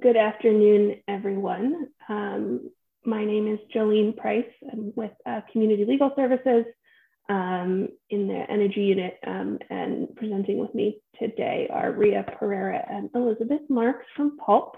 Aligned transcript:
Good 0.00 0.16
afternoon, 0.16 1.02
everyone. 1.08 1.88
Um, 2.08 2.70
my 3.04 3.24
name 3.24 3.52
is 3.52 3.58
Joline 3.74 4.16
Price. 4.16 4.46
I'm 4.70 4.92
with 4.94 5.10
uh, 5.26 5.40
Community 5.50 5.84
Legal 5.84 6.12
Services 6.14 6.64
um, 7.28 7.88
in 8.08 8.28
the 8.28 8.44
Energy 8.48 8.82
Unit, 8.82 9.18
um, 9.26 9.58
and 9.70 10.14
presenting 10.14 10.58
with 10.58 10.72
me 10.72 11.00
today 11.18 11.68
are 11.70 11.90
Ria 11.90 12.24
Pereira 12.38 12.80
and 12.88 13.10
Elizabeth 13.14 13.62
Marx 13.68 14.04
from 14.16 14.38
PULP. 14.38 14.76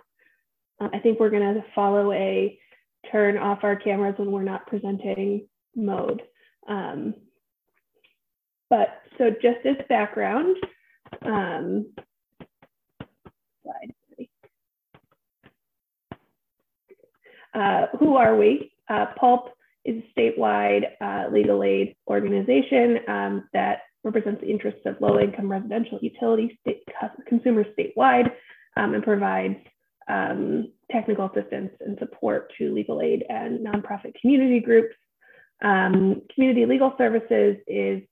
Uh, 0.81 0.89
I 0.95 1.01
think 1.01 1.21
we're 1.21 1.31
going 1.31 1.55
to 1.55 1.65
follow 1.75 2.11
a 2.13 2.59
turn 3.13 3.37
off 3.37 3.59
our 3.63 3.77
cameras 3.77 4.15
when 4.17 4.33
we're 4.33 4.43
not 4.43 4.67
presenting 4.67 5.47
mode. 5.77 6.23
Um, 6.67 7.15
but 8.71 8.89
so 9.19 9.31
just 9.31 9.67
as 9.67 9.77
background, 9.89 10.57
um, 11.23 11.93
slide. 13.63 13.93
Uh, 17.55 17.87
who 17.99 18.17
are 18.17 18.37
we? 18.37 18.73
Uh, 18.89 19.07
PULP 19.19 19.49
is 19.85 20.03
a 20.03 20.21
statewide 20.21 20.85
uh, 21.01 21.31
legal 21.33 21.63
aid 21.63 21.95
organization 22.09 22.99
um, 23.09 23.49
that 23.53 23.81
represents 24.03 24.41
the 24.41 24.51
interests 24.51 24.81
of 24.87 24.97
low-income 25.01 25.51
residential 25.51 25.99
utility 26.03 26.59
state, 26.61 26.83
consumers 27.27 27.67
statewide 27.79 28.31
um, 28.77 28.95
and 28.95 29.03
provides 29.03 29.57
um, 30.09 30.73
technical 30.91 31.27
assistance 31.27 31.71
and 31.81 31.99
support 31.99 32.53
to 32.59 32.75
legal 32.75 33.01
aid 33.01 33.25
and 33.29 33.67
nonprofit 33.67 34.13
community 34.21 34.61
groups. 34.61 34.95
Um, 35.63 36.23
community 36.35 36.67
Legal 36.67 36.93
Services 36.99 37.57
is 37.67 38.03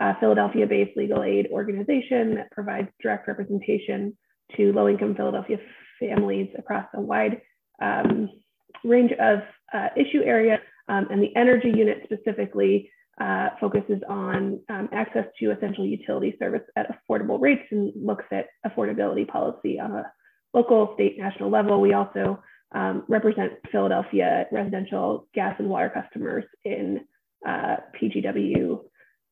a 0.00 0.18
Philadelphia-based 0.18 0.96
legal 0.96 1.22
aid 1.22 1.48
organization 1.52 2.36
that 2.36 2.50
provides 2.50 2.88
direct 3.02 3.28
representation 3.28 4.16
to 4.56 4.72
low-income 4.72 5.14
Philadelphia 5.14 5.58
families 6.00 6.48
across 6.58 6.86
a 6.94 7.00
wide 7.00 7.42
um, 7.82 8.30
range 8.84 9.12
of 9.20 9.40
uh, 9.72 9.88
issue 9.96 10.22
areas, 10.24 10.60
um, 10.88 11.06
and 11.10 11.22
the 11.22 11.34
energy 11.36 11.72
unit 11.74 12.02
specifically 12.04 12.90
uh, 13.20 13.50
focuses 13.60 14.00
on 14.08 14.60
um, 14.68 14.88
access 14.92 15.24
to 15.38 15.50
essential 15.50 15.84
utility 15.84 16.34
service 16.38 16.62
at 16.76 16.88
affordable 16.90 17.40
rates 17.40 17.62
and 17.70 17.92
looks 17.94 18.24
at 18.32 18.46
affordability 18.66 19.26
policy 19.28 19.78
on 19.78 19.92
a 19.92 20.12
local, 20.54 20.92
state, 20.94 21.18
national 21.18 21.50
level. 21.50 21.80
We 21.80 21.92
also 21.92 22.42
um, 22.72 23.04
represent 23.08 23.52
Philadelphia 23.70 24.46
residential 24.50 25.28
gas 25.34 25.54
and 25.58 25.68
water 25.68 25.90
customers 25.90 26.44
in 26.64 27.00
uh, 27.46 27.76
PGW 28.00 28.80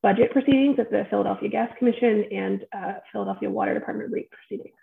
budget 0.02 0.30
proceedings 0.32 0.78
at 0.78 0.90
the 0.90 1.06
Philadelphia 1.10 1.48
Gas 1.48 1.70
Commission 1.78 2.24
and 2.32 2.64
uh, 2.72 2.92
Philadelphia 3.12 3.50
Water 3.50 3.74
Department 3.74 4.12
rate 4.12 4.30
proceedings. 4.30 4.74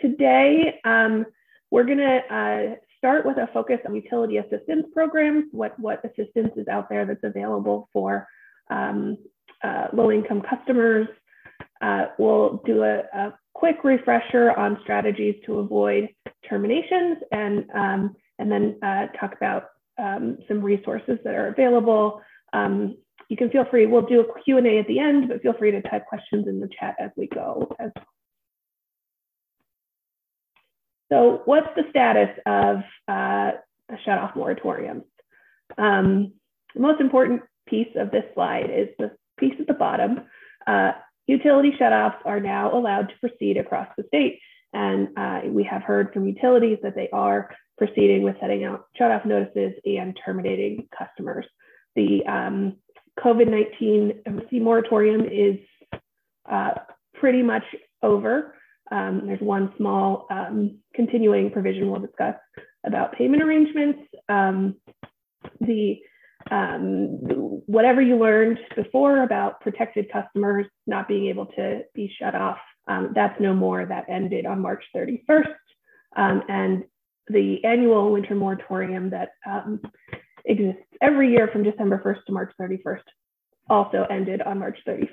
Today, 0.00 0.80
um, 0.84 1.24
we're 1.70 1.84
going 1.84 1.98
to 1.98 2.34
uh, 2.34 2.76
start 2.98 3.26
with 3.26 3.36
a 3.38 3.48
focus 3.52 3.78
on 3.86 3.94
utility 3.94 4.38
assistance 4.38 4.86
programs, 4.92 5.44
what, 5.52 5.78
what 5.78 6.02
assistance 6.04 6.52
is 6.56 6.68
out 6.68 6.88
there 6.88 7.04
that's 7.04 7.24
available 7.24 7.88
for 7.92 8.26
um, 8.70 9.16
uh, 9.62 9.86
low-income 9.92 10.42
customers. 10.42 11.08
Uh, 11.80 12.06
we'll 12.18 12.62
do 12.64 12.82
a, 12.82 12.98
a, 13.14 13.34
quick 13.54 13.84
refresher 13.84 14.50
on 14.50 14.76
strategies 14.82 15.34
to 15.46 15.60
avoid 15.60 16.10
terminations 16.46 17.16
and, 17.32 17.64
um, 17.74 18.14
and 18.38 18.52
then 18.52 18.78
uh, 18.82 19.06
talk 19.18 19.32
about 19.34 19.68
um, 19.98 20.36
some 20.46 20.60
resources 20.60 21.18
that 21.24 21.34
are 21.34 21.48
available. 21.48 22.20
Um, 22.52 22.98
you 23.30 23.36
can 23.36 23.48
feel 23.48 23.64
free, 23.70 23.86
we'll 23.86 24.02
do 24.02 24.20
a 24.20 24.42
Q&A 24.42 24.78
at 24.78 24.86
the 24.88 24.98
end, 24.98 25.28
but 25.28 25.40
feel 25.40 25.54
free 25.54 25.70
to 25.70 25.80
type 25.80 26.04
questions 26.06 26.46
in 26.46 26.60
the 26.60 26.68
chat 26.78 26.96
as 26.98 27.10
we 27.16 27.28
go 27.28 27.74
as 27.78 27.90
so 31.10 31.42
what's 31.44 31.68
the 31.76 31.84
status 31.90 32.30
of 32.46 32.78
uh, 33.08 33.52
shut-off 34.04 34.34
moratorium? 34.34 35.04
Um, 35.78 36.32
the 36.74 36.80
most 36.80 37.00
important 37.00 37.42
piece 37.66 37.94
of 37.96 38.10
this 38.10 38.24
slide 38.34 38.70
is 38.70 38.88
the 38.98 39.12
piece 39.38 39.54
at 39.60 39.66
the 39.66 39.74
bottom. 39.74 40.22
Uh, 40.66 40.92
utility 41.26 41.72
shutoffs 41.80 42.16
are 42.24 42.40
now 42.40 42.76
allowed 42.76 43.08
to 43.08 43.18
proceed 43.20 43.56
across 43.56 43.88
the 43.96 44.04
state. 44.08 44.40
And 44.72 45.08
uh, 45.16 45.40
we 45.46 45.64
have 45.64 45.82
heard 45.82 46.12
from 46.12 46.26
utilities 46.26 46.78
that 46.82 46.94
they 46.94 47.08
are 47.12 47.50
proceeding 47.78 48.22
with 48.22 48.36
setting 48.40 48.64
out 48.64 48.86
shutoff 48.98 49.24
notices 49.24 49.74
and 49.84 50.18
terminating 50.24 50.88
customers. 50.96 51.46
The 51.94 52.24
um, 52.26 52.76
COVID-19 53.20 54.26
emergency 54.26 54.60
moratorium 54.60 55.24
is 55.24 55.58
uh, 56.50 56.72
pretty 57.14 57.42
much 57.42 57.64
over. 58.02 58.54
Um, 58.90 59.22
there's 59.26 59.40
one 59.40 59.72
small 59.76 60.26
um, 60.30 60.78
continuing 60.94 61.50
provision 61.50 61.90
we'll 61.90 62.00
discuss 62.00 62.36
about 62.84 63.12
payment 63.12 63.42
arrangements. 63.42 64.00
Um, 64.28 64.76
the 65.60 65.96
um, 66.50 67.18
whatever 67.66 68.00
you 68.00 68.16
learned 68.16 68.58
before 68.76 69.22
about 69.22 69.60
protected 69.60 70.12
customers 70.12 70.66
not 70.86 71.08
being 71.08 71.26
able 71.26 71.46
to 71.46 71.82
be 71.94 72.12
shut 72.20 72.36
off, 72.36 72.58
um, 72.86 73.12
that's 73.14 73.40
no 73.40 73.52
more. 73.52 73.84
That 73.84 74.04
ended 74.08 74.46
on 74.46 74.60
March 74.60 74.84
31st. 74.94 75.54
Um, 76.14 76.42
and 76.48 76.84
the 77.28 77.64
annual 77.64 78.12
winter 78.12 78.36
moratorium 78.36 79.10
that 79.10 79.30
exists 80.44 80.82
every 81.02 81.32
year 81.32 81.48
from 81.52 81.64
December 81.64 82.00
1st 82.04 82.24
to 82.26 82.32
March 82.32 82.52
31st 82.60 83.02
also 83.68 84.06
ended 84.10 84.42
on 84.42 84.58
March 84.58 84.78
31st. 84.86 85.08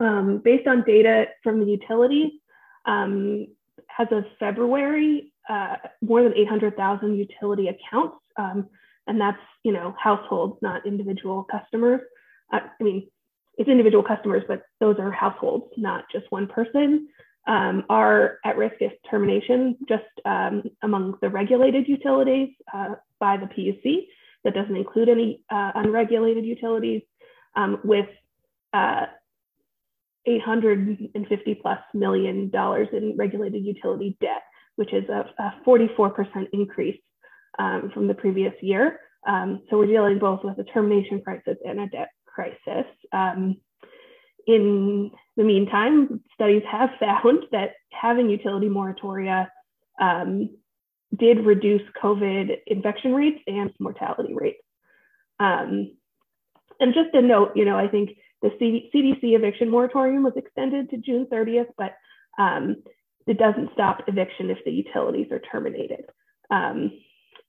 Um, 0.00 0.40
based 0.44 0.66
on 0.68 0.84
data 0.84 1.26
from 1.42 1.60
the 1.60 1.66
utilities, 1.66 2.32
um, 2.86 3.48
as 3.98 4.06
of 4.12 4.24
February, 4.38 5.32
uh, 5.48 5.76
more 6.00 6.22
than 6.22 6.34
800,000 6.36 7.16
utility 7.16 7.68
accounts, 7.68 8.16
um, 8.36 8.68
and 9.06 9.20
that's 9.20 9.38
you 9.64 9.72
know 9.72 9.94
households, 10.00 10.58
not 10.62 10.86
individual 10.86 11.44
customers. 11.50 12.00
Uh, 12.52 12.60
I 12.80 12.84
mean, 12.84 13.08
it's 13.56 13.68
individual 13.68 14.04
customers, 14.04 14.44
but 14.46 14.62
those 14.78 14.96
are 14.98 15.10
households, 15.10 15.66
not 15.76 16.04
just 16.12 16.26
one 16.30 16.46
person. 16.46 17.08
Um, 17.46 17.84
are 17.88 18.40
at 18.44 18.58
risk 18.58 18.82
of 18.82 18.90
termination 19.10 19.78
just 19.88 20.04
um, 20.26 20.64
among 20.82 21.14
the 21.22 21.30
regulated 21.30 21.88
utilities 21.88 22.50
uh, 22.74 22.96
by 23.20 23.38
the 23.38 23.46
PUC. 23.46 24.06
That 24.44 24.54
doesn't 24.54 24.76
include 24.76 25.08
any 25.08 25.40
uh, 25.50 25.72
unregulated 25.74 26.44
utilities, 26.44 27.00
um, 27.56 27.80
with 27.84 28.08
uh, 28.74 29.06
850 30.26 31.54
plus 31.62 31.78
million 31.94 32.50
dollars 32.50 32.88
in 32.92 33.16
regulated 33.16 33.64
utility 33.64 34.16
debt, 34.20 34.42
which 34.76 34.92
is 34.92 35.08
a, 35.08 35.24
a 35.38 35.54
44% 35.66 36.48
increase 36.52 37.00
um, 37.58 37.90
from 37.92 38.06
the 38.06 38.14
previous 38.14 38.54
year. 38.60 39.00
Um, 39.26 39.62
so 39.68 39.78
we're 39.78 39.86
dealing 39.86 40.18
both 40.18 40.40
with 40.44 40.58
a 40.58 40.64
termination 40.64 41.20
crisis 41.22 41.56
and 41.64 41.80
a 41.80 41.86
debt 41.88 42.10
crisis. 42.26 42.86
Um, 43.12 43.56
in 44.46 45.10
the 45.36 45.44
meantime, 45.44 46.22
studies 46.34 46.62
have 46.70 46.90
found 46.98 47.44
that 47.52 47.72
having 47.92 48.30
utility 48.30 48.68
moratoria 48.68 49.48
um, 50.00 50.50
did 51.16 51.44
reduce 51.44 51.82
COVID 52.02 52.58
infection 52.66 53.14
rates 53.14 53.40
and 53.46 53.72
mortality 53.78 54.34
rates. 54.34 54.62
Um, 55.40 55.96
and 56.80 56.94
just 56.94 57.14
a 57.14 57.22
note, 57.22 57.52
you 57.56 57.64
know, 57.64 57.76
I 57.76 57.88
think 57.88 58.10
the 58.42 58.50
CDC 58.50 59.18
eviction 59.36 59.70
moratorium 59.70 60.22
was 60.22 60.34
extended 60.36 60.90
to 60.90 60.96
June 60.96 61.26
30th, 61.30 61.68
but 61.76 61.94
um, 62.38 62.76
it 63.26 63.38
doesn't 63.38 63.70
stop 63.72 64.02
eviction 64.06 64.50
if 64.50 64.58
the 64.64 64.70
utilities 64.70 65.30
are 65.32 65.40
terminated. 65.40 66.04
Um, 66.50 66.92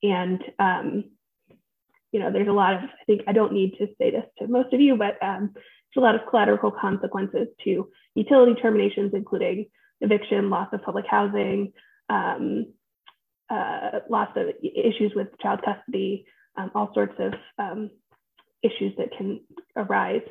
and, 0.02 0.42
um, 0.58 1.04
you 2.12 2.20
know, 2.20 2.32
there's 2.32 2.48
a 2.48 2.54
lot 2.54 2.74
of, 2.74 2.82
I 2.82 3.04
think 3.06 3.22
I 3.28 3.34
don't 3.34 3.54
need 3.54 3.76
to 3.78 3.88
say 4.00 4.12
this 4.12 4.26
to 4.40 4.48
most 4.48 4.74
of 4.74 4.82
you, 4.82 4.98
but 4.98 5.22
um, 5.22 5.52
there's 5.54 5.98
a 5.98 6.00
lot 6.00 6.16
of 6.16 6.22
collateral 6.28 6.72
consequences 6.72 7.48
to 7.64 7.90
utility 8.16 8.60
terminations, 8.60 9.12
including 9.14 9.68
eviction, 10.02 10.50
loss 10.50 10.70
of 10.74 10.82
public 10.82 11.06
housing, 11.08 11.72
um, 12.10 12.66
uh, 13.50 14.00
lots 14.10 14.32
of 14.36 14.48
issues 14.64 15.14
with 15.16 15.28
child 15.40 15.62
custody, 15.64 16.26
um, 16.58 16.72
all 16.74 16.92
sorts 16.94 17.16
of 17.20 17.34
issues 18.64 18.94
that 18.98 19.10
can 19.18 19.40
arise 19.76 20.22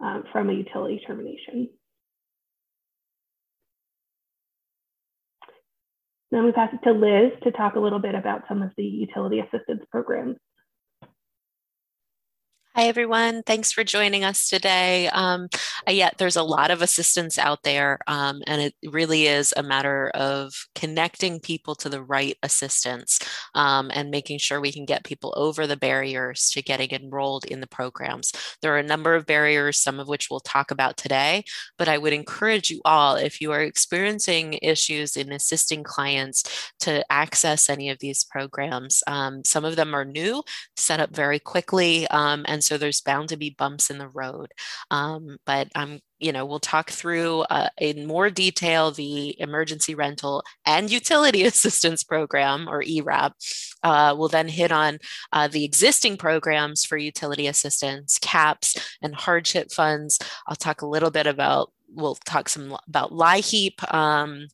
um, 0.00 0.24
from 0.32 0.50
a 0.50 0.52
utility 0.52 1.02
termination. 1.06 1.68
Then 6.30 6.44
we 6.44 6.52
pass 6.52 6.70
it 6.72 6.84
to 6.84 6.92
Liz 6.92 7.32
to 7.44 7.52
talk 7.52 7.76
a 7.76 7.80
little 7.80 8.00
bit 8.00 8.16
about 8.16 8.42
some 8.48 8.62
of 8.62 8.70
the 8.76 8.82
utility 8.82 9.38
assistance 9.38 9.84
programs. 9.90 10.36
Hi, 12.76 12.88
everyone. 12.88 13.44
Thanks 13.44 13.70
for 13.70 13.84
joining 13.84 14.24
us 14.24 14.48
today. 14.48 15.06
Um, 15.10 15.46
yeah, 15.88 16.10
there's 16.18 16.34
a 16.34 16.42
lot 16.42 16.72
of 16.72 16.82
assistance 16.82 17.38
out 17.38 17.62
there, 17.62 18.00
um, 18.08 18.42
and 18.48 18.60
it 18.60 18.74
really 18.90 19.28
is 19.28 19.54
a 19.56 19.62
matter 19.62 20.10
of 20.12 20.52
connecting 20.74 21.38
people 21.38 21.76
to 21.76 21.88
the 21.88 22.02
right 22.02 22.36
assistance 22.42 23.20
um, 23.54 23.92
and 23.94 24.10
making 24.10 24.40
sure 24.40 24.60
we 24.60 24.72
can 24.72 24.86
get 24.86 25.04
people 25.04 25.32
over 25.36 25.68
the 25.68 25.76
barriers 25.76 26.50
to 26.50 26.62
getting 26.62 26.90
enrolled 26.90 27.44
in 27.44 27.60
the 27.60 27.68
programs. 27.68 28.32
There 28.60 28.74
are 28.74 28.78
a 28.78 28.82
number 28.82 29.14
of 29.14 29.24
barriers, 29.24 29.78
some 29.78 30.00
of 30.00 30.08
which 30.08 30.26
we'll 30.28 30.40
talk 30.40 30.72
about 30.72 30.96
today, 30.96 31.44
but 31.78 31.86
I 31.86 31.96
would 31.96 32.12
encourage 32.12 32.70
you 32.70 32.80
all, 32.84 33.14
if 33.14 33.40
you 33.40 33.52
are 33.52 33.62
experiencing 33.62 34.58
issues 34.62 35.16
in 35.16 35.30
assisting 35.30 35.84
clients 35.84 36.72
to 36.80 37.04
access 37.08 37.70
any 37.70 37.88
of 37.90 38.00
these 38.00 38.24
programs. 38.24 39.00
Um, 39.06 39.44
some 39.44 39.64
of 39.64 39.76
them 39.76 39.94
are 39.94 40.04
new, 40.04 40.42
set 40.76 40.98
up 40.98 41.14
very 41.14 41.38
quickly, 41.38 42.08
um, 42.08 42.44
so 42.64 42.78
there's 42.78 43.00
bound 43.00 43.28
to 43.30 43.36
be 43.36 43.50
bumps 43.50 43.90
in 43.90 43.98
the 43.98 44.08
road. 44.08 44.52
Um, 44.90 45.36
but 45.46 45.68
I'm 45.74 46.00
you 46.24 46.32
know, 46.32 46.46
we'll 46.46 46.58
talk 46.58 46.90
through 46.90 47.40
uh, 47.50 47.68
in 47.78 48.06
more 48.06 48.30
detail 48.30 48.90
the 48.90 49.38
emergency 49.38 49.94
rental 49.94 50.42
and 50.64 50.90
utility 50.90 51.42
assistance 51.44 52.02
program 52.02 52.66
or 52.66 52.82
ERAP. 52.82 53.34
Uh, 53.82 54.14
we'll 54.16 54.28
then 54.28 54.48
hit 54.48 54.72
on 54.72 54.98
uh, 55.32 55.48
the 55.48 55.64
existing 55.64 56.16
programs 56.16 56.82
for 56.82 56.96
utility 56.96 57.46
assistance, 57.46 58.18
CAPS, 58.22 58.96
and 59.02 59.14
hardship 59.14 59.70
funds. 59.70 60.18
I'll 60.46 60.56
talk 60.56 60.80
a 60.80 60.86
little 60.86 61.10
bit 61.10 61.26
about, 61.26 61.72
we'll 61.90 62.16
talk 62.24 62.48
some 62.48 62.74
about 62.88 63.12
LIHEAP. 63.12 63.92
Um, 63.92 64.46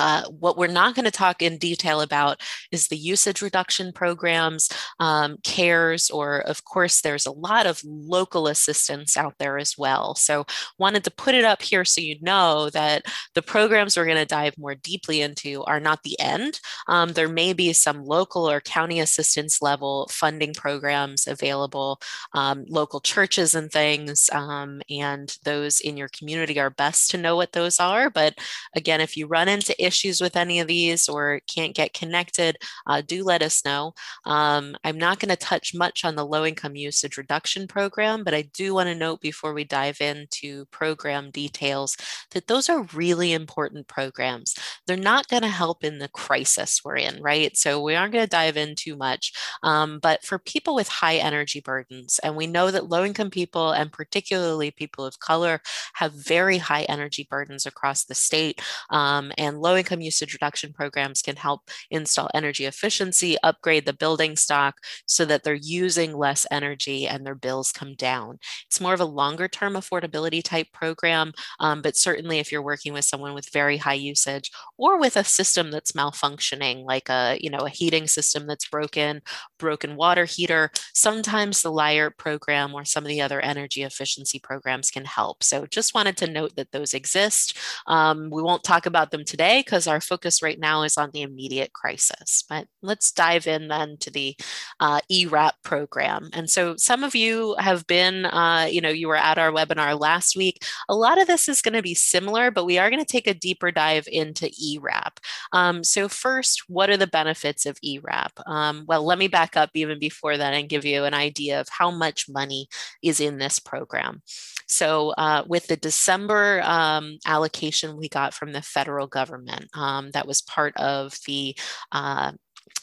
uh, 0.00 0.22
what 0.30 0.56
we're 0.56 0.66
not 0.66 0.94
going 0.94 1.04
to 1.04 1.10
talk 1.10 1.42
in 1.42 1.58
detail 1.58 2.00
about 2.00 2.40
is 2.72 2.88
the 2.88 2.96
usage 2.96 3.42
reduction 3.42 3.92
programs, 3.92 4.70
um, 4.98 5.36
CARES, 5.44 6.08
or 6.08 6.38
of 6.40 6.64
course, 6.64 7.02
there's 7.02 7.26
a 7.26 7.32
lot 7.32 7.66
of 7.66 7.82
local 7.84 8.46
assistance 8.46 9.18
out 9.18 9.34
there 9.38 9.58
as 9.58 9.76
well. 9.76 10.14
So, 10.14 10.46
wanted 10.78 11.04
to 11.04 11.10
put 11.10 11.34
it 11.34 11.44
up 11.44 11.60
here 11.60 11.84
so 11.84 12.00
you 12.00 12.16
know 12.22 12.70
that 12.70 13.04
the 13.34 13.42
programs 13.42 13.96
we're 13.96 14.06
going 14.06 14.16
to 14.16 14.24
dive 14.24 14.56
more 14.56 14.74
deeply 14.74 15.20
into 15.20 15.62
are 15.64 15.80
not 15.80 16.02
the 16.02 16.18
end. 16.18 16.60
Um, 16.88 17.12
there 17.12 17.28
may 17.28 17.52
be 17.52 17.74
some 17.74 18.02
local 18.02 18.48
or 18.48 18.62
county 18.62 19.00
assistance 19.00 19.60
level 19.60 20.08
funding 20.10 20.54
programs 20.54 21.26
available, 21.26 22.00
um, 22.32 22.64
local 22.68 23.00
churches 23.00 23.54
and 23.54 23.70
things, 23.70 24.30
um, 24.32 24.80
and 24.88 25.36
those 25.44 25.80
in 25.80 25.98
your 25.98 26.08
community 26.08 26.58
are 26.58 26.70
best 26.70 27.10
to 27.10 27.18
know 27.18 27.36
what 27.36 27.52
those 27.52 27.78
are. 27.78 28.08
But 28.08 28.38
again, 28.74 29.02
if 29.02 29.14
you 29.14 29.26
run 29.26 29.46
into 29.46 29.74
issues 29.78 29.89
with 30.20 30.36
any 30.36 30.60
of 30.60 30.68
these 30.68 31.08
or 31.08 31.40
can't 31.52 31.74
get 31.74 31.92
connected, 31.92 32.56
uh, 32.86 33.00
do 33.00 33.24
let 33.24 33.42
us 33.42 33.64
know. 33.64 33.92
Um, 34.24 34.76
I'm 34.84 34.98
not 34.98 35.18
going 35.18 35.30
to 35.30 35.36
touch 35.36 35.74
much 35.74 36.04
on 36.04 36.14
the 36.14 36.24
low 36.24 36.44
income 36.44 36.76
usage 36.76 37.16
reduction 37.16 37.66
program, 37.66 38.24
but 38.24 38.34
I 38.34 38.42
do 38.42 38.74
want 38.74 38.88
to 38.88 38.94
note 38.94 39.20
before 39.20 39.52
we 39.52 39.64
dive 39.64 40.00
into 40.00 40.64
program 40.66 41.30
details 41.30 41.96
that 42.30 42.46
those 42.46 42.68
are 42.68 42.82
really 42.94 43.32
important 43.32 43.88
programs. 43.88 44.54
They're 44.86 44.96
not 44.96 45.28
going 45.28 45.42
to 45.42 45.48
help 45.48 45.84
in 45.84 45.98
the 45.98 46.08
crisis 46.08 46.82
we're 46.84 46.96
in, 46.96 47.20
right? 47.22 47.56
So 47.56 47.82
we 47.82 47.94
aren't 47.94 48.12
going 48.12 48.24
to 48.24 48.30
dive 48.30 48.56
in 48.56 48.74
too 48.74 48.96
much. 48.96 49.32
Um, 49.62 49.98
but 50.00 50.24
for 50.24 50.38
people 50.38 50.74
with 50.74 50.88
high 50.88 51.16
energy 51.16 51.60
burdens, 51.60 52.20
and 52.22 52.36
we 52.36 52.46
know 52.46 52.70
that 52.70 52.88
low 52.88 53.04
income 53.04 53.30
people 53.30 53.72
and 53.72 53.92
particularly 53.92 54.70
people 54.70 55.04
of 55.04 55.18
color 55.18 55.60
have 55.94 56.12
very 56.12 56.58
high 56.58 56.82
energy 56.84 57.26
burdens 57.28 57.66
across 57.66 58.04
the 58.04 58.14
state, 58.14 58.62
um, 58.90 59.32
and 59.36 59.60
low 59.60 59.69
low 59.70 59.76
income 59.76 60.00
usage 60.00 60.32
reduction 60.32 60.72
programs 60.72 61.22
can 61.22 61.36
help 61.36 61.70
install 61.90 62.28
energy 62.34 62.64
efficiency, 62.64 63.36
upgrade 63.42 63.86
the 63.86 63.92
building 63.92 64.34
stock 64.34 64.78
so 65.06 65.24
that 65.24 65.44
they're 65.44 65.54
using 65.54 66.12
less 66.12 66.44
energy 66.50 67.06
and 67.06 67.24
their 67.24 67.36
bills 67.36 67.70
come 67.70 67.94
down. 67.94 68.38
It's 68.66 68.80
more 68.80 68.94
of 68.94 69.00
a 69.00 69.04
longer 69.04 69.46
term 69.46 69.74
affordability 69.74 70.42
type 70.42 70.66
program, 70.72 71.32
um, 71.60 71.82
but 71.82 71.96
certainly 71.96 72.38
if 72.40 72.50
you're 72.50 72.62
working 72.62 72.92
with 72.92 73.04
someone 73.04 73.32
with 73.32 73.52
very 73.52 73.76
high 73.76 73.94
usage 73.94 74.50
or 74.76 74.98
with 74.98 75.16
a 75.16 75.22
system 75.22 75.70
that's 75.70 75.92
malfunctioning, 75.92 76.84
like 76.84 77.08
a, 77.08 77.38
you 77.40 77.50
know, 77.50 77.58
a 77.58 77.70
heating 77.70 78.08
system 78.08 78.48
that's 78.48 78.68
broken, 78.68 79.22
broken 79.58 79.94
water 79.94 80.24
heater, 80.24 80.70
sometimes 80.94 81.62
the 81.62 81.70
LIHEAP 81.70 82.16
program 82.16 82.74
or 82.74 82.84
some 82.84 83.04
of 83.04 83.08
the 83.08 83.20
other 83.20 83.40
energy 83.40 83.84
efficiency 83.84 84.40
programs 84.40 84.90
can 84.90 85.04
help. 85.04 85.44
So 85.44 85.66
just 85.66 85.94
wanted 85.94 86.16
to 86.16 86.26
note 86.26 86.56
that 86.56 86.72
those 86.72 86.92
exist. 86.92 87.56
Um, 87.86 88.30
we 88.30 88.42
won't 88.42 88.64
talk 88.64 88.86
about 88.86 89.12
them 89.12 89.24
today 89.24 89.59
because 89.60 89.86
our 89.86 90.00
focus 90.00 90.42
right 90.42 90.58
now 90.58 90.82
is 90.82 90.96
on 90.96 91.10
the 91.12 91.22
immediate 91.22 91.72
crisis. 91.72 92.44
But 92.48 92.66
let's 92.82 93.12
dive 93.12 93.46
in 93.46 93.68
then 93.68 93.96
to 94.00 94.10
the 94.10 94.36
uh, 94.80 95.00
ERAP 95.10 95.54
program. 95.62 96.30
And 96.32 96.50
so 96.50 96.76
some 96.76 97.04
of 97.04 97.14
you 97.14 97.54
have 97.58 97.86
been, 97.86 98.26
uh, 98.26 98.68
you 98.70 98.80
know, 98.80 98.88
you 98.88 99.08
were 99.08 99.16
at 99.16 99.38
our 99.38 99.52
webinar 99.52 99.98
last 99.98 100.36
week. 100.36 100.64
A 100.88 100.94
lot 100.94 101.20
of 101.20 101.26
this 101.26 101.48
is 101.48 101.62
going 101.62 101.74
to 101.74 101.82
be 101.82 101.94
similar, 101.94 102.50
but 102.50 102.64
we 102.64 102.78
are 102.78 102.90
going 102.90 103.04
to 103.04 103.10
take 103.10 103.26
a 103.26 103.34
deeper 103.34 103.70
dive 103.70 104.08
into 104.10 104.50
ERAP. 104.50 105.20
Um, 105.52 105.84
so 105.84 106.08
first, 106.08 106.64
what 106.68 106.90
are 106.90 106.96
the 106.96 107.06
benefits 107.06 107.66
of 107.66 107.78
ERAP? 107.82 108.32
Um, 108.46 108.84
well, 108.86 109.04
let 109.04 109.18
me 109.18 109.28
back 109.28 109.56
up 109.56 109.70
even 109.74 109.98
before 109.98 110.36
that 110.36 110.54
and 110.54 110.68
give 110.68 110.84
you 110.84 111.04
an 111.04 111.14
idea 111.14 111.60
of 111.60 111.68
how 111.68 111.90
much 111.90 112.28
money 112.28 112.68
is 113.02 113.20
in 113.20 113.38
this 113.38 113.58
program. 113.58 114.22
So 114.70 115.10
uh, 115.18 115.42
with 115.48 115.66
the 115.66 115.76
December 115.76 116.62
um, 116.62 117.18
allocation 117.26 117.96
we 117.96 118.08
got 118.08 118.34
from 118.34 118.52
the 118.52 118.62
federal 118.62 119.08
government, 119.08 119.49
um, 119.74 120.10
that 120.12 120.26
was 120.26 120.42
part 120.42 120.76
of 120.76 121.16
the 121.26 121.56
uh, 121.92 122.32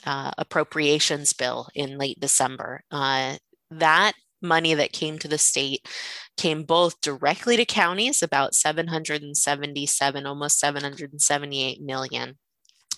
uh, 0.05 0.31
appropriations 0.37 1.33
bill 1.33 1.67
in 1.75 1.97
late 1.97 2.19
December. 2.19 2.81
Uh, 2.91 3.35
that 3.71 4.13
money 4.41 4.73
that 4.73 4.91
came 4.91 5.17
to 5.19 5.27
the 5.27 5.37
state 5.37 5.87
came 6.37 6.63
both 6.63 7.01
directly 7.01 7.57
to 7.57 7.65
counties, 7.65 8.21
about 8.21 8.53
777, 8.53 10.25
almost 10.25 10.59
778 10.59 11.81
million 11.81 12.37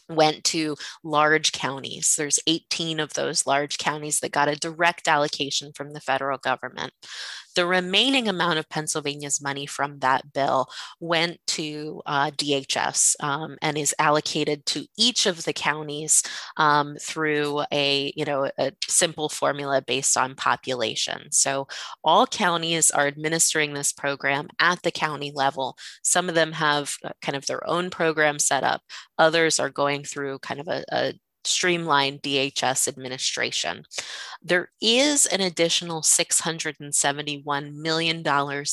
went 0.09 0.43
to 0.45 0.75
large 1.03 1.51
counties. 1.51 2.15
There's 2.17 2.39
18 2.47 2.99
of 2.99 3.13
those 3.13 3.45
large 3.45 3.77
counties 3.77 4.19
that 4.19 4.31
got 4.31 4.49
a 4.49 4.55
direct 4.55 5.07
allocation 5.07 5.71
from 5.73 5.93
the 5.93 6.01
federal 6.01 6.37
government. 6.37 6.93
The 7.55 7.65
remaining 7.65 8.27
amount 8.27 8.59
of 8.59 8.69
Pennsylvania's 8.69 9.41
money 9.41 9.65
from 9.65 9.99
that 9.99 10.33
bill 10.33 10.67
went 10.99 11.39
to 11.47 12.01
uh, 12.05 12.31
DHS 12.31 13.15
um, 13.21 13.57
and 13.61 13.77
is 13.77 13.95
allocated 13.99 14.65
to 14.67 14.85
each 14.97 15.25
of 15.25 15.43
the 15.43 15.53
counties 15.53 16.23
um, 16.57 16.95
through 17.01 17.63
a 17.71 18.13
you 18.15 18.23
know 18.23 18.49
a 18.57 18.71
simple 18.87 19.29
formula 19.29 19.81
based 19.81 20.15
on 20.15 20.35
population. 20.35 21.31
So 21.31 21.67
all 22.03 22.27
counties 22.27 22.91
are 22.91 23.07
administering 23.07 23.73
this 23.73 23.91
program 23.91 24.47
at 24.59 24.83
the 24.83 24.91
county 24.91 25.31
level. 25.33 25.75
Some 26.03 26.29
of 26.29 26.35
them 26.35 26.53
have 26.53 26.95
uh, 27.03 27.09
kind 27.21 27.35
of 27.35 27.47
their 27.47 27.67
own 27.67 27.89
program 27.89 28.39
set 28.39 28.63
up. 28.63 28.81
Others 29.17 29.59
are 29.59 29.69
going 29.69 29.98
through 30.03 30.39
kind 30.39 30.59
of 30.59 30.67
a, 30.67 30.83
a 30.91 31.13
streamline 31.43 32.19
DHS 32.19 32.87
administration. 32.87 33.83
There 34.41 34.69
is 34.81 35.25
an 35.25 35.41
additional 35.41 36.01
$671 36.01 37.73
million 37.73 38.23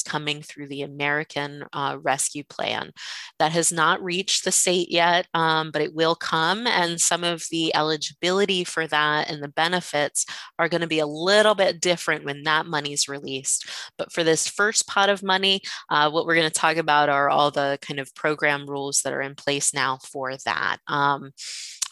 coming 0.04 0.42
through 0.42 0.68
the 0.68 0.82
American 0.82 1.64
uh, 1.72 1.98
Rescue 2.00 2.44
Plan 2.44 2.92
that 3.38 3.52
has 3.52 3.72
not 3.72 4.02
reached 4.02 4.44
the 4.44 4.52
state 4.52 4.90
yet, 4.90 5.26
um, 5.34 5.70
but 5.70 5.82
it 5.82 5.94
will 5.94 6.14
come. 6.14 6.66
And 6.66 7.00
some 7.00 7.24
of 7.24 7.44
the 7.50 7.74
eligibility 7.74 8.64
for 8.64 8.86
that 8.86 9.30
and 9.30 9.42
the 9.42 9.48
benefits 9.48 10.26
are 10.58 10.68
going 10.68 10.80
to 10.80 10.86
be 10.86 10.98
a 10.98 11.06
little 11.06 11.54
bit 11.54 11.80
different 11.80 12.24
when 12.24 12.42
that 12.44 12.66
money 12.66 12.92
is 12.92 13.08
released. 13.08 13.68
But 13.98 14.12
for 14.12 14.24
this 14.24 14.48
first 14.48 14.86
pot 14.86 15.08
of 15.08 15.22
money, 15.22 15.62
uh, 15.90 16.10
what 16.10 16.26
we're 16.26 16.36
going 16.36 16.50
to 16.50 16.54
talk 16.54 16.76
about 16.76 17.08
are 17.08 17.28
all 17.28 17.50
the 17.50 17.78
kind 17.80 18.00
of 18.00 18.14
program 18.14 18.66
rules 18.66 19.02
that 19.02 19.12
are 19.12 19.22
in 19.22 19.34
place 19.34 19.74
now 19.74 19.98
for 20.02 20.36
that. 20.44 20.78
Um, 20.86 21.32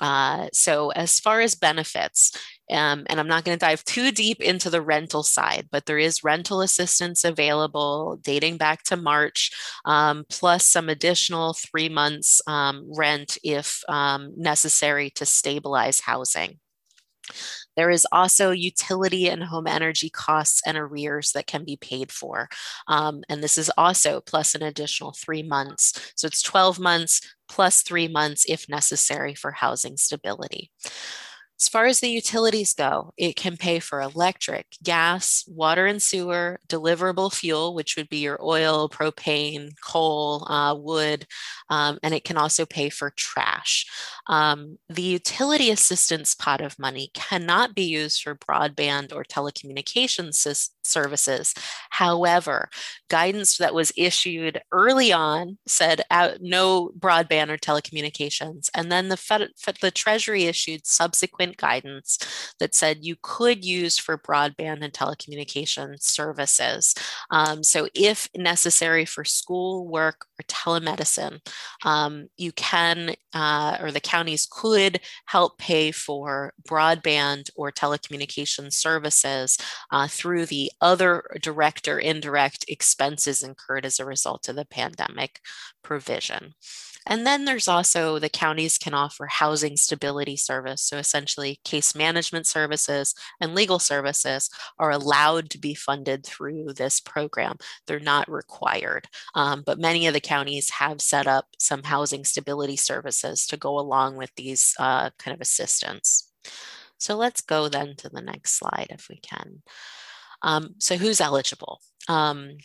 uh, 0.00 0.48
so, 0.52 0.90
as 0.90 1.20
far 1.20 1.40
as 1.40 1.54
benefits, 1.54 2.32
um, 2.70 3.04
and 3.08 3.20
I'm 3.20 3.28
not 3.28 3.44
going 3.44 3.56
to 3.56 3.64
dive 3.64 3.84
too 3.84 4.10
deep 4.10 4.40
into 4.40 4.70
the 4.70 4.82
rental 4.82 5.22
side, 5.22 5.68
but 5.70 5.86
there 5.86 5.98
is 5.98 6.24
rental 6.24 6.62
assistance 6.62 7.24
available 7.24 8.18
dating 8.22 8.56
back 8.56 8.82
to 8.84 8.96
March, 8.96 9.52
um, 9.84 10.24
plus 10.28 10.66
some 10.66 10.88
additional 10.88 11.54
three 11.54 11.88
months 11.88 12.40
um, 12.46 12.86
rent 12.96 13.38
if 13.44 13.82
um, 13.88 14.32
necessary 14.36 15.10
to 15.10 15.26
stabilize 15.26 16.00
housing. 16.00 16.58
There 17.76 17.90
is 17.90 18.06
also 18.12 18.50
utility 18.50 19.28
and 19.28 19.42
home 19.42 19.66
energy 19.66 20.10
costs 20.10 20.62
and 20.66 20.76
arrears 20.76 21.32
that 21.32 21.46
can 21.46 21.64
be 21.64 21.76
paid 21.76 22.12
for. 22.12 22.48
Um, 22.86 23.22
and 23.28 23.42
this 23.42 23.58
is 23.58 23.70
also 23.76 24.20
plus 24.20 24.54
an 24.54 24.62
additional 24.62 25.12
three 25.12 25.42
months. 25.42 26.12
So 26.16 26.26
it's 26.26 26.42
12 26.42 26.78
months 26.78 27.20
plus 27.54 27.82
three 27.82 28.08
months 28.08 28.44
if 28.49 28.68
necessary 28.68 29.34
for 29.34 29.52
housing 29.52 29.96
stability. 29.96 30.70
As 31.61 31.68
far 31.68 31.87
as 31.87 32.00
the 32.00 32.08
utilities 32.08 32.73
go, 32.73 33.12
it 33.16 33.37
can 33.37 33.56
pay 33.56 33.78
for 33.78 34.00
electric, 34.00 34.66
gas, 34.82 35.44
water 35.46 35.87
and 35.87 36.02
sewer, 36.02 36.58
deliverable 36.68 37.32
fuel, 37.32 37.75
which 37.75 37.96
would 37.96 38.08
be 38.08 38.18
your 38.18 38.38
oil, 38.44 38.88
propane, 38.88 39.70
coal, 39.82 40.46
uh, 40.50 40.75
wood, 40.75 41.26
um, 41.70 41.99
and 42.02 42.12
it 42.12 42.25
can 42.25 42.37
also 42.37 42.66
pay 42.66 42.88
for 42.88 43.12
trash. 43.16 43.87
Um, 44.26 44.78
the 44.88 45.02
utility 45.02 45.70
assistance 45.70 46.34
pot 46.34 46.61
of 46.61 46.78
money 46.78 47.11
cannot 47.14 47.75
be 47.75 47.84
used 47.84 48.23
for 48.23 48.34
broadband 48.34 49.14
or 49.14 49.23
telecommunications 49.23 50.68
services. 50.82 51.54
However, 51.90 52.68
guidance 53.08 53.58
that 53.58 53.75
was 53.75 53.92
issued 53.96 54.61
early 54.73 55.12
on 55.12 55.58
said 55.66 56.02
uh, 56.11 56.32
no 56.40 56.90
broadband 56.99 57.50
or 57.50 57.58
telecommunications, 57.58 58.70
and 58.75 58.90
then 58.90 59.08
the, 59.08 59.16
Fed, 59.16 59.50
the 59.80 59.90
Treasury 59.90 60.44
issued 60.44 60.87
subsequent 60.87 61.43
guidance 61.52 62.18
that 62.58 62.74
said 62.74 62.98
you 63.04 63.16
could 63.22 63.64
use 63.64 63.98
for 63.98 64.18
broadband 64.18 64.82
and 64.82 64.92
telecommunication 64.92 66.00
services. 66.02 66.94
Um, 67.30 67.62
so, 67.62 67.88
if 67.94 68.28
necessary 68.36 69.04
for 69.04 69.24
school, 69.24 69.86
work, 69.86 70.26
or 70.38 70.44
telemedicine, 70.48 71.40
um, 71.84 72.28
you 72.36 72.52
can, 72.52 73.14
uh, 73.32 73.78
or 73.80 73.90
the 73.90 74.00
counties 74.00 74.46
could 74.50 75.00
help 75.26 75.58
pay 75.58 75.90
for 75.92 76.52
broadband 76.68 77.50
or 77.56 77.70
telecommunication 77.70 78.72
services 78.72 79.58
uh, 79.90 80.08
through 80.08 80.46
the 80.46 80.70
other 80.80 81.24
direct 81.40 81.88
or 81.88 81.98
indirect 81.98 82.64
expenses 82.68 83.42
incurred 83.42 83.86
as 83.86 84.00
a 84.00 84.04
result 84.04 84.48
of 84.48 84.56
the 84.56 84.64
pandemic 84.64 85.40
provision. 85.82 86.54
And 87.06 87.26
then 87.26 87.44
there's 87.44 87.68
also 87.68 88.18
the 88.18 88.28
counties 88.28 88.78
can 88.78 88.94
offer 88.94 89.26
housing 89.26 89.76
stability 89.76 90.37
service. 90.37 90.82
So 90.82 90.96
essentially, 90.96 91.61
case 91.64 91.94
management 91.94 92.46
services 92.46 93.14
and 93.40 93.54
legal 93.54 93.78
services 93.78 94.50
are 94.78 94.90
allowed 94.90 95.50
to 95.50 95.58
be 95.58 95.75
funded 95.75 96.25
through 96.25 96.73
this 96.73 97.00
program. 97.00 97.56
They're 97.87 98.00
not 98.00 98.30
required, 98.30 99.08
um, 99.34 99.62
but 99.66 99.78
many 99.78 100.06
of 100.06 100.14
the 100.14 100.20
counties 100.20 100.70
have 100.70 101.00
set 101.00 101.26
up 101.26 101.46
some 101.58 101.82
housing 101.82 102.25
stability 102.25 102.76
services 102.76 103.46
to 103.49 103.56
go 103.56 103.78
along 103.78 104.16
with 104.16 104.30
these 104.37 104.75
uh, 104.78 105.11
kind 105.18 105.34
of 105.34 105.40
assistance. 105.40 106.30
So 106.99 107.16
let's 107.16 107.40
go 107.40 107.68
then 107.68 107.96
to 107.96 108.08
the 108.08 108.23
next 108.23 108.58
slide 108.58 108.87
if 108.90 109.08
we 109.08 109.16
can. 109.16 109.62
Um, 110.42 110.75
so 110.78 110.96
who's 110.96 111.20
eligible? 111.20 111.80
Um, 112.08 112.58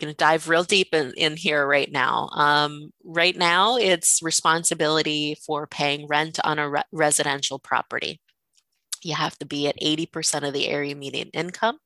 going 0.00 0.12
to 0.12 0.16
dive 0.16 0.48
real 0.48 0.64
deep 0.64 0.94
in, 0.94 1.12
in 1.16 1.36
here 1.36 1.66
right 1.66 1.90
now. 1.90 2.28
Um, 2.32 2.92
right 3.04 3.36
now, 3.36 3.76
it's 3.76 4.20
responsibility 4.22 5.36
for 5.46 5.66
paying 5.66 6.06
rent 6.06 6.38
on 6.44 6.58
a 6.58 6.68
re- 6.68 6.82
residential 6.92 7.58
property. 7.58 8.20
You 9.04 9.14
have 9.14 9.38
to 9.38 9.46
be 9.46 9.68
at 9.68 9.78
80% 9.80 10.48
of 10.48 10.54
the 10.54 10.66
area 10.66 10.96
median 10.96 11.28
income, 11.34 11.78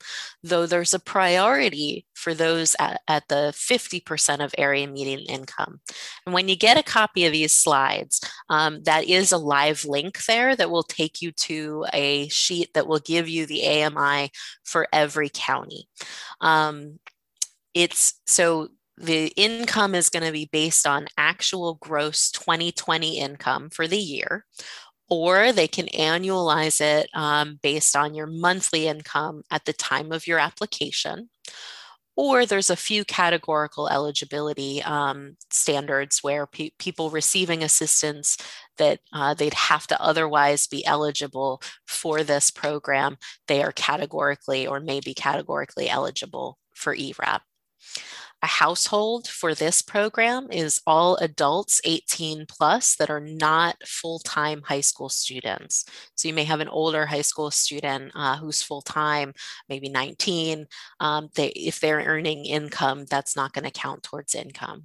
though 0.42 0.66
there's 0.66 0.94
a 0.94 1.00
priority 1.00 2.06
for 2.14 2.32
those 2.32 2.76
at, 2.78 3.00
at 3.08 3.26
the 3.28 3.52
50% 3.54 4.44
of 4.44 4.54
area 4.56 4.86
median 4.86 5.20
income. 5.20 5.80
And 6.24 6.32
when 6.32 6.48
you 6.48 6.56
get 6.56 6.78
a 6.78 6.82
copy 6.82 7.26
of 7.26 7.32
these 7.32 7.54
slides, 7.54 8.20
um, 8.48 8.84
that 8.84 9.04
is 9.04 9.32
a 9.32 9.38
live 9.38 9.84
link 9.84 10.24
there 10.26 10.54
that 10.54 10.70
will 10.70 10.84
take 10.84 11.20
you 11.20 11.32
to 11.32 11.86
a 11.92 12.28
sheet 12.28 12.72
that 12.74 12.86
will 12.86 13.00
give 13.00 13.28
you 13.28 13.46
the 13.46 13.66
AMI 13.66 14.30
for 14.64 14.86
every 14.92 15.28
county. 15.32 15.88
Um, 16.40 17.00
it's 17.74 18.14
so 18.26 18.68
the 18.96 19.28
income 19.36 19.94
is 19.94 20.08
going 20.08 20.24
to 20.24 20.32
be 20.32 20.48
based 20.50 20.86
on 20.86 21.06
actual 21.16 21.74
gross 21.74 22.30
2020 22.32 23.18
income 23.18 23.70
for 23.70 23.86
the 23.86 23.98
year, 23.98 24.44
or 25.08 25.52
they 25.52 25.68
can 25.68 25.86
annualize 25.86 26.80
it 26.80 27.08
um, 27.14 27.58
based 27.62 27.96
on 27.96 28.14
your 28.14 28.26
monthly 28.26 28.86
income 28.88 29.42
at 29.50 29.64
the 29.64 29.72
time 29.72 30.12
of 30.12 30.26
your 30.26 30.38
application. 30.38 31.30
Or 32.16 32.44
there's 32.44 32.68
a 32.68 32.74
few 32.74 33.04
categorical 33.04 33.88
eligibility 33.88 34.82
um, 34.82 35.36
standards 35.50 36.18
where 36.20 36.48
pe- 36.48 36.72
people 36.76 37.10
receiving 37.10 37.62
assistance 37.62 38.36
that 38.76 38.98
uh, 39.12 39.34
they'd 39.34 39.54
have 39.54 39.86
to 39.86 40.02
otherwise 40.02 40.66
be 40.66 40.84
eligible 40.84 41.62
for 41.86 42.24
this 42.24 42.50
program, 42.50 43.18
they 43.46 43.62
are 43.62 43.70
categorically 43.70 44.66
or 44.66 44.80
may 44.80 44.98
be 44.98 45.14
categorically 45.14 45.88
eligible 45.88 46.58
for 46.74 46.92
ERAP. 46.92 47.42
A 48.40 48.46
household 48.46 49.26
for 49.26 49.52
this 49.52 49.82
program 49.82 50.46
is 50.52 50.80
all 50.86 51.16
adults 51.16 51.80
18 51.84 52.46
plus 52.46 52.94
that 52.96 53.10
are 53.10 53.20
not 53.20 53.76
full 53.84 54.20
time 54.20 54.62
high 54.62 54.80
school 54.80 55.08
students. 55.08 55.84
So 56.14 56.28
you 56.28 56.34
may 56.34 56.44
have 56.44 56.60
an 56.60 56.68
older 56.68 57.04
high 57.06 57.22
school 57.22 57.50
student 57.50 58.12
uh, 58.14 58.36
who's 58.36 58.62
full 58.62 58.82
time, 58.82 59.34
maybe 59.68 59.88
19. 59.88 60.66
Um, 61.00 61.30
they, 61.34 61.48
if 61.48 61.80
they're 61.80 61.98
earning 61.98 62.44
income, 62.44 63.06
that's 63.06 63.34
not 63.34 63.52
going 63.52 63.64
to 63.64 63.72
count 63.72 64.04
towards 64.04 64.36
income. 64.36 64.84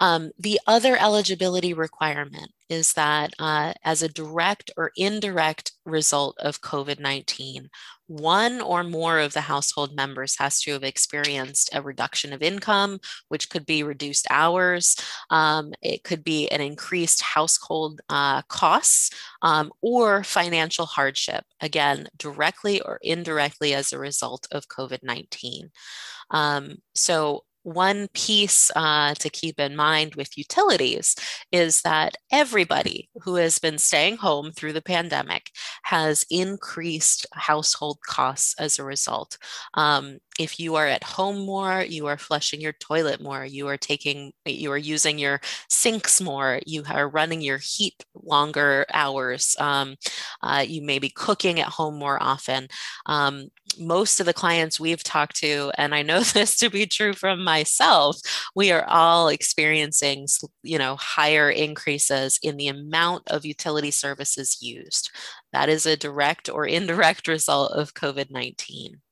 Um, 0.00 0.30
the 0.38 0.58
other 0.66 0.96
eligibility 0.96 1.74
requirement 1.74 2.52
is 2.70 2.94
that 2.94 3.34
uh, 3.38 3.74
as 3.84 4.02
a 4.02 4.08
direct 4.08 4.70
or 4.78 4.92
indirect 4.96 5.72
result 5.84 6.38
of 6.38 6.62
COVID 6.62 6.98
19, 6.98 7.68
one 8.10 8.60
or 8.60 8.82
more 8.82 9.20
of 9.20 9.34
the 9.34 9.40
household 9.40 9.94
members 9.94 10.36
has 10.36 10.60
to 10.60 10.72
have 10.72 10.82
experienced 10.82 11.70
a 11.72 11.80
reduction 11.80 12.32
of 12.32 12.42
income, 12.42 12.98
which 13.28 13.48
could 13.48 13.64
be 13.64 13.84
reduced 13.84 14.26
hours, 14.30 14.96
um, 15.30 15.72
it 15.80 16.02
could 16.02 16.24
be 16.24 16.48
an 16.48 16.60
increased 16.60 17.22
household 17.22 18.00
uh, 18.08 18.42
costs, 18.42 19.10
um, 19.42 19.70
or 19.80 20.24
financial 20.24 20.86
hardship, 20.86 21.44
again, 21.60 22.08
directly 22.16 22.80
or 22.80 22.98
indirectly 23.00 23.74
as 23.74 23.92
a 23.92 23.98
result 23.98 24.48
of 24.50 24.66
COVID 24.66 25.04
19. 25.04 25.70
Um, 26.32 26.78
so, 26.96 27.44
one 27.62 28.08
piece 28.14 28.70
uh, 28.74 29.14
to 29.14 29.30
keep 29.30 29.60
in 29.60 29.76
mind 29.76 30.14
with 30.14 30.38
utilities 30.38 31.14
is 31.52 31.82
that 31.82 32.16
everybody 32.32 33.08
who 33.22 33.36
has 33.36 33.58
been 33.58 33.78
staying 33.78 34.16
home 34.16 34.52
through 34.52 34.72
the 34.72 34.82
pandemic 34.82 35.50
has 35.82 36.24
increased 36.30 37.26
household 37.32 37.98
costs 38.06 38.54
as 38.58 38.78
a 38.78 38.84
result. 38.84 39.36
Um, 39.74 40.18
if 40.40 40.58
you 40.58 40.74
are 40.76 40.86
at 40.86 41.04
home 41.04 41.44
more, 41.44 41.84
you 41.86 42.06
are 42.06 42.16
flushing 42.16 42.62
your 42.62 42.72
toilet 42.72 43.20
more, 43.20 43.44
you 43.44 43.68
are 43.68 43.76
taking, 43.76 44.32
you 44.46 44.72
are 44.72 44.78
using 44.78 45.18
your 45.18 45.38
sinks 45.68 46.18
more, 46.18 46.60
you 46.64 46.82
are 46.88 47.10
running 47.10 47.42
your 47.42 47.58
heat 47.58 48.06
longer 48.14 48.86
hours, 48.94 49.54
um, 49.58 49.96
uh, 50.42 50.64
you 50.66 50.80
may 50.80 50.98
be 50.98 51.10
cooking 51.10 51.60
at 51.60 51.68
home 51.68 51.98
more 51.98 52.20
often. 52.22 52.68
Um, 53.04 53.48
most 53.78 54.18
of 54.18 54.24
the 54.24 54.32
clients 54.32 54.80
we've 54.80 55.04
talked 55.04 55.36
to, 55.36 55.72
and 55.76 55.94
I 55.94 56.00
know 56.00 56.20
this 56.20 56.56
to 56.56 56.70
be 56.70 56.86
true 56.86 57.12
from 57.12 57.44
myself, 57.44 58.16
we 58.54 58.72
are 58.72 58.86
all 58.88 59.28
experiencing, 59.28 60.26
you 60.62 60.78
know, 60.78 60.96
higher 60.96 61.50
increases 61.50 62.38
in 62.42 62.56
the 62.56 62.68
amount 62.68 63.28
of 63.28 63.44
utility 63.44 63.90
services 63.90 64.56
used. 64.62 65.10
That 65.52 65.68
is 65.68 65.84
a 65.84 65.98
direct 65.98 66.48
or 66.48 66.64
indirect 66.64 67.28
result 67.28 67.72
of 67.72 67.92
COVID 67.92 68.30
19 68.30 69.02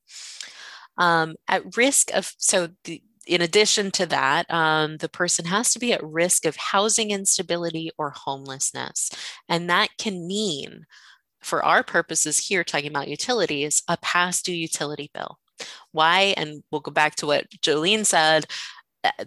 um, 0.99 1.35
at 1.47 1.75
risk 1.75 2.13
of, 2.13 2.31
so 2.37 2.69
the, 2.83 3.01
in 3.25 3.41
addition 3.41 3.89
to 3.91 4.05
that, 4.07 4.49
um, 4.51 4.97
the 4.97 5.09
person 5.09 5.45
has 5.45 5.73
to 5.73 5.79
be 5.79 5.93
at 5.93 6.03
risk 6.03 6.45
of 6.45 6.55
housing 6.55 7.11
instability 7.11 7.91
or 7.97 8.11
homelessness. 8.11 9.09
And 9.47 9.69
that 9.69 9.89
can 9.97 10.27
mean, 10.27 10.85
for 11.41 11.63
our 11.63 11.83
purposes 11.83 12.37
here, 12.47 12.63
talking 12.63 12.89
about 12.89 13.07
utilities, 13.07 13.81
a 13.87 13.97
past 13.97 14.45
due 14.45 14.53
utility 14.53 15.09
bill. 15.13 15.39
Why? 15.91 16.33
And 16.37 16.63
we'll 16.71 16.81
go 16.81 16.91
back 16.91 17.15
to 17.15 17.27
what 17.27 17.49
Joline 17.61 18.05
said 18.05 18.45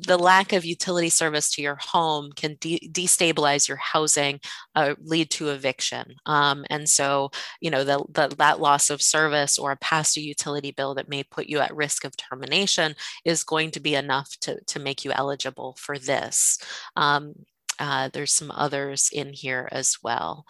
the 0.01 0.19
lack 0.19 0.53
of 0.53 0.65
utility 0.65 1.09
service 1.09 1.51
to 1.51 1.63
your 1.63 1.79
home 1.81 2.31
can 2.33 2.57
de- 2.61 2.91
destabilize 2.93 3.69
your 3.69 3.79
housing, 3.79 4.41
uh, 4.75 4.95
lead 5.03 5.31
to 5.31 5.49
eviction. 5.49 6.15
Um, 6.27 6.65
and 6.69 6.89
so, 6.89 7.31
you 7.61 7.71
know, 7.71 7.85
the, 7.85 8.05
the, 8.11 8.35
that 8.37 8.61
loss 8.61 8.91
of 8.91 9.01
service 9.01 9.59
or 9.59 9.73
a 9.73 9.77
past 9.77 10.15
due 10.15 10.23
utility 10.23 10.73
bill 10.73 10.95
that 10.95 11.09
may 11.09 11.23
put 11.23 11.47
you 11.47 11.59
at 11.61 11.75
risk 11.75 12.05
of 12.05 12.17
termination 12.17 12.95
is 13.25 13.45
going 13.45 13.71
to 13.73 13.81
be 13.81 13.95
enough 13.95 14.37
to, 14.41 14.61
to 14.67 14.79
make 14.79 15.05
you 15.05 15.13
eligible 15.13 15.77
for 15.79 15.99
this. 15.99 16.59
Um, 16.97 17.35
uh, 17.79 18.11
there's 18.13 18.33
some 18.33 18.51
others 18.55 19.09
in 19.13 19.33
here 19.33 19.69
as 19.73 19.97
well. 20.03 20.45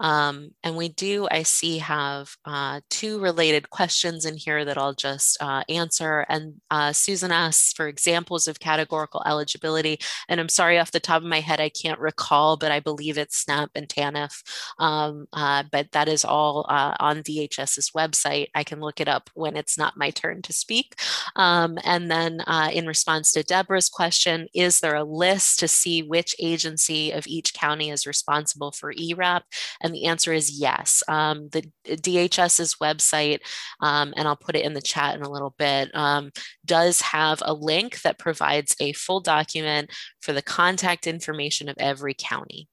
Um, 0.00 0.50
and 0.64 0.76
we 0.76 0.88
do, 0.88 1.28
I 1.30 1.42
see, 1.42 1.78
have 1.78 2.34
uh, 2.44 2.80
two 2.88 3.20
related 3.20 3.70
questions 3.70 4.24
in 4.24 4.36
here 4.36 4.64
that 4.64 4.78
I'll 4.78 4.94
just 4.94 5.40
uh, 5.40 5.62
answer. 5.68 6.26
And 6.28 6.54
uh, 6.70 6.92
Susan 6.92 7.30
asks 7.30 7.72
for 7.72 7.86
examples 7.86 8.48
of 8.48 8.58
categorical 8.58 9.22
eligibility. 9.26 10.00
And 10.28 10.40
I'm 10.40 10.48
sorry, 10.48 10.78
off 10.78 10.90
the 10.90 11.00
top 11.00 11.22
of 11.22 11.28
my 11.28 11.40
head, 11.40 11.60
I 11.60 11.68
can't 11.68 12.00
recall, 12.00 12.56
but 12.56 12.72
I 12.72 12.80
believe 12.80 13.18
it's 13.18 13.36
SNAP 13.36 13.70
and 13.74 13.88
TANF. 13.88 14.42
Um, 14.78 15.26
uh, 15.32 15.64
but 15.70 15.92
that 15.92 16.08
is 16.08 16.24
all 16.24 16.66
uh, 16.68 16.94
on 16.98 17.22
DHS's 17.22 17.90
website. 17.90 18.48
I 18.54 18.64
can 18.64 18.80
look 18.80 19.00
it 19.00 19.08
up 19.08 19.30
when 19.34 19.56
it's 19.56 19.76
not 19.76 19.96
my 19.96 20.10
turn 20.10 20.42
to 20.42 20.52
speak. 20.52 20.94
Um, 21.36 21.78
and 21.84 22.10
then 22.10 22.40
uh, 22.46 22.70
in 22.72 22.86
response 22.86 23.32
to 23.32 23.42
Deborah's 23.42 23.88
question, 23.88 24.48
is 24.54 24.80
there 24.80 24.96
a 24.96 25.04
list 25.04 25.60
to 25.60 25.68
see 25.68 26.02
which 26.02 26.34
agency 26.38 27.10
of 27.10 27.26
each 27.26 27.52
county 27.52 27.90
is 27.90 28.06
responsible 28.06 28.72
for 28.72 28.92
ERAP? 28.92 29.44
And 29.82 29.89
And 29.90 29.96
the 29.96 30.06
answer 30.06 30.32
is 30.32 30.60
yes. 30.60 31.02
Um, 31.08 31.48
the 31.48 31.64
DHS's 31.84 32.76
website, 32.80 33.40
um, 33.80 34.14
and 34.16 34.28
I'll 34.28 34.36
put 34.36 34.54
it 34.54 34.64
in 34.64 34.74
the 34.74 34.80
chat 34.80 35.16
in 35.16 35.22
a 35.22 35.28
little 35.28 35.52
bit, 35.58 35.90
um, 35.94 36.30
does 36.64 37.00
have 37.00 37.42
a 37.44 37.52
link 37.52 38.02
that 38.02 38.20
provides 38.20 38.76
a 38.78 38.92
full 38.92 39.18
document 39.18 39.90
for 40.22 40.32
the 40.32 40.42
contact 40.42 41.08
information 41.08 41.68
of 41.68 41.74
every 41.78 42.14
county. 42.16 42.68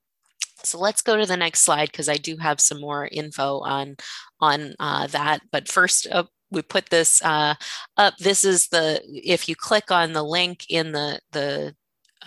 So 0.63 0.79
let's 0.79 1.01
go 1.01 1.17
to 1.17 1.25
the 1.25 1.37
next 1.37 1.61
slide 1.61 1.89
because 1.91 2.07
I 2.07 2.17
do 2.17 2.37
have 2.37 2.61
some 2.61 2.79
more 2.79 3.09
info 3.11 3.61
on 3.61 3.95
on 4.39 4.75
uh, 4.79 5.07
that. 5.07 5.41
But 5.51 5.67
first, 5.67 6.05
uh, 6.11 6.25
we 6.51 6.61
put 6.61 6.89
this 6.91 7.19
uh, 7.23 7.55
up. 7.97 8.17
This 8.17 8.45
is 8.45 8.67
the 8.67 9.01
if 9.07 9.49
you 9.49 9.55
click 9.55 9.89
on 9.89 10.13
the 10.13 10.23
link 10.23 10.65
in 10.69 10.91
the 10.91 11.19
the 11.31 11.75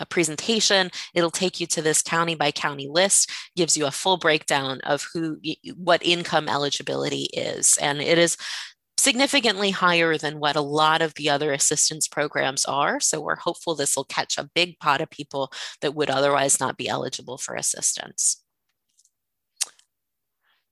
uh, 0.01 0.05
presentation, 0.05 0.89
it'll 1.13 1.31
take 1.31 1.59
you 1.59 1.67
to 1.67 1.81
this 1.81 2.01
county 2.01 2.35
by 2.35 2.51
county 2.51 2.87
list, 2.87 3.29
gives 3.55 3.77
you 3.77 3.85
a 3.85 3.91
full 3.91 4.17
breakdown 4.17 4.79
of 4.83 5.07
who 5.13 5.39
what 5.75 6.05
income 6.05 6.49
eligibility 6.49 7.27
is, 7.33 7.77
and 7.81 8.01
it 8.01 8.17
is 8.17 8.35
significantly 8.97 9.71
higher 9.71 10.17
than 10.17 10.39
what 10.39 10.55
a 10.55 10.61
lot 10.61 11.01
of 11.01 11.15
the 11.15 11.29
other 11.29 11.51
assistance 11.51 12.07
programs 12.07 12.65
are. 12.65 12.99
So 12.99 13.19
we're 13.19 13.35
hopeful 13.35 13.73
this 13.73 13.95
will 13.95 14.03
catch 14.03 14.37
a 14.37 14.49
big 14.53 14.77
pot 14.79 15.01
of 15.01 15.09
people 15.09 15.51
that 15.81 15.95
would 15.95 16.09
otherwise 16.09 16.59
not 16.59 16.77
be 16.77 16.87
eligible 16.87 17.39
for 17.39 17.55
assistance. 17.55 18.43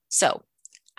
So 0.09 0.43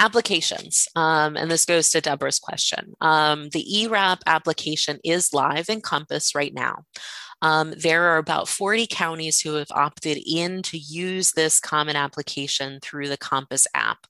applications, 0.00 0.88
um, 0.96 1.36
and 1.36 1.50
this 1.50 1.64
goes 1.64 1.90
to 1.90 2.00
Deborah's 2.00 2.38
question. 2.38 2.94
Um, 3.00 3.50
the 3.50 3.84
ERAP 3.84 4.22
application 4.26 4.98
is 5.04 5.32
live 5.32 5.68
in 5.68 5.82
Compass 5.82 6.34
right 6.34 6.54
now. 6.54 6.84
Um, 7.42 7.72
there 7.76 8.04
are 8.04 8.18
about 8.18 8.48
40 8.48 8.86
counties 8.86 9.40
who 9.40 9.54
have 9.54 9.70
opted 9.70 10.18
in 10.26 10.62
to 10.64 10.78
use 10.78 11.32
this 11.32 11.60
common 11.60 11.96
application 11.96 12.80
through 12.82 13.08
the 13.08 13.16
Compass 13.16 13.66
app. 13.74 14.06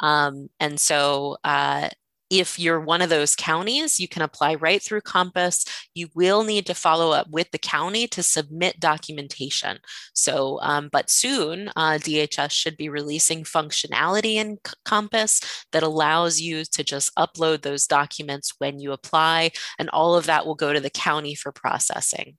Um, 0.00 0.48
and 0.60 0.78
so 0.78 1.36
uh, 1.44 1.88
if 2.30 2.58
you're 2.58 2.80
one 2.80 3.02
of 3.02 3.10
those 3.10 3.34
counties, 3.34 3.98
you 3.98 4.08
can 4.08 4.22
apply 4.22 4.54
right 4.54 4.82
through 4.82 5.00
Compass. 5.02 5.64
You 5.94 6.08
will 6.14 6.44
need 6.44 6.66
to 6.66 6.74
follow 6.74 7.10
up 7.12 7.28
with 7.30 7.50
the 7.50 7.58
county 7.58 8.06
to 8.08 8.22
submit 8.22 8.80
documentation. 8.80 9.78
So, 10.14 10.58
um, 10.62 10.88
but 10.92 11.10
soon, 11.10 11.70
uh, 11.76 11.98
DHS 11.98 12.50
should 12.50 12.76
be 12.76 12.88
releasing 12.88 13.44
functionality 13.44 14.34
in 14.34 14.58
Compass 14.84 15.40
that 15.72 15.82
allows 15.82 16.40
you 16.40 16.64
to 16.64 16.84
just 16.84 17.14
upload 17.16 17.62
those 17.62 17.86
documents 17.86 18.54
when 18.58 18.78
you 18.78 18.92
apply, 18.92 19.50
and 19.78 19.88
all 19.90 20.14
of 20.14 20.26
that 20.26 20.46
will 20.46 20.54
go 20.54 20.72
to 20.72 20.80
the 20.80 20.90
county 20.90 21.34
for 21.34 21.52
processing 21.52 22.36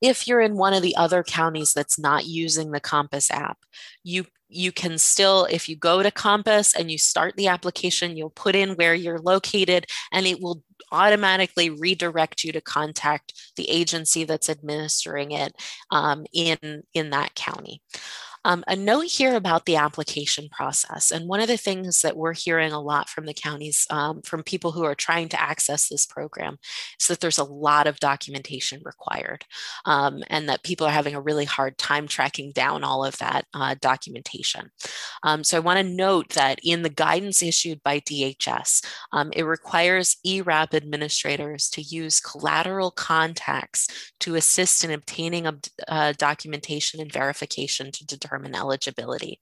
if 0.00 0.26
you're 0.26 0.40
in 0.40 0.56
one 0.56 0.72
of 0.72 0.82
the 0.82 0.96
other 0.96 1.22
counties 1.22 1.72
that's 1.72 1.98
not 1.98 2.26
using 2.26 2.70
the 2.70 2.80
Compass 2.80 3.30
app, 3.30 3.58
you 4.02 4.24
you 4.48 4.72
can 4.72 4.96
still, 4.96 5.46
if 5.50 5.68
you 5.68 5.76
go 5.76 6.02
to 6.02 6.10
Compass 6.10 6.74
and 6.74 6.90
you 6.90 6.96
start 6.96 7.36
the 7.36 7.48
application, 7.48 8.16
you'll 8.16 8.30
put 8.30 8.56
in 8.56 8.70
where 8.76 8.94
you're 8.94 9.18
located 9.18 9.84
and 10.10 10.26
it 10.26 10.40
will 10.40 10.62
automatically 10.90 11.68
redirect 11.68 12.42
you 12.44 12.52
to 12.52 12.60
contact 12.60 13.34
the 13.56 13.68
agency 13.68 14.24
that's 14.24 14.48
administering 14.48 15.32
it 15.32 15.52
um, 15.90 16.24
in, 16.32 16.82
in 16.94 17.10
that 17.10 17.34
county. 17.34 17.82
Um, 18.44 18.64
a 18.66 18.76
note 18.76 19.06
here 19.06 19.34
about 19.34 19.66
the 19.66 19.76
application 19.76 20.48
process. 20.50 21.10
And 21.10 21.28
one 21.28 21.40
of 21.40 21.48
the 21.48 21.56
things 21.56 22.02
that 22.02 22.16
we're 22.16 22.34
hearing 22.34 22.72
a 22.72 22.80
lot 22.80 23.08
from 23.08 23.26
the 23.26 23.34
counties, 23.34 23.86
um, 23.90 24.22
from 24.22 24.42
people 24.42 24.72
who 24.72 24.84
are 24.84 24.94
trying 24.94 25.28
to 25.30 25.40
access 25.40 25.88
this 25.88 26.06
program, 26.06 26.58
is 27.00 27.08
that 27.08 27.20
there's 27.20 27.38
a 27.38 27.44
lot 27.44 27.86
of 27.86 28.00
documentation 28.00 28.80
required 28.84 29.44
um, 29.84 30.22
and 30.28 30.48
that 30.48 30.62
people 30.62 30.86
are 30.86 30.92
having 30.92 31.14
a 31.14 31.20
really 31.20 31.44
hard 31.44 31.76
time 31.78 32.06
tracking 32.06 32.52
down 32.52 32.84
all 32.84 33.04
of 33.04 33.18
that 33.18 33.44
uh, 33.54 33.74
documentation. 33.80 34.70
Um, 35.22 35.44
so 35.44 35.56
I 35.56 35.60
want 35.60 35.78
to 35.78 35.94
note 35.94 36.30
that 36.30 36.58
in 36.62 36.82
the 36.82 36.88
guidance 36.88 37.42
issued 37.42 37.82
by 37.82 38.00
DHS, 38.00 38.84
um, 39.12 39.30
it 39.34 39.44
requires 39.44 40.16
ERAP 40.24 40.74
administrators 40.74 41.68
to 41.70 41.82
use 41.82 42.20
collateral 42.20 42.90
contacts 42.90 43.88
to 44.20 44.34
assist 44.34 44.84
in 44.84 44.90
obtaining 44.90 45.46
uh, 45.88 46.12
documentation 46.18 47.00
and 47.00 47.12
verification 47.12 47.90
to 47.92 48.06
determine 48.06 48.37
determine 48.38 48.58
eligibility. 48.58 49.40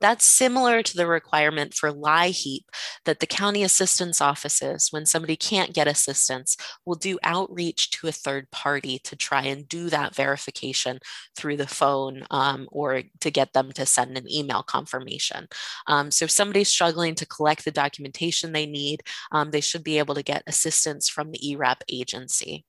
That's 0.00 0.24
similar 0.24 0.82
to 0.82 0.96
the 0.96 1.06
requirement 1.06 1.74
for 1.74 1.92
LIHEAP 1.92 2.64
that 3.04 3.20
the 3.20 3.26
county 3.26 3.62
assistance 3.62 4.20
offices, 4.20 4.88
when 4.90 5.06
somebody 5.06 5.36
can't 5.36 5.74
get 5.74 5.88
assistance, 5.88 6.56
will 6.84 6.96
do 6.96 7.18
outreach 7.22 7.90
to 7.92 8.08
a 8.08 8.12
third 8.12 8.50
party 8.50 8.98
to 9.00 9.16
try 9.16 9.42
and 9.42 9.68
do 9.68 9.88
that 9.90 10.14
verification 10.14 10.98
through 11.36 11.56
the 11.56 11.66
phone 11.66 12.24
um, 12.30 12.68
or 12.70 13.02
to 13.20 13.30
get 13.30 13.52
them 13.52 13.72
to 13.72 13.86
send 13.86 14.16
an 14.16 14.30
email 14.30 14.62
confirmation. 14.62 15.48
Um, 15.86 16.10
so 16.10 16.24
if 16.24 16.30
somebody's 16.30 16.68
struggling 16.68 17.14
to 17.16 17.26
collect 17.26 17.64
the 17.64 17.70
documentation 17.70 18.52
they 18.52 18.66
need, 18.66 19.02
um, 19.32 19.50
they 19.50 19.60
should 19.60 19.84
be 19.84 19.98
able 19.98 20.14
to 20.14 20.22
get 20.22 20.42
assistance 20.46 21.08
from 21.08 21.30
the 21.30 21.52
ERAP 21.52 21.82
agency. 21.88 22.64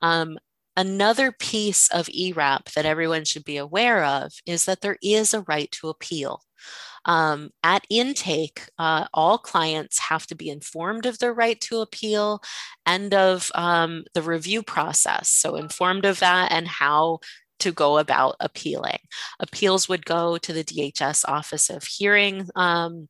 Um, 0.00 0.38
Another 0.78 1.32
piece 1.32 1.88
of 1.90 2.08
ERAP 2.08 2.70
that 2.76 2.86
everyone 2.86 3.24
should 3.24 3.44
be 3.44 3.56
aware 3.56 4.04
of 4.04 4.32
is 4.46 4.64
that 4.66 4.80
there 4.80 4.96
is 5.02 5.34
a 5.34 5.40
right 5.40 5.68
to 5.72 5.88
appeal. 5.88 6.44
Um, 7.04 7.50
at 7.64 7.84
intake, 7.90 8.62
uh, 8.78 9.06
all 9.12 9.38
clients 9.38 9.98
have 9.98 10.24
to 10.28 10.36
be 10.36 10.48
informed 10.48 11.04
of 11.04 11.18
their 11.18 11.34
right 11.34 11.60
to 11.62 11.80
appeal 11.80 12.40
and 12.86 13.12
of 13.12 13.50
um, 13.56 14.04
the 14.14 14.22
review 14.22 14.62
process. 14.62 15.28
So, 15.28 15.56
informed 15.56 16.04
of 16.04 16.20
that 16.20 16.52
and 16.52 16.68
how 16.68 17.18
to 17.58 17.72
go 17.72 17.98
about 17.98 18.36
appealing. 18.38 19.00
Appeals 19.40 19.88
would 19.88 20.06
go 20.06 20.38
to 20.38 20.52
the 20.52 20.62
DHS 20.62 21.24
Office 21.28 21.70
of 21.70 21.82
Hearing. 21.82 22.48
Um, 22.54 23.08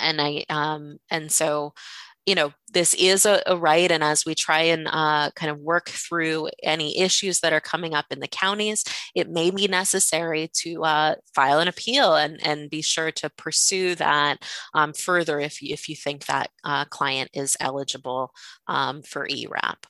and 0.00 0.20
I 0.20 0.44
um, 0.48 0.98
and 1.10 1.30
so 1.30 1.74
you 2.28 2.34
know, 2.34 2.52
this 2.74 2.92
is 2.92 3.24
a, 3.24 3.42
a, 3.46 3.56
right. 3.56 3.90
And 3.90 4.04
as 4.04 4.26
we 4.26 4.34
try 4.34 4.60
and 4.60 4.86
uh, 4.86 5.30
kind 5.34 5.50
of 5.50 5.60
work 5.60 5.88
through 5.88 6.50
any 6.62 6.98
issues 6.98 7.40
that 7.40 7.54
are 7.54 7.60
coming 7.60 7.94
up 7.94 8.04
in 8.10 8.20
the 8.20 8.28
counties, 8.28 8.84
it 9.14 9.30
may 9.30 9.50
be 9.50 9.66
necessary 9.66 10.50
to 10.56 10.84
uh, 10.84 11.14
file 11.34 11.58
an 11.58 11.68
appeal 11.68 12.16
and, 12.16 12.38
and 12.44 12.68
be 12.68 12.82
sure 12.82 13.10
to 13.12 13.30
pursue 13.30 13.94
that 13.94 14.46
um, 14.74 14.92
further 14.92 15.40
if 15.40 15.62
you, 15.62 15.72
if 15.72 15.88
you 15.88 15.96
think 15.96 16.26
that 16.26 16.50
uh, 16.64 16.84
client 16.84 17.30
is 17.32 17.56
eligible 17.60 18.30
um, 18.66 19.00
for 19.00 19.26
ERAP. 19.26 19.86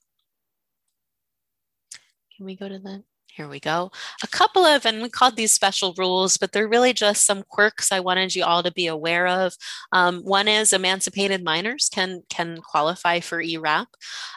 Can 2.37 2.47
we 2.47 2.55
go 2.55 2.69
to 2.69 2.79
the 2.79 3.03
here 3.39 3.49
we 3.49 3.61
go. 3.61 3.93
A 4.25 4.27
couple 4.27 4.65
of, 4.65 4.85
and 4.85 5.01
we 5.01 5.09
called 5.09 5.37
these 5.37 5.53
special 5.53 5.95
rules, 5.97 6.37
but 6.37 6.51
they're 6.51 6.69
really 6.69 6.93
just 6.93 7.25
some 7.25 7.45
quirks 7.49 7.93
I 7.93 8.01
wanted 8.01 8.35
you 8.35 8.45
all 8.45 8.65
to 8.65 8.73
be 8.73 8.89
aware 8.89 9.29
of. 9.29 9.55
Um, 9.93 10.23
one 10.25 10.49
is 10.49 10.73
emancipated 10.73 11.45
minors 11.45 11.89
can 11.89 12.25
can 12.29 12.59
qualify 12.59 13.21
for 13.21 13.41
ERAP. 13.41 13.89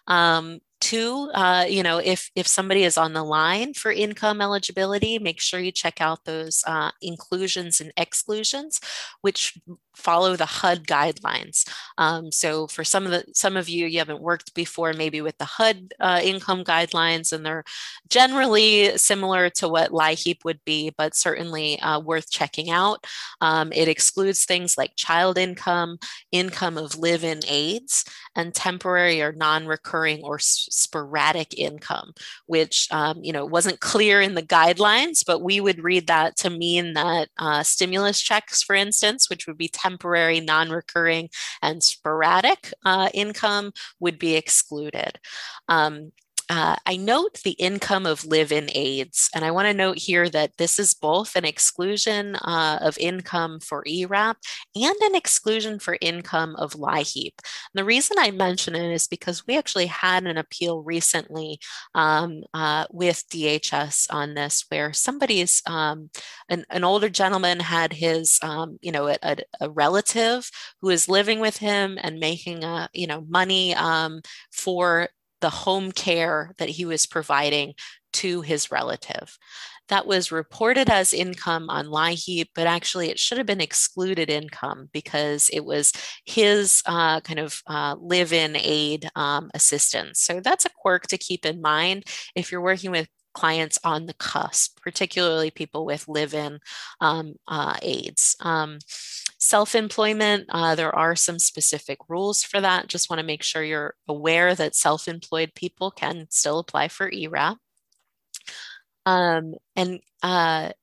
Um, 0.08 0.60
Two, 0.82 1.30
uh, 1.36 1.66
you 1.70 1.84
know, 1.84 2.00
if 2.00 2.32
if 2.36 2.48
somebody 2.48 2.84
is 2.84 2.98
on 2.98 3.14
the 3.14 3.24
line 3.24 3.76
for 3.76 3.92
income 3.92 4.42
eligibility, 4.42 5.20
make 5.20 5.40
sure 5.40 5.60
you 5.60 5.72
check 5.72 6.02
out 6.02 6.26
those 6.26 6.64
uh, 6.66 6.90
inclusions 7.04 7.80
and 7.80 7.94
exclusions, 7.98 8.82
which 9.22 9.60
follow 9.96 10.36
the 10.36 10.46
HUD 10.46 10.88
guidelines. 10.88 11.68
Um, 11.98 12.32
so 12.32 12.68
for 12.68 12.84
some 12.84 13.06
of 13.06 13.12
the 13.12 13.26
some 13.34 13.58
of 13.58 13.70
you, 13.70 13.86
you 13.86 14.00
haven't 14.00 14.22
worked 14.22 14.54
before, 14.54 14.94
maybe 14.94 15.22
with 15.22 15.38
the 15.38 15.46
HUD 15.46 15.94
uh, 16.00 16.20
income 16.24 16.64
guidelines, 16.64 17.32
and 17.32 17.46
they're 17.46 17.64
generally 18.10 18.98
similar 18.98 19.50
to 19.50 19.68
what 19.68 19.92
LIHEAP 19.92 20.44
would 20.44 20.60
be, 20.66 20.92
but 20.98 21.16
certainly 21.16 21.80
uh, 21.82 22.00
worth 22.00 22.30
checking 22.30 22.70
out. 22.70 23.06
Um, 23.42 23.72
it 23.74 23.88
excludes 23.88 24.46
things 24.46 24.78
like 24.78 24.96
child 24.96 25.38
income, 25.38 25.98
income 26.32 26.78
of 26.78 26.98
live-in 26.98 27.42
aides, 27.48 28.06
and 28.36 28.54
temporary 28.54 29.22
or 29.22 29.34
non-recurring 29.34 30.22
or 30.24 30.40
sporadic 30.40 31.58
income, 31.58 32.14
which 32.46 32.88
um, 32.92 33.20
you 33.22 33.34
know 33.34 33.46
wasn't 33.46 33.80
clear 33.80 34.22
in 34.22 34.36
the 34.36 34.44
guidelines, 34.44 35.24
but 35.26 35.42
we 35.42 35.60
would 35.60 35.84
read 35.84 36.08
that 36.08 36.38
to 36.38 36.50
mean 36.50 36.94
that 36.94 37.30
uh, 37.38 37.64
stimulus 37.64 38.22
checks, 38.22 38.64
for 38.64 38.76
instance, 38.76 39.30
which 39.30 39.48
would 39.48 39.58
be 39.58 39.68
temporary, 39.82 40.40
non-recurring, 40.40 41.30
and 41.62 41.84
sporadic 41.84 42.74
uh, 42.86 43.10
income, 43.14 43.72
would 44.00 44.20
be 44.20 44.36
excluded. 44.36 45.20
Um, 45.68 46.12
uh, 46.52 46.76
I 46.86 46.98
note 46.98 47.40
the 47.46 47.52
income 47.52 48.06
of 48.06 48.26
live 48.26 48.52
in 48.52 48.70
aides, 48.76 49.30
and 49.34 49.46
I 49.46 49.52
want 49.52 49.68
to 49.68 49.74
note 49.74 49.98
here 49.98 50.28
that 50.32 50.58
this 50.58 50.80
is 50.80 50.94
both 50.94 51.38
an 51.38 51.46
exclusion 51.46 52.36
uh, 52.36 52.78
of 52.82 52.98
income 52.98 53.62
for 53.62 53.86
ERAP 53.88 54.36
and 54.76 54.96
an 55.02 55.16
exclusion 55.16 55.80
for 55.80 55.98
income 56.02 56.58
of 56.58 56.74
LIHEAP. 56.74 57.32
And 57.38 57.76
the 57.76 57.86
reason 57.86 58.18
I 58.20 58.32
mention 58.32 58.76
it 58.76 58.92
is 58.92 59.08
because 59.08 59.48
we 59.48 59.58
actually 59.58 59.86
had 59.86 60.28
an 60.28 60.38
appeal 60.38 60.84
recently 60.84 61.58
um, 61.96 62.44
uh, 62.54 62.86
with 62.92 63.24
DHS 63.30 64.14
on 64.14 64.34
this, 64.34 64.66
where 64.68 64.92
somebody's 64.92 65.62
um, 65.68 66.10
an, 66.50 66.66
an, 66.70 66.84
older 66.84 67.08
gentleman 67.08 67.62
had 67.62 67.94
his, 67.94 68.38
um, 68.42 68.78
you 68.82 68.92
know, 68.92 69.08
a, 69.08 69.38
a, 69.62 69.70
relative 69.70 70.52
who 70.82 70.90
is 70.90 71.08
living 71.08 71.40
with 71.40 71.56
him 71.56 71.98
and 72.02 72.20
making 72.20 72.66
a, 72.66 72.90
you 72.92 73.08
know, 73.08 73.24
money 73.30 73.74
um, 73.76 74.22
for 74.52 75.08
the 75.42 75.50
home 75.50 75.92
care 75.92 76.54
that 76.58 76.70
he 76.70 76.86
was 76.86 77.06
providing 77.06 77.74
to 78.14 78.42
his 78.42 78.72
relative. 78.72 79.38
That 79.90 80.08
was 80.08 80.32
reported 80.32 80.90
as 80.90 81.14
income 81.14 81.70
on 81.70 81.88
LIHEAP, 81.88 82.48
but 82.56 82.68
actually 82.68 83.10
it 83.10 83.20
should 83.20 83.38
have 83.38 83.48
been 83.48 83.60
excluded 83.60 84.30
income 84.30 84.90
because 84.94 85.50
it 85.52 85.66
was 85.66 85.92
his 86.26 86.82
uh, 86.86 87.20
kind 87.22 87.40
of 87.40 87.62
uh, 87.68 87.96
live 88.00 88.32
in 88.32 88.56
aide 88.56 89.10
um, 89.16 89.52
assistance. 89.54 90.22
So 90.22 90.40
that's 90.40 90.66
a 90.66 90.70
quirk 90.70 91.08
to 91.08 91.18
keep 91.18 91.46
in 91.46 91.62
mind 91.62 92.06
if 92.36 92.52
you're 92.52 92.62
working 92.62 92.92
with 92.92 93.10
clients 93.34 93.80
on 93.84 94.06
the 94.06 94.14
cusp, 94.14 94.82
particularly 94.82 95.52
people 95.52 95.86
with 95.86 96.08
live 96.08 96.34
in 96.34 96.60
um, 97.00 97.36
uh, 97.48 97.78
aides. 97.82 98.36
Um, 98.40 98.80
Self 99.42 99.74
employment, 99.74 100.46
uh, 100.50 100.76
there 100.76 100.96
are 100.96 101.16
some 101.16 101.40
specific 101.40 101.98
rules 102.08 102.44
for 102.44 102.62
that. 102.62 102.86
Just 102.86 103.10
want 103.10 103.22
to 103.22 103.26
make 103.26 103.42
sure 103.42 103.64
you're 103.64 103.96
aware 104.08 104.54
that 104.54 104.76
self 104.76 105.08
employed 105.08 105.54
people 105.56 105.90
can 105.90 106.28
still 106.30 106.60
apply 106.60 106.90
for 106.90 107.12
ERAP. 107.12 107.58
Um, 109.08 109.56
and 109.76 110.00
uh, 110.22 110.74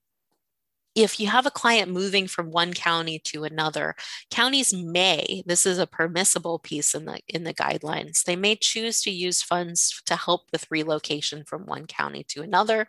if 1.03 1.21
you 1.21 1.29
have 1.29 1.47
a 1.47 1.51
client 1.51 1.93
moving 1.93 2.27
from 2.27 2.51
one 2.51 2.75
county 2.75 3.21
to 3.21 3.45
another, 3.45 3.95
counties 4.31 4.75
may, 4.75 5.43
this 5.47 5.65
is 5.65 5.79
a 5.79 5.87
permissible 5.87 6.59
piece 6.59 6.95
in 6.95 7.05
the 7.05 7.21
in 7.29 7.45
the 7.45 7.55
guidelines, 7.55 8.25
they 8.25 8.37
may 8.37 8.57
choose 8.57 9.01
to 9.03 9.11
use 9.11 9.43
funds 9.43 10.03
to 10.07 10.17
help 10.17 10.43
with 10.53 10.67
relocation 10.71 11.45
from 11.45 11.67
one 11.67 11.87
county 11.87 12.25
to 12.25 12.43
another. 12.43 12.89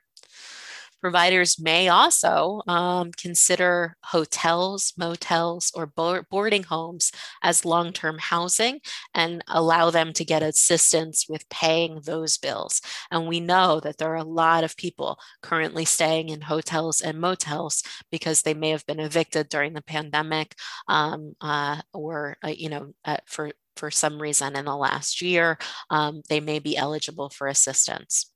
Providers 1.01 1.59
may 1.59 1.87
also 1.87 2.61
um, 2.67 3.11
consider 3.11 3.95
hotels, 4.05 4.93
motels, 4.97 5.71
or 5.73 5.85
boarding 6.29 6.63
homes 6.63 7.11
as 7.41 7.63
long 7.63 7.93
term 7.93 8.17
housing 8.19 8.79
and 9.13 9.43
allow 9.47 9.89
them 9.89 10.11
to 10.13 10.25
get 10.25 10.43
assistance 10.43 11.25
with 11.29 11.47
paying 11.49 12.01
those 12.03 12.37
bills. 12.37 12.81
And 13.11 13.27
we 13.27 13.39
know 13.39 13.79
that 13.79 13.97
there 13.97 14.11
are 14.11 14.15
a 14.15 14.23
lot 14.23 14.63
of 14.63 14.75
people 14.77 15.17
currently 15.41 15.85
staying 15.85 16.29
in 16.29 16.41
hotels 16.41 17.01
and 17.01 17.19
motels 17.19 17.83
because 18.11 18.41
they 18.41 18.53
may 18.53 18.69
have 18.71 18.85
been 18.85 18.99
evicted 18.99 19.49
during 19.49 19.73
the 19.73 19.81
pandemic 19.81 20.55
um, 20.87 21.33
uh, 21.41 21.81
or, 21.93 22.37
uh, 22.43 22.49
you 22.49 22.69
know, 22.69 22.93
uh, 23.05 23.17
for 23.25 23.51
for 23.75 23.89
some 23.89 24.21
reason 24.21 24.57
in 24.57 24.65
the 24.65 24.75
last 24.75 25.21
year, 25.21 25.57
um, 25.89 26.21
they 26.27 26.41
may 26.41 26.59
be 26.59 26.75
eligible 26.75 27.29
for 27.29 27.47
assistance. 27.47 28.29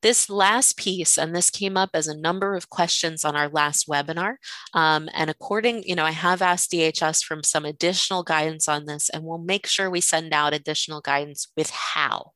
This 0.00 0.30
last 0.30 0.76
piece, 0.76 1.18
and 1.18 1.34
this 1.34 1.50
came 1.50 1.76
up 1.76 1.90
as 1.94 2.06
a 2.06 2.16
number 2.16 2.54
of 2.54 2.70
questions 2.70 3.24
on 3.24 3.34
our 3.34 3.48
last 3.48 3.88
webinar. 3.88 4.36
Um, 4.72 5.08
and 5.12 5.28
according, 5.28 5.82
you 5.84 5.96
know, 5.96 6.04
I 6.04 6.12
have 6.12 6.40
asked 6.40 6.70
DHS 6.70 7.24
from 7.24 7.42
some 7.42 7.64
additional 7.64 8.22
guidance 8.22 8.68
on 8.68 8.86
this, 8.86 9.08
and 9.08 9.24
we'll 9.24 9.38
make 9.38 9.66
sure 9.66 9.90
we 9.90 10.00
send 10.00 10.32
out 10.32 10.54
additional 10.54 11.00
guidance 11.00 11.48
with 11.56 11.70
how. 11.70 12.32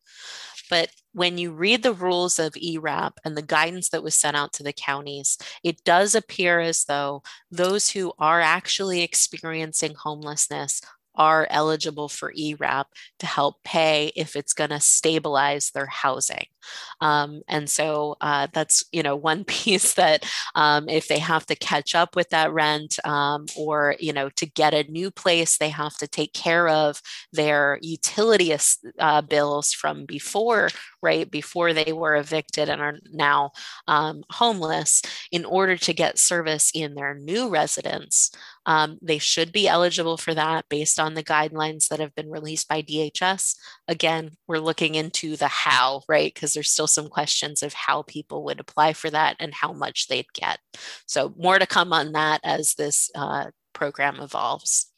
But 0.71 0.91
when 1.13 1.37
you 1.37 1.53
read 1.53 1.83
the 1.83 1.93
rules 1.93 2.39
of 2.39 2.57
ERAP 2.57 3.19
and 3.25 3.37
the 3.37 3.43
guidance 3.43 3.91
that 3.91 4.03
was 4.03 4.15
sent 4.15 4.37
out 4.37 4.55
to 4.55 4.63
the 4.63 4.73
counties, 4.73 5.37
it 5.63 5.85
does 5.85 6.15
appear 6.15 6.61
as 6.61 6.85
though 6.85 7.23
those 7.51 7.91
who 7.91 8.13
are 8.19 8.41
actually 8.41 9.03
experiencing 9.03 9.95
homelessness 9.95 10.81
are 11.15 11.47
eligible 11.51 12.09
for 12.09 12.33
ERAP 12.35 12.87
to 13.19 13.27
help 13.27 13.63
pay 13.65 14.13
if 14.17 14.35
it's 14.35 14.55
going 14.55 14.71
to 14.71 14.81
stabilize 14.81 15.71
their 15.71 15.87
housing. 15.87 16.47
Um, 17.01 17.43
and 17.49 17.69
so 17.69 18.17
uh, 18.21 18.49
that's 18.53 18.85
you 18.93 19.03
know 19.03 19.17
one 19.17 19.45
piece 19.57 19.95
that 19.95 20.25
um, 20.55 20.89
if 20.89 21.09
they 21.09 21.19
have 21.19 21.47
to 21.47 21.57
catch 21.57 21.95
up 21.95 22.17
with 22.17 22.29
that 22.31 22.53
rent 22.53 22.99
um, 23.05 23.47
or 23.57 23.95
you 23.99 24.13
know 24.13 24.29
to 24.31 24.47
get 24.47 24.75
a 24.75 24.91
new 24.91 25.11
place, 25.11 25.59
they 25.59 25.71
have 25.71 25.97
to 25.99 26.07
take 26.07 26.33
care 26.33 26.69
of 26.69 27.01
their 27.33 27.79
utility 27.83 28.55
uh, 28.99 29.23
bills 29.23 29.73
from 29.73 30.05
before, 30.05 30.69
right 31.03 31.31
before 31.31 31.73
they 31.73 31.93
were 31.93 32.17
evicted 32.17 32.69
and 32.69 32.81
are 32.81 32.99
now 33.13 33.51
um, 33.89 34.23
homeless 34.31 35.03
in 35.31 35.45
order 35.45 35.77
to 35.77 35.93
get 35.93 36.19
service 36.19 36.71
in 36.75 36.95
their 36.95 37.15
new 37.15 37.49
residence. 37.49 38.31
Um, 38.67 38.99
they 39.03 39.19
should 39.19 39.53
be 39.53 39.67
eligible 39.67 40.17
for 40.17 40.35
that 40.35 40.69
based 40.69 41.01
on 41.01 41.15
the 41.15 41.25
guidelines 41.25 41.89
that 41.89 41.99
have 41.99 42.15
been 42.15 42.31
released 42.31 42.69
by 42.69 42.83
DHS. 42.83 43.57
Again, 43.89 44.33
we're 44.47 44.59
looking 44.59 44.95
into 44.95 45.37
the 45.37 45.49
how, 45.49 46.03
right? 46.09 46.33
Because 46.33 46.52
there's 46.55 46.71
still 46.71 46.87
some 46.87 47.09
questions 47.09 47.63
of 47.63 47.73
how 47.73 48.03
people 48.03 48.45
would 48.45 48.61
apply 48.61 48.93
for 48.93 49.11
that 49.11 49.37
and 49.39 49.55
how 49.55 49.73
much 49.73 50.09
they'd 50.09 50.33
get. 50.33 50.59
So, 51.07 51.35
more 51.37 51.59
to 51.59 51.67
come 51.67 51.93
on 51.93 52.13
that 52.13 52.41
as 52.45 52.75
this 52.75 53.11
uh, 53.15 53.51
program 53.73 54.21
evolves. 54.21 54.93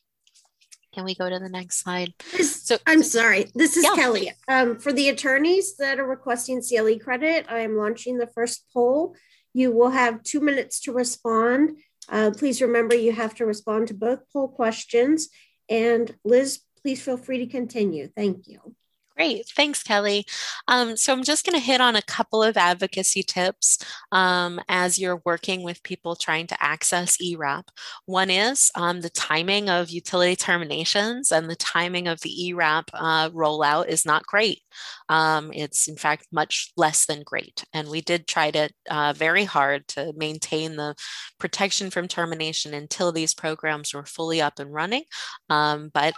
Can 0.94 1.04
we 1.04 1.14
go 1.16 1.28
to 1.28 1.38
the 1.38 1.48
next 1.48 1.80
slide? 1.80 2.14
so 2.40 2.78
I'm 2.86 3.02
sorry. 3.02 3.50
This 3.54 3.76
is 3.76 3.84
yeah. 3.84 3.94
Kelly. 3.96 4.32
Um, 4.46 4.78
for 4.78 4.92
the 4.92 5.08
attorneys 5.08 5.76
that 5.76 5.98
are 5.98 6.06
requesting 6.06 6.62
CLE 6.62 6.98
credit, 7.00 7.46
I 7.48 7.60
am 7.60 7.76
launching 7.76 8.18
the 8.18 8.28
first 8.28 8.64
poll. 8.72 9.16
You 9.52 9.72
will 9.72 9.90
have 9.90 10.22
two 10.22 10.40
minutes 10.40 10.80
to 10.82 10.92
respond. 10.92 11.78
Uh, 12.08 12.30
please 12.36 12.62
remember 12.62 12.94
you 12.94 13.12
have 13.12 13.34
to 13.36 13.46
respond 13.46 13.88
to 13.88 13.94
both 13.94 14.20
poll 14.32 14.48
questions. 14.48 15.28
And 15.68 16.14
Liz, 16.24 16.60
please 16.82 17.02
feel 17.02 17.16
free 17.16 17.38
to 17.38 17.46
continue. 17.46 18.08
Thank 18.14 18.46
you. 18.46 18.76
Great. 19.16 19.46
Thanks, 19.46 19.80
Kelly. 19.84 20.26
Um, 20.66 20.96
so 20.96 21.12
I'm 21.12 21.22
just 21.22 21.46
going 21.46 21.54
to 21.56 21.64
hit 21.64 21.80
on 21.80 21.94
a 21.94 22.02
couple 22.02 22.42
of 22.42 22.56
advocacy 22.56 23.22
tips 23.22 23.78
um, 24.10 24.60
as 24.68 24.98
you're 24.98 25.22
working 25.24 25.62
with 25.62 25.84
people 25.84 26.16
trying 26.16 26.48
to 26.48 26.60
access 26.60 27.16
ERAP. 27.20 27.70
One 28.06 28.28
is 28.28 28.72
um, 28.74 29.02
the 29.02 29.10
timing 29.10 29.70
of 29.70 29.90
utility 29.90 30.34
terminations 30.34 31.30
and 31.30 31.48
the 31.48 31.54
timing 31.54 32.08
of 32.08 32.22
the 32.22 32.48
ERAP 32.48 32.90
uh, 32.92 33.30
rollout 33.30 33.86
is 33.86 34.04
not 34.04 34.26
great. 34.26 34.62
Um, 35.08 35.52
it's, 35.54 35.86
in 35.86 35.96
fact, 35.96 36.26
much 36.32 36.72
less 36.76 37.06
than 37.06 37.22
great. 37.22 37.64
And 37.72 37.90
we 37.90 38.00
did 38.00 38.26
try 38.26 38.50
to 38.50 38.68
uh, 38.90 39.12
very 39.12 39.44
hard 39.44 39.86
to 39.88 40.12
maintain 40.16 40.74
the 40.74 40.96
protection 41.38 41.90
from 41.90 42.08
termination 42.08 42.74
until 42.74 43.12
these 43.12 43.32
programs 43.32 43.94
were 43.94 44.06
fully 44.06 44.42
up 44.42 44.58
and 44.58 44.72
running. 44.72 45.04
Um, 45.48 45.92
but 45.94 46.14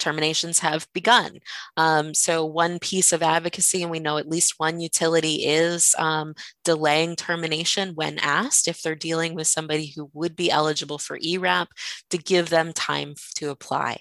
terminations 0.00 0.58
have 0.60 0.86
begun. 0.92 1.38
Um, 1.76 2.14
so, 2.14 2.44
one 2.44 2.78
piece 2.78 3.12
of 3.12 3.22
advocacy, 3.22 3.82
and 3.82 3.90
we 3.90 4.00
know 4.00 4.18
at 4.18 4.28
least 4.28 4.54
one 4.58 4.80
utility 4.80 5.46
is 5.46 5.94
um, 5.98 6.34
delaying 6.64 7.16
termination 7.16 7.94
when 7.94 8.18
asked 8.18 8.68
if 8.68 8.82
they're 8.82 8.94
dealing 8.94 9.34
with 9.34 9.46
somebody 9.46 9.92
who 9.94 10.10
would 10.14 10.34
be 10.34 10.50
eligible 10.50 10.98
for 10.98 11.18
ERAP 11.22 11.68
to 12.10 12.18
give 12.18 12.50
them 12.50 12.72
time 12.72 13.14
to 13.36 13.50
apply. 13.50 13.98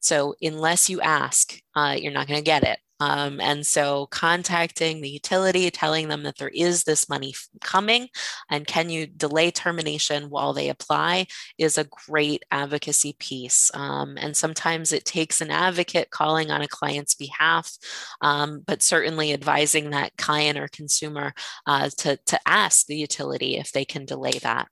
So, 0.00 0.34
unless 0.42 0.90
you 0.90 1.00
ask, 1.00 1.58
uh, 1.76 1.96
you're 1.98 2.12
not 2.12 2.26
going 2.26 2.40
to 2.40 2.44
get 2.44 2.64
it. 2.64 2.78
Um, 3.02 3.40
and 3.40 3.66
so 3.66 4.06
contacting 4.06 5.00
the 5.00 5.10
utility, 5.10 5.68
telling 5.72 6.06
them 6.06 6.22
that 6.22 6.38
there 6.38 6.52
is 6.54 6.84
this 6.84 7.08
money 7.08 7.34
coming 7.60 8.08
and 8.48 8.64
can 8.64 8.90
you 8.90 9.08
delay 9.08 9.50
termination 9.50 10.30
while 10.30 10.52
they 10.52 10.68
apply 10.68 11.26
is 11.58 11.78
a 11.78 11.88
great 12.06 12.44
advocacy 12.52 13.16
piece. 13.18 13.72
Um, 13.74 14.16
and 14.18 14.36
sometimes 14.36 14.92
it 14.92 15.04
takes 15.04 15.40
an 15.40 15.50
advocate 15.50 16.10
calling 16.10 16.52
on 16.52 16.62
a 16.62 16.68
client's 16.68 17.16
behalf, 17.16 17.72
um, 18.20 18.62
but 18.64 18.82
certainly 18.82 19.32
advising 19.32 19.90
that 19.90 20.16
client 20.16 20.56
or 20.56 20.68
consumer 20.68 21.34
uh, 21.66 21.90
to, 21.98 22.16
to 22.26 22.38
ask 22.46 22.86
the 22.86 22.96
utility 22.96 23.56
if 23.56 23.72
they 23.72 23.84
can 23.84 24.04
delay 24.04 24.38
that. 24.42 24.68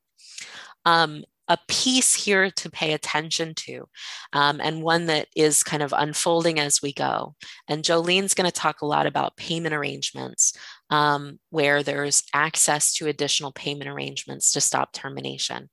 Um, 0.85 1.25
a 1.51 1.59
piece 1.67 2.15
here 2.15 2.49
to 2.49 2.71
pay 2.71 2.93
attention 2.93 3.55
to, 3.57 3.89
um, 4.33 4.61
and 4.63 4.85
one 4.85 5.07
that 5.07 5.27
is 5.35 5.65
kind 5.65 5.83
of 5.83 5.93
unfolding 5.95 6.61
as 6.61 6.81
we 6.81 6.93
go. 6.93 7.35
And 7.69 7.83
Joline's 7.83 8.35
going 8.35 8.49
to 8.49 8.53
talk 8.53 8.83
a 8.83 8.87
lot 8.87 9.07
about 9.07 9.37
payment 9.37 9.75
arrangements, 9.75 10.57
um, 10.91 11.41
where 11.51 11.83
there's 11.83 12.23
access 12.33 12.95
to 12.95 13.09
additional 13.09 13.51
payment 13.51 13.91
arrangements 13.91 14.53
to 14.53 14.61
stop 14.61 14.93
termination 14.93 15.69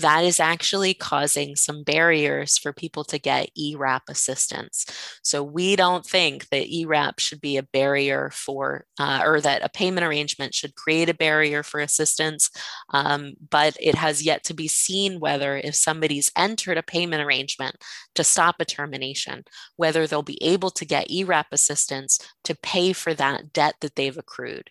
that 0.00 0.24
is 0.24 0.40
actually 0.40 0.92
causing 0.94 1.54
some 1.54 1.84
barriers 1.84 2.58
for 2.58 2.72
people 2.72 3.04
to 3.04 3.18
get 3.18 3.50
ERAP 3.56 4.02
assistance. 4.08 4.86
So 5.22 5.42
we 5.42 5.76
don't 5.76 6.04
think 6.04 6.48
that 6.48 6.68
ERAP 6.68 7.20
should 7.20 7.40
be 7.40 7.56
a 7.56 7.62
barrier 7.62 8.30
for, 8.32 8.86
uh, 8.98 9.22
or 9.24 9.40
that 9.40 9.64
a 9.64 9.68
payment 9.68 10.04
arrangement 10.04 10.54
should 10.54 10.74
create 10.74 11.08
a 11.08 11.14
barrier 11.14 11.62
for 11.62 11.80
assistance. 11.80 12.50
Um, 12.90 13.34
but 13.50 13.76
it 13.80 13.94
has 13.94 14.24
yet 14.24 14.42
to 14.44 14.54
be 14.54 14.68
seen 14.68 15.20
whether 15.20 15.56
if 15.56 15.76
somebody's 15.76 16.32
entered 16.36 16.76
a 16.76 16.82
payment 16.82 17.22
arrangement 17.22 17.76
to 18.16 18.24
stop 18.24 18.56
a 18.58 18.64
termination, 18.64 19.44
whether 19.76 20.06
they'll 20.06 20.22
be 20.22 20.42
able 20.42 20.70
to 20.70 20.84
get 20.84 21.10
ERAP 21.10 21.46
assistance 21.52 22.18
to 22.44 22.56
pay 22.56 22.92
for 22.92 23.14
that 23.14 23.52
debt 23.52 23.76
that 23.80 23.94
they've 23.94 24.18
accrued. 24.18 24.70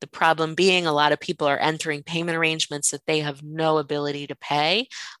The 0.00 0.06
problem 0.08 0.54
being 0.54 0.86
a 0.86 0.92
lot 0.92 1.12
of 1.12 1.20
people 1.20 1.46
are 1.46 1.58
entering 1.58 2.02
payment 2.02 2.36
arrangements 2.36 2.90
that 2.90 3.06
they 3.06 3.20
have 3.20 3.42
no 3.42 3.78
ability 3.78 4.26
to 4.26 4.36
pay. 4.36 4.63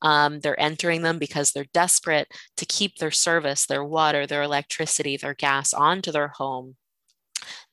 Um, 0.02 0.40
they're 0.40 0.60
entering 0.60 1.02
them 1.02 1.18
because 1.18 1.52
they're 1.52 1.66
desperate 1.72 2.28
to 2.56 2.66
keep 2.66 2.98
their 2.98 3.10
service, 3.10 3.66
their 3.66 3.84
water, 3.84 4.26
their 4.26 4.42
electricity, 4.42 5.16
their 5.16 5.34
gas 5.34 5.72
onto 5.72 6.10
their 6.12 6.28
home 6.28 6.76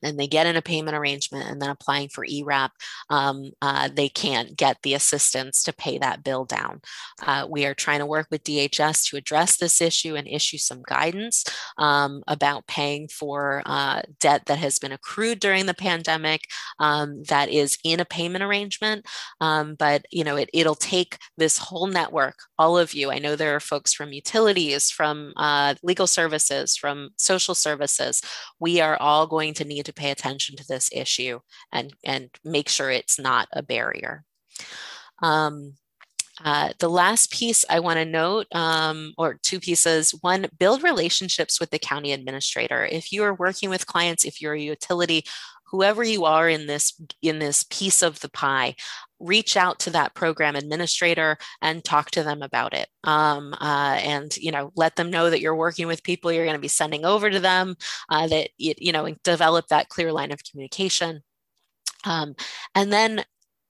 and 0.02 0.18
they 0.18 0.26
get 0.26 0.46
in 0.46 0.56
a 0.56 0.62
payment 0.62 0.96
arrangement 0.96 1.48
and 1.48 1.60
then 1.60 1.70
applying 1.70 2.08
for 2.08 2.24
ERAP, 2.24 2.72
um, 3.10 3.50
uh, 3.60 3.88
they 3.92 4.08
can't 4.08 4.56
get 4.56 4.78
the 4.82 4.94
assistance 4.94 5.62
to 5.62 5.72
pay 5.72 5.98
that 5.98 6.24
bill 6.24 6.44
down. 6.44 6.80
Uh, 7.22 7.46
we 7.48 7.64
are 7.66 7.74
trying 7.74 7.98
to 7.98 8.06
work 8.06 8.28
with 8.30 8.44
DHS 8.44 9.08
to 9.08 9.16
address 9.16 9.56
this 9.56 9.80
issue 9.80 10.14
and 10.14 10.28
issue 10.28 10.58
some 10.58 10.82
guidance 10.86 11.44
um, 11.78 12.22
about 12.26 12.66
paying 12.66 13.08
for 13.08 13.62
uh, 13.66 14.02
debt 14.20 14.46
that 14.46 14.58
has 14.58 14.78
been 14.78 14.92
accrued 14.92 15.40
during 15.40 15.66
the 15.66 15.74
pandemic 15.74 16.48
um, 16.78 17.22
that 17.24 17.48
is 17.48 17.78
in 17.84 18.00
a 18.00 18.04
payment 18.04 18.44
arrangement. 18.44 19.06
Um, 19.40 19.74
but 19.74 20.06
you 20.10 20.24
know, 20.24 20.36
it, 20.36 20.50
it'll 20.52 20.74
take 20.74 21.18
this 21.36 21.58
whole 21.58 21.86
network, 21.86 22.36
all 22.58 22.78
of 22.78 22.94
you. 22.94 23.10
I 23.10 23.18
know 23.18 23.36
there 23.36 23.54
are 23.54 23.60
folks 23.60 23.92
from 23.92 24.12
utilities, 24.12 24.90
from 24.90 25.32
uh, 25.36 25.74
legal 25.82 26.06
services, 26.06 26.76
from 26.76 27.10
social 27.16 27.54
services. 27.54 28.22
We 28.60 28.80
are 28.80 28.96
all 28.96 29.26
going 29.26 29.54
to 29.54 29.61
need 29.64 29.86
to 29.86 29.92
pay 29.92 30.10
attention 30.10 30.56
to 30.56 30.66
this 30.66 30.90
issue 30.92 31.40
and, 31.72 31.94
and 32.04 32.30
make 32.44 32.68
sure 32.68 32.90
it's 32.90 33.18
not 33.18 33.48
a 33.52 33.62
barrier. 33.62 34.24
Um, 35.22 35.74
uh, 36.44 36.72
the 36.78 36.88
last 36.88 37.30
piece 37.30 37.64
I 37.68 37.80
want 37.80 37.98
to 37.98 38.04
note, 38.04 38.46
um, 38.52 39.12
or 39.18 39.38
two 39.42 39.60
pieces 39.60 40.12
one, 40.22 40.46
build 40.58 40.82
relationships 40.82 41.60
with 41.60 41.70
the 41.70 41.78
county 41.78 42.12
administrator. 42.12 42.84
If 42.84 43.12
you 43.12 43.22
are 43.22 43.34
working 43.34 43.70
with 43.70 43.86
clients, 43.86 44.24
if 44.24 44.40
you're 44.40 44.54
a 44.54 44.60
utility, 44.60 45.24
whoever 45.72 46.02
you 46.04 46.24
are 46.24 46.48
in 46.48 46.66
this 46.66 47.00
in 47.22 47.38
this 47.38 47.64
piece 47.70 48.02
of 48.02 48.20
the 48.20 48.28
pie 48.28 48.74
reach 49.22 49.56
out 49.56 49.78
to 49.80 49.90
that 49.90 50.14
program 50.14 50.56
administrator 50.56 51.38
and 51.60 51.84
talk 51.84 52.10
to 52.10 52.22
them 52.22 52.42
about 52.42 52.74
it. 52.74 52.88
Um, 53.04 53.54
uh, 53.60 53.98
and 54.02 54.36
you 54.36 54.50
know 54.50 54.72
let 54.76 54.96
them 54.96 55.10
know 55.10 55.30
that 55.30 55.40
you're 55.40 55.56
working 55.56 55.86
with 55.86 56.02
people 56.02 56.32
you're 56.32 56.44
going 56.44 56.56
to 56.56 56.60
be 56.60 56.68
sending 56.68 57.04
over 57.04 57.30
to 57.30 57.40
them 57.40 57.76
uh, 58.08 58.26
that 58.28 58.50
you 58.58 58.92
know 58.92 59.14
develop 59.24 59.68
that 59.68 59.88
clear 59.88 60.12
line 60.12 60.32
of 60.32 60.44
communication. 60.44 61.22
Um, 62.04 62.34
and 62.74 62.92
then 62.92 63.24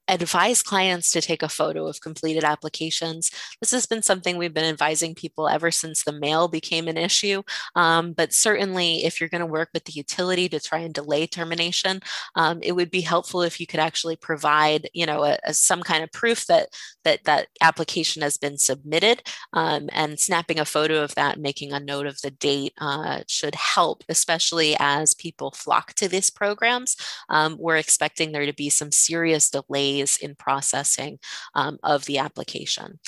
advise 0.07 0.61
clients 0.61 1.11
to 1.11 1.21
take 1.21 1.41
a 1.41 1.49
photo 1.49 1.87
of 1.87 2.01
completed 2.01 2.43
applications. 2.43 3.31
This 3.61 3.71
has 3.71 3.85
been 3.85 4.01
something 4.01 4.37
we've 4.37 4.53
been 4.53 4.65
advising 4.65 5.15
people 5.15 5.47
ever 5.47 5.71
since 5.71 6.03
the 6.03 6.11
mail 6.11 6.47
became 6.47 6.87
an 6.87 6.97
issue. 6.97 7.41
Um, 7.75 8.11
but 8.11 8.33
certainly, 8.33 9.05
if 9.05 9.19
you're 9.19 9.29
going 9.29 9.39
to 9.39 9.45
work 9.45 9.69
with 9.73 9.85
the 9.85 9.93
utility 9.93 10.49
to 10.49 10.59
try 10.59 10.79
and 10.79 10.93
delay 10.93 11.25
termination, 11.25 12.01
um, 12.35 12.59
it 12.61 12.73
would 12.73 12.91
be 12.91 13.01
helpful 13.01 13.41
if 13.41 13.59
you 13.59 13.67
could 13.67 13.79
actually 13.79 14.17
provide, 14.17 14.89
you 14.93 15.05
know, 15.05 15.23
a, 15.23 15.37
a, 15.45 15.53
some 15.53 15.81
kind 15.81 16.03
of 16.03 16.11
proof 16.11 16.45
that 16.47 16.69
that 17.05 17.23
that 17.23 17.47
application 17.61 18.21
has 18.21 18.37
been 18.37 18.57
submitted. 18.57 19.21
Um, 19.53 19.89
and 19.93 20.19
snapping 20.19 20.59
a 20.59 20.65
photo 20.65 21.01
of 21.01 21.15
that, 21.15 21.39
making 21.39 21.71
a 21.71 21.79
note 21.79 22.07
of 22.07 22.19
the 22.21 22.31
date, 22.31 22.73
uh, 22.79 23.21
should 23.27 23.55
help, 23.55 24.03
especially 24.09 24.75
as 24.79 25.13
people 25.13 25.51
flock 25.51 25.93
to 25.93 26.09
these 26.09 26.29
programs. 26.29 26.97
Um, 27.29 27.55
we're 27.57 27.77
expecting 27.77 28.31
there 28.31 28.45
to 28.45 28.53
be 28.53 28.69
some 28.69 28.91
serious 28.91 29.49
delays 29.49 29.92
delays 29.93 30.17
in 30.17 30.35
processing 30.35 31.19
um, 31.55 31.77
of 31.83 32.05
the 32.05 32.17
application. 32.17 32.99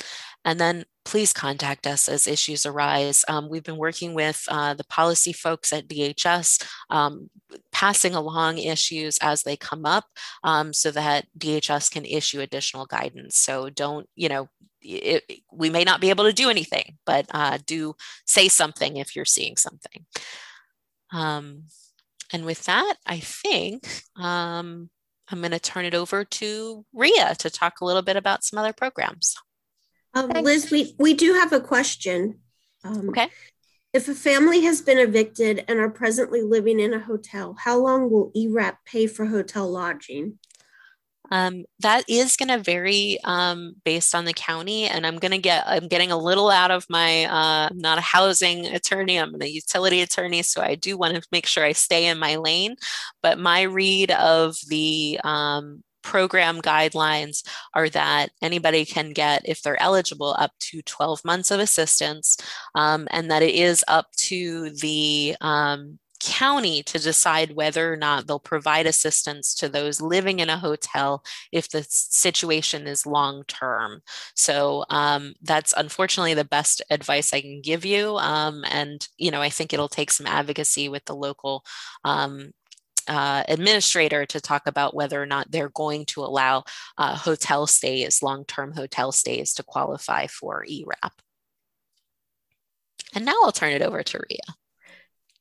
And 0.43 0.59
then 0.59 0.85
please 1.05 1.33
contact 1.33 1.87
us 1.87 2.07
as 2.07 2.27
issues 2.27 2.65
arise. 2.65 3.23
Um, 3.27 3.49
we've 3.49 3.63
been 3.63 3.77
working 3.77 4.13
with 4.13 4.43
uh, 4.47 4.73
the 4.73 4.83
policy 4.85 5.33
folks 5.33 5.73
at 5.73 5.87
DHS, 5.87 6.65
um, 6.89 7.29
passing 7.71 8.15
along 8.15 8.57
issues 8.57 9.17
as 9.21 9.43
they 9.43 9.55
come 9.55 9.85
up 9.85 10.05
um, 10.43 10.73
so 10.73 10.91
that 10.91 11.25
DHS 11.37 11.91
can 11.91 12.05
issue 12.05 12.41
additional 12.41 12.85
guidance. 12.85 13.37
So 13.37 13.69
don't, 13.69 14.07
you 14.15 14.29
know, 14.29 14.49
it, 14.81 15.23
we 15.51 15.69
may 15.69 15.83
not 15.83 15.99
be 16.01 16.11
able 16.11 16.25
to 16.25 16.33
do 16.33 16.49
anything, 16.49 16.97
but 17.05 17.25
uh, 17.31 17.57
do 17.65 17.95
say 18.25 18.47
something 18.47 18.97
if 18.97 19.15
you're 19.15 19.25
seeing 19.25 19.57
something. 19.57 20.05
Um, 21.11 21.63
and 22.33 22.45
with 22.45 22.65
that, 22.65 22.95
I 23.05 23.19
think 23.19 23.87
um, 24.15 24.89
I'm 25.29 25.39
going 25.39 25.51
to 25.51 25.59
turn 25.59 25.85
it 25.85 25.95
over 25.95 26.23
to 26.23 26.85
Ria 26.93 27.35
to 27.39 27.49
talk 27.49 27.81
a 27.81 27.85
little 27.85 28.01
bit 28.01 28.15
about 28.15 28.43
some 28.43 28.59
other 28.59 28.73
programs. 28.73 29.35
Um, 30.13 30.29
Liz, 30.29 30.71
we, 30.71 30.95
we 30.97 31.13
do 31.13 31.33
have 31.33 31.51
a 31.51 31.59
question. 31.59 32.39
Um, 32.83 33.09
okay. 33.09 33.27
If 33.93 34.07
a 34.07 34.13
family 34.13 34.61
has 34.61 34.81
been 34.81 34.97
evicted 34.97 35.63
and 35.67 35.79
are 35.79 35.89
presently 35.89 36.41
living 36.41 36.79
in 36.79 36.93
a 36.93 36.99
hotel, 36.99 37.55
how 37.57 37.79
long 37.79 38.11
will 38.11 38.31
ERAP 38.35 38.77
pay 38.85 39.07
for 39.07 39.25
hotel 39.25 39.69
lodging? 39.69 40.37
Um, 41.31 41.65
that 41.79 42.03
is 42.07 42.37
going 42.37 42.49
to 42.49 42.57
vary 42.63 43.17
um, 43.23 43.75
based 43.83 44.13
on 44.13 44.25
the 44.25 44.33
county, 44.33 44.85
and 44.85 45.05
I'm 45.05 45.17
going 45.17 45.31
to 45.31 45.37
get. 45.37 45.63
I'm 45.67 45.87
getting 45.87 46.11
a 46.11 46.17
little 46.17 46.49
out 46.49 46.71
of 46.71 46.85
my. 46.89 47.25
Uh, 47.25 47.69
I'm 47.71 47.77
not 47.77 47.97
a 47.97 48.01
housing 48.01 48.65
attorney. 48.67 49.17
I'm 49.17 49.39
a 49.41 49.45
utility 49.45 50.01
attorney, 50.01 50.43
so 50.43 50.61
I 50.61 50.75
do 50.75 50.97
want 50.97 51.15
to 51.15 51.27
make 51.31 51.45
sure 51.45 51.63
I 51.63 51.71
stay 51.71 52.05
in 52.05 52.19
my 52.19 52.35
lane. 52.35 52.75
But 53.21 53.39
my 53.39 53.63
read 53.63 54.11
of 54.11 54.55
the 54.67 55.19
um, 55.23 55.83
program 56.05 56.61
guidelines 56.61 57.43
are 57.73 57.89
that 57.89 58.29
anybody 58.41 58.85
can 58.85 59.11
get, 59.11 59.41
if 59.45 59.61
they're 59.61 59.81
eligible, 59.81 60.35
up 60.37 60.51
to 60.59 60.81
12 60.83 61.25
months 61.25 61.51
of 61.51 61.59
assistance, 61.59 62.37
um, 62.75 63.07
and 63.11 63.29
that 63.31 63.41
it 63.41 63.55
is 63.55 63.83
up 63.87 64.05
to 64.17 64.69
the 64.69 65.35
um, 65.41 65.99
county 66.19 66.83
to 66.83 66.99
decide 66.99 67.55
whether 67.55 67.91
or 67.91 67.97
not 67.97 68.27
they'll 68.27 68.39
provide 68.39 68.85
assistance 68.87 69.53
to 69.55 69.69
those 69.69 70.01
living 70.01 70.39
in 70.39 70.49
a 70.49 70.57
hotel 70.57 71.23
if 71.51 71.69
the 71.69 71.85
situation 71.89 72.87
is 72.87 73.05
long 73.05 73.43
term. 73.47 74.01
So 74.35 74.85
um, 74.89 75.33
that's 75.41 75.73
unfortunately 75.75 76.33
the 76.33 76.45
best 76.45 76.81
advice 76.89 77.33
I 77.33 77.41
can 77.41 77.61
give 77.61 77.85
you. 77.85 78.17
Um, 78.17 78.63
and, 78.69 79.07
you 79.17 79.31
know, 79.31 79.41
I 79.41 79.49
think 79.49 79.73
it'll 79.73 79.87
take 79.87 80.11
some 80.11 80.27
advocacy 80.27 80.89
with 80.89 81.05
the 81.05 81.15
local 81.15 81.63
um, 82.03 82.51
uh, 83.07 83.43
administrator 83.47 84.25
to 84.25 84.41
talk 84.41 84.63
about 84.65 84.95
whether 84.95 85.21
or 85.21 85.25
not 85.25 85.51
they're 85.51 85.69
going 85.69 86.05
to 86.05 86.23
allow 86.23 86.63
uh, 86.97 87.15
hotel 87.15 87.67
stays, 87.67 88.23
long 88.23 88.45
term 88.45 88.73
hotel 88.73 89.11
stays, 89.11 89.53
to 89.53 89.63
qualify 89.63 90.27
for 90.27 90.65
ERAP. 90.67 91.13
And 93.13 93.25
now 93.25 93.35
I'll 93.43 93.51
turn 93.51 93.73
it 93.73 93.81
over 93.81 94.03
to 94.03 94.17
Ria. 94.17 94.55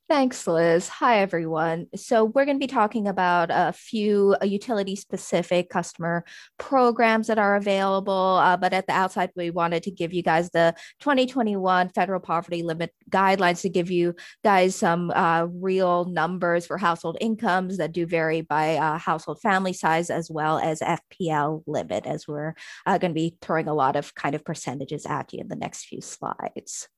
Thanks, 0.07 0.47
Liz. 0.47 0.87
Hi, 0.89 1.21
everyone. 1.21 1.87
So, 1.97 2.27
we're 2.27 2.45
going 2.45 2.59
to 2.59 2.63
be 2.63 2.67
talking 2.67 3.09
about 3.09 3.49
a 3.51 3.73
few 3.73 4.37
utility 4.43 4.97
specific 4.97 5.71
customer 5.71 6.27
programs 6.59 7.29
that 7.29 7.39
are 7.39 7.57
available. 7.57 8.13
Uh, 8.13 8.59
but 8.59 8.75
at 8.75 8.87
the 8.87 8.93
outside, 8.93 9.31
we 9.35 9.51
wanted 9.51 9.83
to 9.85 9.91
give 9.91 10.13
you 10.13 10.23
guys 10.23 10.51
the 10.51 10.75
2021 11.01 11.89
federal 11.89 12.21
poverty 12.21 12.63
limit 12.63 12.93
guidelines 13.11 13.63
to 13.63 13.71
give 13.71 13.91
you 13.91 14.15
guys 14.45 14.77
some 14.77 15.11
uh, 15.11 15.47
real 15.51 16.05
numbers 16.05 16.67
for 16.67 16.77
household 16.77 17.17
incomes 17.23 17.79
that 17.79 17.93
do 17.93 18.05
vary 18.05 18.43
by 18.43 18.77
uh, 18.77 18.99
household 18.99 19.41
family 19.41 19.73
size 19.73 20.11
as 20.11 20.31
well 20.31 20.59
as 20.59 20.81
FPL 20.81 21.63
limit, 21.67 22.05
as 22.05 22.29
we're 22.29 22.55
uh, 22.85 22.99
going 22.99 23.13
to 23.13 23.15
be 23.15 23.39
throwing 23.41 23.69
a 23.69 23.75
lot 23.75 23.97
of 23.97 24.15
kind 24.15 24.35
of 24.35 24.45
percentages 24.45 25.07
at 25.07 25.33
you 25.33 25.41
in 25.41 25.49
the 25.49 25.57
next 25.57 25.87
few 25.87 26.03
slides. 26.03 26.89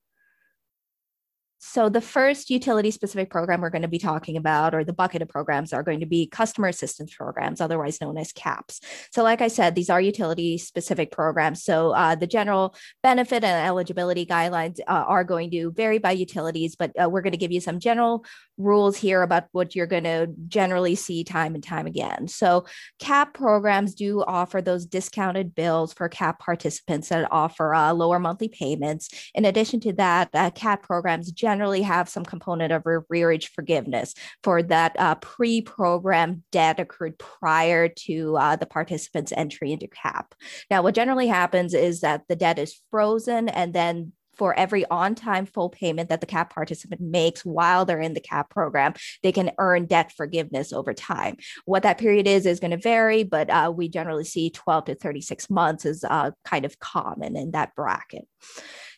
So, 1.69 1.89
the 1.89 1.99
first 1.99 2.49
utility 2.49 2.91
specific 2.91 3.29
program 3.29 3.59
we're 3.59 3.69
going 3.69 3.81
to 3.81 3.89
be 3.89 3.99
talking 3.99 4.37
about, 4.37 4.73
or 4.73 4.85
the 4.85 4.93
bucket 4.93 5.21
of 5.21 5.27
programs, 5.27 5.73
are 5.73 5.83
going 5.83 5.99
to 5.99 6.05
be 6.05 6.25
customer 6.25 6.69
assistance 6.69 7.13
programs, 7.13 7.59
otherwise 7.59 7.99
known 7.99 8.17
as 8.17 8.31
CAPS. 8.31 8.79
So, 9.11 9.21
like 9.21 9.41
I 9.41 9.49
said, 9.49 9.75
these 9.75 9.89
are 9.89 9.99
utility 9.99 10.57
specific 10.57 11.11
programs. 11.11 11.61
So, 11.63 11.91
uh, 11.91 12.15
the 12.15 12.25
general 12.25 12.73
benefit 13.03 13.43
and 13.43 13.67
eligibility 13.67 14.25
guidelines 14.25 14.79
uh, 14.87 15.03
are 15.07 15.25
going 15.25 15.51
to 15.51 15.71
vary 15.71 15.97
by 15.97 16.11
utilities, 16.11 16.77
but 16.77 16.91
uh, 16.97 17.09
we're 17.09 17.21
going 17.21 17.33
to 17.33 17.37
give 17.37 17.51
you 17.51 17.59
some 17.59 17.79
general 17.79 18.23
rules 18.57 18.95
here 18.95 19.21
about 19.21 19.47
what 19.51 19.75
you're 19.75 19.87
going 19.87 20.05
to 20.05 20.29
generally 20.47 20.95
see 20.95 21.25
time 21.25 21.53
and 21.53 21.63
time 21.63 21.85
again. 21.85 22.29
So, 22.29 22.65
CAP 22.99 23.33
programs 23.33 23.93
do 23.93 24.23
offer 24.23 24.61
those 24.61 24.85
discounted 24.85 25.53
bills 25.53 25.91
for 25.91 26.07
CAP 26.07 26.39
participants 26.39 27.09
that 27.09 27.27
offer 27.29 27.75
uh, 27.75 27.91
lower 27.91 28.19
monthly 28.19 28.47
payments. 28.47 29.09
In 29.35 29.43
addition 29.43 29.81
to 29.81 29.93
that, 29.93 30.29
uh, 30.33 30.49
CAP 30.51 30.83
programs 30.83 31.29
generally 31.29 31.56
have 31.81 32.09
some 32.09 32.25
component 32.25 32.71
of 32.71 32.83
arrearage 32.83 33.49
forgiveness 33.49 34.13
for 34.43 34.63
that 34.63 34.95
uh, 34.99 35.15
pre 35.15 35.61
programmed 35.61 36.43
debt 36.51 36.79
accrued 36.79 37.17
prior 37.17 37.87
to 37.87 38.37
uh, 38.37 38.55
the 38.55 38.65
participant's 38.65 39.31
entry 39.31 39.71
into 39.71 39.87
CAP. 39.87 40.33
Now, 40.69 40.81
what 40.81 40.95
generally 40.95 41.27
happens 41.27 41.73
is 41.73 42.01
that 42.01 42.23
the 42.27 42.35
debt 42.35 42.59
is 42.59 42.79
frozen 42.91 43.49
and 43.49 43.73
then 43.73 44.13
for 44.37 44.57
every 44.57 44.85
on 44.85 45.15
time 45.15 45.45
full 45.45 45.69
payment 45.69 46.09
that 46.09 46.21
the 46.21 46.27
CAP 46.27 46.53
participant 46.53 47.01
makes 47.01 47.43
while 47.43 47.85
they're 47.85 47.99
in 47.99 48.13
the 48.13 48.21
CAP 48.21 48.49
program, 48.49 48.93
they 49.23 49.31
can 49.31 49.51
earn 49.57 49.85
debt 49.85 50.13
forgiveness 50.15 50.71
over 50.71 50.93
time. 50.93 51.37
What 51.65 51.83
that 51.83 51.97
period 51.97 52.27
is 52.27 52.45
is 52.45 52.59
going 52.59 52.71
to 52.71 52.77
vary, 52.77 53.23
but 53.23 53.49
uh, 53.49 53.73
we 53.75 53.89
generally 53.89 54.23
see 54.23 54.49
12 54.51 54.85
to 54.85 54.95
36 54.95 55.49
months 55.49 55.85
is 55.85 56.03
uh, 56.03 56.31
kind 56.45 56.65
of 56.65 56.79
common 56.79 57.35
in 57.35 57.51
that 57.51 57.75
bracket. 57.75 58.27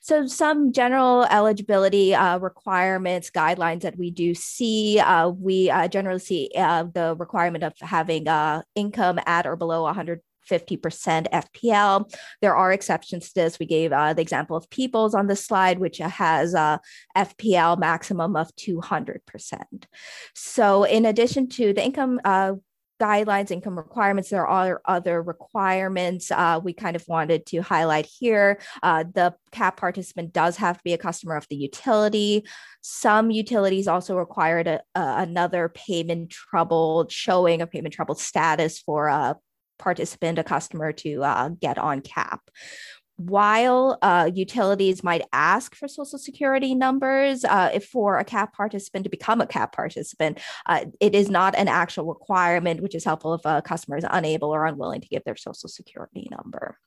So, 0.02 0.28
some 0.28 0.72
general 0.72 1.26
eligibility 1.26 2.16
uh, 2.16 2.40
requirements, 2.40 3.30
guidelines 3.30 3.82
that 3.82 3.98
we 3.98 4.12
do 4.12 4.34
see, 4.34 5.00
uh, 5.00 5.30
we 5.30 5.70
uh, 5.70 5.88
generally 5.88 6.20
see 6.20 6.50
uh, 6.56 6.86
the 6.94 7.16
requirement 7.18 7.64
of 7.64 7.74
having 7.82 8.28
uh, 8.28 8.62
income 8.76 9.20
at 9.26 9.46
or 9.46 9.56
below 9.56 9.84
100 9.84 10.22
50% 10.50 11.28
FPL. 11.32 12.12
There 12.42 12.56
are 12.56 12.72
exceptions 12.72 13.28
to 13.28 13.36
this. 13.36 13.60
We 13.60 13.66
gave 13.66 13.92
uh, 13.92 14.14
the 14.14 14.22
example 14.22 14.58
of 14.58 14.70
Peoples 14.70 15.14
on 15.14 15.28
the 15.28 15.36
slide, 15.36 15.80
which 15.80 16.00
has 16.00 16.54
a 16.54 16.80
FPL 17.16 17.80
maximum 17.80 18.36
of 18.36 18.54
200%. 18.56 19.20
So, 20.34 20.84
in 20.84 21.06
addition 21.06 21.50
to 21.50 21.74
the 21.74 21.86
income 21.86 22.20
uh, 22.26 22.54
guidelines, 23.00 23.52
income 23.52 23.78
requirements. 23.78 24.30
There 24.30 24.48
are 24.48 24.82
other 24.86 25.22
requirements 25.22 26.32
uh, 26.32 26.60
we 26.64 26.74
kind 26.74 26.96
of 26.96 27.04
wanted 27.08 27.46
to 27.48 27.62
highlight 27.62 28.06
here. 28.06 28.60
Uh, 28.84 29.06
the 29.14 29.34
CAP 29.52 29.78
participant 29.78 30.34
does 30.34 30.58
have 30.58 30.78
to 30.78 30.84
be 30.84 30.94
a 30.94 30.98
customer 30.98 31.36
of 31.36 31.48
the 31.50 31.56
utility. 31.56 32.46
Some 32.82 33.32
utilities 33.32 33.88
also 33.88 34.16
required 34.16 34.68
a, 34.68 34.82
a, 34.96 35.16
another 35.20 35.70
payment 35.70 36.30
trouble 36.30 37.08
showing 37.10 37.62
a 37.62 37.68
payment 37.68 37.94
trouble 37.94 38.16
status 38.16 38.80
for 38.80 39.08
a 39.08 39.38
participant, 39.78 40.38
a 40.38 40.44
customer 40.44 40.92
to 40.92 41.24
uh, 41.24 41.50
get 41.50 41.78
on 41.78 42.02
CAP 42.02 42.42
while 43.20 43.98
uh, 44.02 44.32
utilities 44.34 45.04
might 45.04 45.22
ask 45.34 45.76
for 45.76 45.90
social 45.90 46.18
security 46.18 46.74
numbers 46.74 47.44
uh, 47.44 47.70
if 47.74 47.86
for 47.86 48.18
a 48.18 48.24
cap 48.24 48.56
participant 48.56 49.04
to 49.04 49.10
become 49.10 49.42
a 49.42 49.46
cap 49.46 49.76
participant 49.76 50.40
uh, 50.68 50.86
it 51.02 51.14
is 51.14 51.30
not 51.30 51.54
an 51.56 51.68
actual 51.68 52.06
requirement 52.06 52.82
which 52.82 52.96
is 52.96 53.04
helpful 53.04 53.34
if 53.34 53.42
a 53.44 53.62
customer 53.62 53.98
is 53.98 54.06
unable 54.10 54.56
or 54.56 54.66
unwilling 54.66 55.02
to 55.02 55.08
give 55.10 55.22
their 55.26 55.36
social 55.36 55.68
security 55.68 56.30
number 56.32 56.78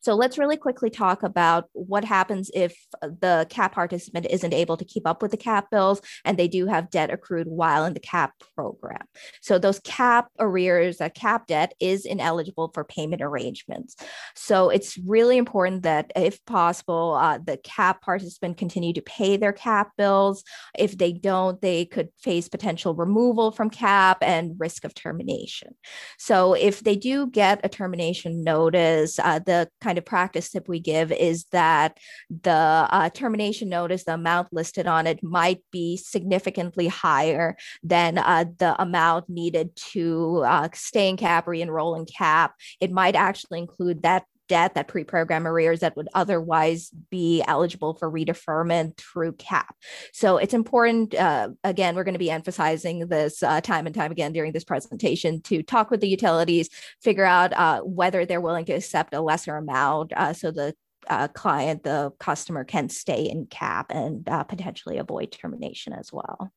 so 0.00 0.14
let's 0.14 0.38
really 0.38 0.56
quickly 0.56 0.90
talk 0.90 1.22
about 1.22 1.68
what 1.72 2.04
happens 2.04 2.50
if 2.54 2.76
the 3.00 3.46
CAP 3.48 3.72
participant 3.74 4.26
isn't 4.30 4.54
able 4.54 4.76
to 4.76 4.84
keep 4.84 5.06
up 5.06 5.22
with 5.22 5.30
the 5.30 5.36
CAP 5.36 5.70
bills 5.70 6.00
and 6.24 6.38
they 6.38 6.48
do 6.48 6.66
have 6.66 6.90
debt 6.90 7.10
accrued 7.10 7.46
while 7.46 7.84
in 7.84 7.94
the 7.94 8.00
CAP 8.00 8.32
program. 8.54 9.06
So 9.40 9.58
those 9.58 9.80
CAP 9.80 10.28
arrears, 10.38 10.98
that 10.98 11.14
CAP 11.14 11.46
debt 11.46 11.74
is 11.80 12.04
ineligible 12.04 12.70
for 12.74 12.84
payment 12.84 13.22
arrangements. 13.22 13.96
So 14.34 14.70
it's 14.70 14.98
really 14.98 15.36
important 15.36 15.82
that 15.82 16.12
if 16.16 16.44
possible, 16.44 17.14
uh, 17.20 17.38
the 17.38 17.56
CAP 17.58 18.02
participant 18.02 18.56
continue 18.56 18.92
to 18.92 19.02
pay 19.02 19.36
their 19.36 19.52
CAP 19.52 19.92
bills. 19.96 20.44
If 20.78 20.98
they 20.98 21.12
don't, 21.12 21.60
they 21.60 21.84
could 21.84 22.08
face 22.18 22.48
potential 22.48 22.94
removal 22.94 23.52
from 23.52 23.70
CAP 23.70 24.18
and 24.22 24.54
risk 24.58 24.84
of 24.84 24.94
termination. 24.94 25.74
So 26.18 26.54
if 26.54 26.80
they 26.80 26.96
do 26.96 27.26
get 27.28 27.60
a 27.64 27.68
termination 27.68 28.44
notice, 28.44 29.18
uh, 29.18 29.38
the 29.38 29.61
kind 29.80 29.98
of 29.98 30.04
practice 30.04 30.50
tip 30.50 30.68
we 30.68 30.80
give 30.80 31.12
is 31.12 31.44
that 31.52 31.98
the 32.30 32.50
uh, 32.50 33.10
termination 33.10 33.68
notice, 33.68 34.04
the 34.04 34.14
amount 34.14 34.52
listed 34.52 34.86
on 34.86 35.06
it, 35.06 35.22
might 35.22 35.62
be 35.70 35.96
significantly 35.96 36.88
higher 36.88 37.56
than 37.82 38.18
uh, 38.18 38.44
the 38.58 38.80
amount 38.80 39.28
needed 39.28 39.74
to 39.76 40.42
uh, 40.46 40.68
stay 40.74 41.08
in 41.08 41.16
CAP, 41.16 41.46
re 41.46 41.62
enroll 41.62 41.94
in 41.94 42.06
CAP. 42.06 42.54
It 42.80 42.90
might 42.90 43.14
actually 43.14 43.58
include 43.58 44.02
that 44.02 44.24
debt, 44.48 44.74
that 44.74 44.88
pre-program 44.88 45.46
arrears 45.46 45.80
that 45.80 45.96
would 45.96 46.08
otherwise 46.14 46.90
be 47.10 47.42
eligible 47.46 47.94
for 47.94 48.10
redeferment 48.10 48.96
through 48.96 49.32
CAP. 49.32 49.74
So 50.12 50.36
it's 50.36 50.54
important. 50.54 51.14
Uh, 51.14 51.50
again, 51.64 51.94
we're 51.94 52.04
going 52.04 52.14
to 52.14 52.18
be 52.18 52.30
emphasizing 52.30 53.08
this 53.08 53.42
uh, 53.42 53.60
time 53.60 53.86
and 53.86 53.94
time 53.94 54.12
again 54.12 54.32
during 54.32 54.52
this 54.52 54.64
presentation 54.64 55.40
to 55.42 55.62
talk 55.62 55.90
with 55.90 56.00
the 56.00 56.08
utilities, 56.08 56.68
figure 57.00 57.24
out 57.24 57.52
uh, 57.52 57.80
whether 57.80 58.24
they're 58.24 58.40
willing 58.40 58.64
to 58.66 58.72
accept 58.72 59.14
a 59.14 59.20
lesser 59.20 59.56
amount, 59.56 60.12
uh, 60.14 60.32
so 60.32 60.50
the 60.50 60.74
uh, 61.08 61.28
client, 61.28 61.82
the 61.82 62.12
customer 62.18 62.64
can 62.64 62.88
stay 62.88 63.24
in 63.24 63.46
CAP 63.46 63.86
and 63.90 64.28
uh, 64.28 64.44
potentially 64.44 64.98
avoid 64.98 65.32
termination 65.32 65.92
as 65.92 66.12
well. 66.12 66.52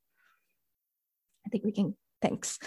I 1.45 1.49
think 1.49 1.63
we 1.63 1.71
can 1.71 1.95
Thanks. 2.25 2.57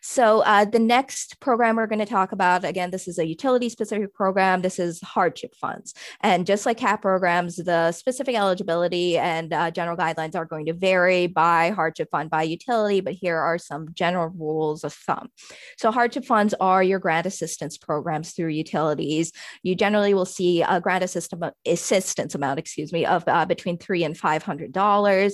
So 0.00 0.40
uh, 0.42 0.64
the 0.64 0.78
next 0.78 1.40
program 1.40 1.74
we're 1.74 1.88
going 1.88 1.98
to 1.98 2.06
talk 2.06 2.30
about, 2.30 2.64
again, 2.64 2.92
this 2.92 3.08
is 3.08 3.18
a 3.18 3.26
utility 3.26 3.68
specific 3.68 4.14
program. 4.14 4.62
This 4.62 4.78
is 4.78 5.00
hardship 5.00 5.56
funds. 5.56 5.92
And 6.20 6.46
just 6.46 6.64
like 6.66 6.78
CAP 6.78 7.02
programs, 7.02 7.56
the 7.56 7.90
specific 7.90 8.36
eligibility 8.36 9.18
and 9.18 9.52
uh, 9.52 9.72
general 9.72 9.96
guidelines 9.96 10.36
are 10.36 10.44
going 10.44 10.66
to 10.66 10.72
vary 10.72 11.26
by 11.26 11.70
hardship 11.70 12.10
fund, 12.12 12.30
by 12.30 12.44
utility, 12.44 13.00
but 13.00 13.14
here 13.14 13.36
are 13.36 13.58
some 13.58 13.88
general 13.92 14.28
rules 14.28 14.84
of 14.84 14.92
thumb. 14.92 15.30
So 15.78 15.90
hardship 15.90 16.24
funds 16.24 16.54
are 16.60 16.82
your 16.82 17.00
grant 17.00 17.26
assistance 17.26 17.76
programs 17.76 18.32
through 18.32 18.50
utilities. 18.50 19.32
You 19.64 19.74
generally 19.74 20.14
will 20.14 20.26
see 20.26 20.62
a 20.62 20.80
grant 20.80 21.02
assistance 21.02 22.34
amount, 22.34 22.58
excuse 22.60 22.92
me, 22.92 23.04
of 23.04 23.24
uh, 23.26 23.46
between 23.46 23.78
three 23.78 24.04
and 24.04 24.16
$500. 24.16 25.32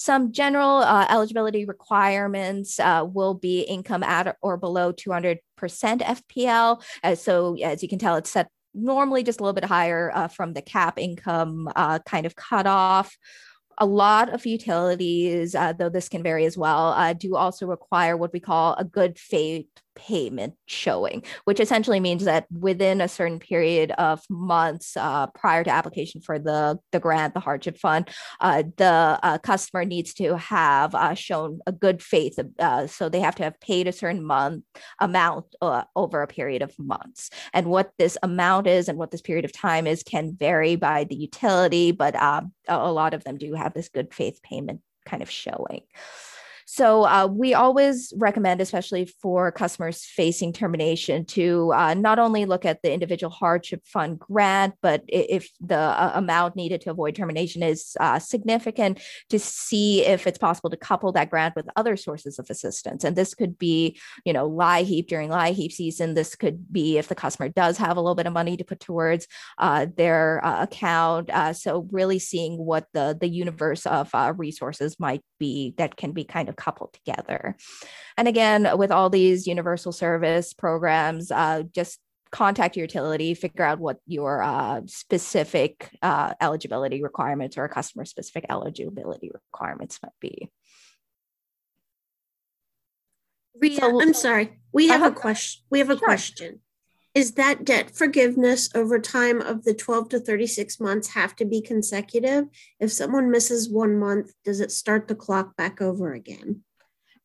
Some 0.00 0.32
general 0.32 0.78
uh, 0.78 1.06
eligibility 1.10 1.66
requirements 1.66 2.80
uh, 2.80 3.06
will 3.06 3.34
be 3.34 3.60
income 3.60 4.02
at 4.02 4.34
or 4.40 4.56
below 4.56 4.94
200% 4.94 5.40
FPL. 5.60 6.82
Uh, 7.04 7.14
so 7.14 7.54
as 7.62 7.82
you 7.82 7.88
can 7.90 7.98
tell, 7.98 8.16
it's 8.16 8.30
set 8.30 8.48
normally 8.72 9.22
just 9.22 9.40
a 9.40 9.42
little 9.42 9.52
bit 9.52 9.66
higher 9.66 10.10
uh, 10.14 10.28
from 10.28 10.54
the 10.54 10.62
cap 10.62 10.98
income 10.98 11.68
uh, 11.76 11.98
kind 12.06 12.24
of 12.24 12.34
cutoff 12.34 13.14
a 13.80 13.86
lot 13.86 14.28
of 14.28 14.44
utilities, 14.44 15.54
uh, 15.54 15.72
though 15.72 15.88
this 15.88 16.10
can 16.10 16.22
vary 16.22 16.44
as 16.44 16.56
well, 16.56 16.88
uh, 16.88 17.14
do 17.14 17.34
also 17.34 17.66
require 17.66 18.14
what 18.14 18.32
we 18.32 18.38
call 18.38 18.74
a 18.74 18.84
good 18.84 19.18
faith 19.18 19.66
payment 20.06 20.54
showing, 20.66 21.22
which 21.44 21.60
essentially 21.60 22.00
means 22.00 22.24
that 22.24 22.46
within 22.50 23.00
a 23.00 23.08
certain 23.08 23.38
period 23.38 23.90
of 23.92 24.22
months 24.30 24.96
uh, 24.96 25.26
prior 25.28 25.62
to 25.62 25.70
application 25.70 26.20
for 26.22 26.38
the, 26.38 26.78
the 26.92 27.00
grant, 27.00 27.34
the 27.34 27.40
hardship 27.40 27.76
fund, 27.76 28.08
uh, 28.40 28.62
the 28.78 29.18
uh, 29.22 29.38
customer 29.38 29.84
needs 29.84 30.14
to 30.14 30.36
have 30.36 30.94
uh, 30.94 31.14
shown 31.14 31.60
a 31.66 31.72
good 31.72 32.02
faith. 32.02 32.38
Uh, 32.58 32.86
so 32.86 33.08
they 33.08 33.20
have 33.20 33.34
to 33.34 33.42
have 33.42 33.60
paid 33.60 33.86
a 33.86 33.92
certain 33.92 34.24
month 34.24 34.64
amount 35.00 35.44
uh, 35.60 35.82
over 35.94 36.22
a 36.22 36.26
period 36.26 36.62
of 36.62 36.74
months. 36.78 37.28
And 37.52 37.66
what 37.66 37.92
this 37.98 38.16
amount 38.22 38.66
is 38.66 38.88
and 38.88 38.96
what 38.96 39.10
this 39.10 39.20
period 39.20 39.44
of 39.44 39.52
time 39.52 39.86
is 39.86 40.02
can 40.02 40.34
vary 40.34 40.76
by 40.76 41.04
the 41.04 41.16
utility, 41.16 41.92
but 41.92 42.14
a 42.16 42.92
lot 42.92 43.12
of 43.12 43.24
them 43.24 43.36
do 43.36 43.52
have 43.54 43.74
this 43.74 43.90
good 43.90 44.14
faith 44.14 44.40
payment 44.42 44.80
kind 45.04 45.22
of 45.22 45.30
showing. 45.30 45.82
So 46.72 47.02
uh, 47.04 47.26
we 47.26 47.52
always 47.52 48.12
recommend, 48.16 48.60
especially 48.60 49.12
for 49.20 49.50
customers 49.50 50.04
facing 50.04 50.52
termination, 50.52 51.24
to 51.24 51.72
uh, 51.74 51.94
not 51.94 52.20
only 52.20 52.44
look 52.44 52.64
at 52.64 52.80
the 52.82 52.92
individual 52.92 53.32
hardship 53.32 53.84
fund 53.84 54.20
grant, 54.20 54.74
but 54.80 55.02
if 55.08 55.50
the 55.60 55.76
uh, 55.76 56.12
amount 56.14 56.54
needed 56.54 56.80
to 56.82 56.92
avoid 56.92 57.16
termination 57.16 57.64
is 57.64 57.96
uh, 57.98 58.20
significant, 58.20 59.00
to 59.30 59.38
see 59.40 60.06
if 60.06 60.28
it's 60.28 60.38
possible 60.38 60.70
to 60.70 60.76
couple 60.76 61.10
that 61.10 61.28
grant 61.28 61.56
with 61.56 61.66
other 61.74 61.96
sources 61.96 62.38
of 62.38 62.48
assistance. 62.48 63.02
And 63.02 63.16
this 63.16 63.34
could 63.34 63.58
be, 63.58 63.98
you 64.24 64.32
know, 64.32 64.48
LIHEAP 64.48 65.08
during 65.08 65.28
LIHEAP 65.28 65.72
season. 65.72 66.14
This 66.14 66.36
could 66.36 66.72
be 66.72 66.98
if 66.98 67.08
the 67.08 67.16
customer 67.16 67.48
does 67.48 67.78
have 67.78 67.96
a 67.96 68.00
little 68.00 68.14
bit 68.14 68.28
of 68.28 68.32
money 68.32 68.56
to 68.56 68.64
put 68.64 68.78
towards 68.78 69.26
uh, 69.58 69.86
their 69.96 70.40
uh, 70.46 70.62
account. 70.62 71.32
so 71.56 71.88
really 71.90 72.20
seeing 72.20 72.58
what 72.58 72.86
the 72.92 73.18
the 73.20 73.28
universe 73.28 73.86
of 73.86 74.12
resources 74.38 75.00
might 75.00 75.22
be 75.40 75.74
that 75.76 75.96
can 75.96 76.12
be 76.12 76.22
kind 76.22 76.48
of 76.48 76.54
coupled 76.60 76.92
together. 76.92 77.56
And 78.16 78.28
again, 78.28 78.68
with 78.76 78.92
all 78.92 79.10
these 79.10 79.46
universal 79.46 79.92
service 79.92 80.52
programs, 80.52 81.30
uh, 81.30 81.62
just 81.74 81.98
contact 82.30 82.76
your 82.76 82.84
utility, 82.84 83.34
figure 83.34 83.64
out 83.64 83.80
what 83.80 83.98
your 84.06 84.42
uh, 84.42 84.82
specific 84.86 85.90
uh, 86.02 86.34
eligibility 86.40 87.02
requirements 87.02 87.58
or 87.58 87.66
customer 87.68 88.04
specific 88.04 88.46
eligibility 88.48 89.30
requirements 89.32 89.98
might 90.02 90.12
be. 90.20 90.50
Ria, 93.60 93.80
so, 93.80 94.00
I'm 94.00 94.14
sorry. 94.14 94.60
We 94.72 94.88
have 94.88 95.00
uh-huh. 95.00 95.10
a 95.10 95.14
question. 95.14 95.62
We 95.70 95.80
have 95.80 95.90
a 95.90 95.98
sure. 95.98 96.06
question. 96.06 96.60
Is 97.14 97.32
that 97.32 97.64
debt 97.64 97.90
forgiveness 97.90 98.70
over 98.74 99.00
time 99.00 99.40
of 99.40 99.64
the 99.64 99.74
12 99.74 100.10
to 100.10 100.20
36 100.20 100.78
months 100.78 101.08
have 101.08 101.34
to 101.36 101.44
be 101.44 101.60
consecutive? 101.60 102.44
If 102.78 102.92
someone 102.92 103.30
misses 103.30 103.68
one 103.68 103.98
month, 103.98 104.32
does 104.44 104.60
it 104.60 104.70
start 104.70 105.08
the 105.08 105.16
clock 105.16 105.56
back 105.56 105.82
over 105.82 106.12
again? 106.12 106.62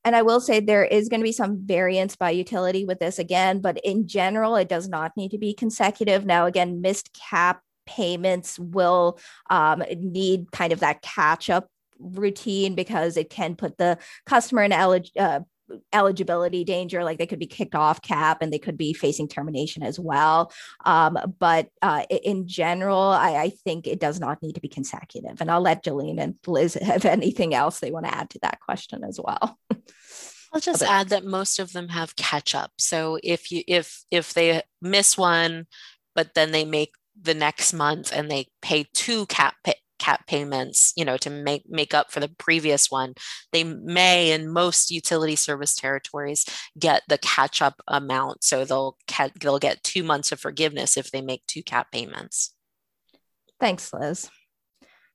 And 0.03 0.15
I 0.15 0.23
will 0.23 0.39
say 0.39 0.59
there 0.59 0.85
is 0.85 1.09
going 1.09 1.19
to 1.19 1.25
be 1.25 1.31
some 1.31 1.65
variance 1.65 2.15
by 2.15 2.31
utility 2.31 2.85
with 2.85 2.99
this 2.99 3.19
again, 3.19 3.59
but 3.59 3.79
in 3.83 4.07
general, 4.07 4.55
it 4.55 4.69
does 4.69 4.87
not 4.87 5.11
need 5.17 5.31
to 5.31 5.37
be 5.37 5.53
consecutive. 5.53 6.25
Now, 6.25 6.45
again, 6.45 6.81
missed 6.81 7.11
cap 7.13 7.61
payments 7.85 8.57
will 8.57 9.19
um, 9.49 9.83
need 9.97 10.51
kind 10.51 10.73
of 10.73 10.79
that 10.79 11.01
catch 11.01 11.49
up 11.49 11.69
routine 11.99 12.75
because 12.75 13.17
it 13.17 13.29
can 13.29 13.55
put 13.55 13.77
the 13.77 13.97
customer 14.25 14.63
in 14.63 14.71
elig- 14.71 15.11
uh, 15.17 15.39
eligibility 15.91 16.63
danger 16.63 17.03
like 17.03 17.17
they 17.17 17.25
could 17.25 17.39
be 17.39 17.47
kicked 17.47 17.75
off 17.75 18.01
cap 18.01 18.41
and 18.41 18.53
they 18.53 18.59
could 18.59 18.77
be 18.77 18.93
facing 18.93 19.27
termination 19.27 19.81
as 19.83 19.99
well 19.99 20.51
um, 20.85 21.17
but 21.39 21.69
uh, 21.81 22.03
in 22.09 22.47
general 22.47 22.99
I, 22.99 23.35
I, 23.35 23.49
think 23.49 23.87
it 23.87 23.99
does 23.99 24.19
not 24.19 24.43
need 24.43 24.55
to 24.55 24.61
be 24.61 24.67
consecutive 24.67 25.41
and 25.41 25.49
i'll 25.49 25.61
let 25.61 25.83
Joline 25.83 26.21
and 26.21 26.35
liz 26.45 26.73
have 26.81 27.05
anything 27.05 27.53
else 27.53 27.79
they 27.79 27.91
want 27.91 28.05
to 28.05 28.15
add 28.15 28.29
to 28.31 28.39
that 28.43 28.59
question 28.59 29.03
as 29.03 29.19
well 29.19 29.57
I'll 30.53 30.61
just 30.61 30.83
add 30.83 31.09
that 31.09 31.25
most 31.25 31.59
of 31.59 31.73
them 31.73 31.89
have 31.89 32.15
catch 32.15 32.55
up. 32.55 32.71
So 32.77 33.19
if 33.21 33.51
you 33.51 33.63
if 33.67 34.05
if 34.09 34.33
they 34.33 34.61
miss 34.81 35.17
one, 35.17 35.67
but 36.13 36.33
then 36.33 36.51
they 36.51 36.63
make 36.63 36.93
the 37.21 37.33
next 37.33 37.73
month 37.73 38.11
and 38.13 38.31
they 38.31 38.47
pay 38.61 38.85
two 38.93 39.25
cap 39.25 39.55
cap 39.99 40.27
payments, 40.27 40.93
you 40.95 41.05
know, 41.05 41.17
to 41.17 41.29
make 41.29 41.63
make 41.67 41.93
up 41.93 42.11
for 42.11 42.19
the 42.19 42.29
previous 42.29 42.91
one, 42.91 43.13
they 43.51 43.63
may 43.63 44.31
in 44.31 44.49
most 44.49 44.91
utility 44.91 45.35
service 45.35 45.75
territories 45.75 46.45
get 46.77 47.03
the 47.07 47.17
catch 47.17 47.61
up 47.61 47.81
amount. 47.87 48.43
So 48.43 48.65
they'll 48.65 48.97
they'll 49.39 49.59
get 49.59 49.83
two 49.83 50.03
months 50.03 50.31
of 50.31 50.39
forgiveness 50.39 50.97
if 50.97 51.11
they 51.11 51.21
make 51.21 51.45
two 51.47 51.63
cap 51.63 51.91
payments. 51.91 52.53
Thanks, 53.59 53.93
Liz. 53.93 54.29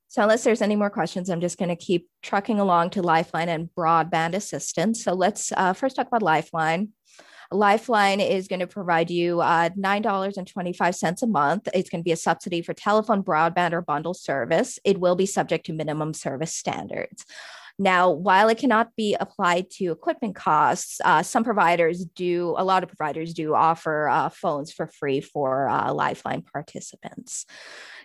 So 0.07 0.21
unless 0.23 0.43
there's 0.43 0.61
any 0.61 0.75
more 0.75 0.89
questions, 0.89 1.29
I'm 1.29 1.39
just 1.39 1.57
going 1.57 1.69
to 1.69 1.75
keep 1.75 2.09
trucking 2.21 2.59
along 2.59 2.89
to 2.91 3.01
Lifeline 3.01 3.47
and 3.47 3.69
broadband 3.77 4.35
assistance. 4.35 5.05
So 5.05 5.13
let's 5.13 5.53
uh, 5.55 5.71
first 5.71 5.95
talk 5.95 6.07
about 6.07 6.21
Lifeline. 6.21 6.89
Lifeline 7.51 8.19
is 8.19 8.47
going 8.47 8.61
to 8.61 8.67
provide 8.67 9.11
you 9.11 9.41
uh, 9.41 9.69
$9.25 9.69 11.21
a 11.21 11.27
month. 11.27 11.67
It's 11.73 11.89
going 11.89 12.01
to 12.01 12.05
be 12.05 12.13
a 12.13 12.17
subsidy 12.17 12.61
for 12.61 12.73
telephone, 12.73 13.23
broadband, 13.23 13.73
or 13.73 13.81
bundle 13.81 14.13
service. 14.13 14.79
It 14.85 14.99
will 14.99 15.15
be 15.15 15.25
subject 15.25 15.65
to 15.65 15.73
minimum 15.73 16.13
service 16.13 16.53
standards. 16.53 17.25
Now, 17.77 18.11
while 18.11 18.47
it 18.49 18.57
cannot 18.57 18.95
be 18.95 19.15
applied 19.19 19.69
to 19.71 19.91
equipment 19.91 20.35
costs, 20.35 21.01
uh, 21.03 21.23
some 21.23 21.43
providers 21.43 22.05
do, 22.05 22.53
a 22.57 22.63
lot 22.63 22.83
of 22.83 22.89
providers 22.89 23.33
do 23.33 23.55
offer 23.55 24.07
uh, 24.07 24.29
phones 24.29 24.71
for 24.71 24.87
free 24.87 25.19
for 25.19 25.67
uh, 25.67 25.91
Lifeline 25.93 26.43
participants. 26.43 27.45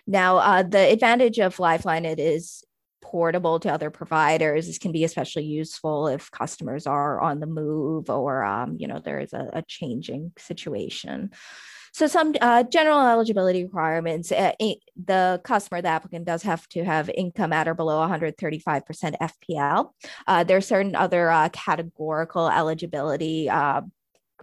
Now, 0.07 0.37
uh, 0.37 0.63
the 0.63 0.91
advantage 0.91 1.39
of 1.39 1.59
Lifeline, 1.59 2.05
it 2.05 2.19
is 2.19 2.63
portable 3.11 3.57
to 3.61 3.71
other 3.71 3.89
providers. 3.89 4.67
This 4.67 4.77
can 4.77 4.91
be 4.91 5.05
especially 5.05 5.45
useful 5.45 6.07
if 6.09 6.29
customers 6.31 6.85
are 6.85 7.21
on 7.21 7.39
the 7.39 7.47
move 7.47 8.09
or, 8.09 8.43
um, 8.43 8.75
you 8.77 8.87
know, 8.87 8.99
there 8.99 9.19
is 9.19 9.31
a, 9.31 9.49
a 9.53 9.61
changing 9.61 10.33
situation. 10.37 11.31
So 11.93 12.05
some 12.07 12.35
uh, 12.41 12.63
general 12.63 12.99
eligibility 12.99 13.63
requirements, 13.63 14.31
uh, 14.31 14.51
the 15.03 15.41
customer, 15.43 15.81
the 15.81 15.87
applicant 15.87 16.25
does 16.25 16.43
have 16.43 16.67
to 16.69 16.83
have 16.83 17.09
income 17.09 17.53
at 17.53 17.67
or 17.67 17.73
below 17.73 18.05
135% 18.05 19.15
FPL. 19.19 19.91
Uh, 20.27 20.43
there 20.43 20.57
are 20.57 20.61
certain 20.61 20.95
other 20.95 21.31
uh, 21.31 21.49
categorical 21.49 22.49
eligibility 22.49 23.49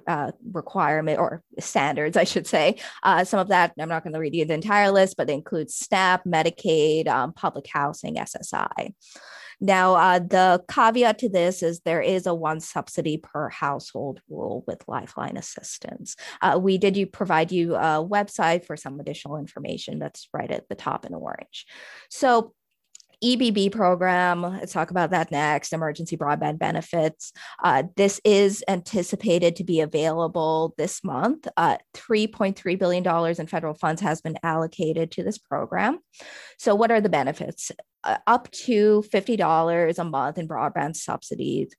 uh, 0.07 0.33
requirement 0.53 1.19
or 1.19 1.43
standards, 1.59 2.17
I 2.17 2.25
should 2.25 2.47
say. 2.47 2.77
Uh, 3.03 3.25
some 3.25 3.41
of 3.41 3.49
that, 3.49 3.73
I'm 3.79 3.89
not 3.89 4.03
going 4.03 4.15
to 4.15 4.21
read 4.21 4.35
you 4.35 4.45
the 4.45 4.55
entire 4.55 4.91
list, 4.91 5.17
but 5.17 5.27
they 5.27 5.35
include 5.35 5.71
SNAP, 5.71 6.25
Medicaid, 6.25 7.09
um, 7.09 7.33
public 7.33 7.67
housing, 7.67 8.17
SSI. 8.17 8.95
Now, 9.61 9.95
uh, 9.95 10.19
the 10.19 10.65
caveat 10.69 11.19
to 11.21 11.29
this 11.29 11.63
is 11.63 11.81
there 11.81 12.03
is 12.03 12.27
a 12.27 12.35
one 12.35 12.61
subsidy 12.61 13.19
per 13.19 13.49
household 13.49 14.21
rule 14.29 14.65
with 14.67 14.85
Lifeline 14.89 15.37
assistance. 15.37 16.17
Uh, 16.43 16.59
we 16.61 16.79
did 16.79 16.97
you 16.97 17.07
provide 17.07 17.53
you 17.53 17.75
a 17.75 18.05
website 18.05 18.67
for 18.67 18.77
some 18.77 19.01
additional 19.01 19.37
information 19.37 19.99
that's 19.99 20.29
right 20.33 20.51
at 20.51 20.69
the 20.69 20.75
top 20.75 21.07
in 21.07 21.15
orange. 21.15 21.67
So 22.11 22.53
EBB 23.25 23.73
program, 23.73 24.43
let's 24.43 24.75
talk 24.75 24.91
about 24.91 25.11
that 25.11 25.31
next, 25.31 25.73
emergency 25.73 26.15
broadband 26.15 26.59
benefits. 26.59 27.33
Uh, 27.63 27.85
this 27.97 28.21
is 28.23 28.63
anticipated 28.69 29.57
to 29.57 29.65
be 29.65 29.81
available 29.81 30.75
this 30.77 31.03
month. 31.03 31.49
Uh, 31.57 31.79
$3.3 31.95 32.79
billion 32.79 33.41
in 33.41 33.47
federal 33.47 33.73
funds 33.73 34.03
has 34.03 34.21
been 34.21 34.37
allocated 34.43 35.11
to 35.13 35.23
this 35.23 35.39
program. 35.39 36.01
So, 36.59 36.75
what 36.75 36.91
are 36.91 37.01
the 37.01 37.09
benefits? 37.09 37.73
Uh, 38.03 38.19
up 38.27 38.51
to 38.51 39.03
$50 39.11 39.99
a 39.99 40.05
month 40.05 40.37
in 40.37 40.47
broadband 40.47 40.95
subsidies 40.95 41.75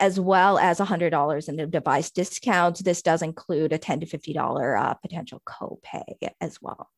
as 0.00 0.18
well 0.18 0.58
as 0.58 0.78
$100 0.78 1.48
in 1.48 1.70
device 1.70 2.10
discounts. 2.10 2.82
This 2.82 3.02
does 3.02 3.22
include 3.22 3.72
a 3.72 3.78
10 3.78 4.00
to 4.00 4.06
$50 4.06 4.80
uh, 4.80 4.94
potential 4.94 5.42
copay 5.46 6.04
as 6.40 6.60
well. 6.62 6.90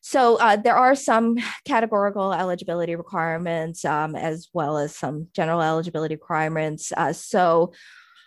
So 0.00 0.36
uh, 0.36 0.56
there 0.56 0.76
are 0.76 0.94
some 0.94 1.38
categorical 1.66 2.32
eligibility 2.32 2.96
requirements 2.96 3.84
um, 3.84 4.16
as 4.16 4.48
well 4.52 4.78
as 4.78 4.96
some 4.96 5.28
general 5.34 5.60
eligibility 5.60 6.14
requirements. 6.14 6.92
Uh, 6.96 7.12
so 7.12 7.72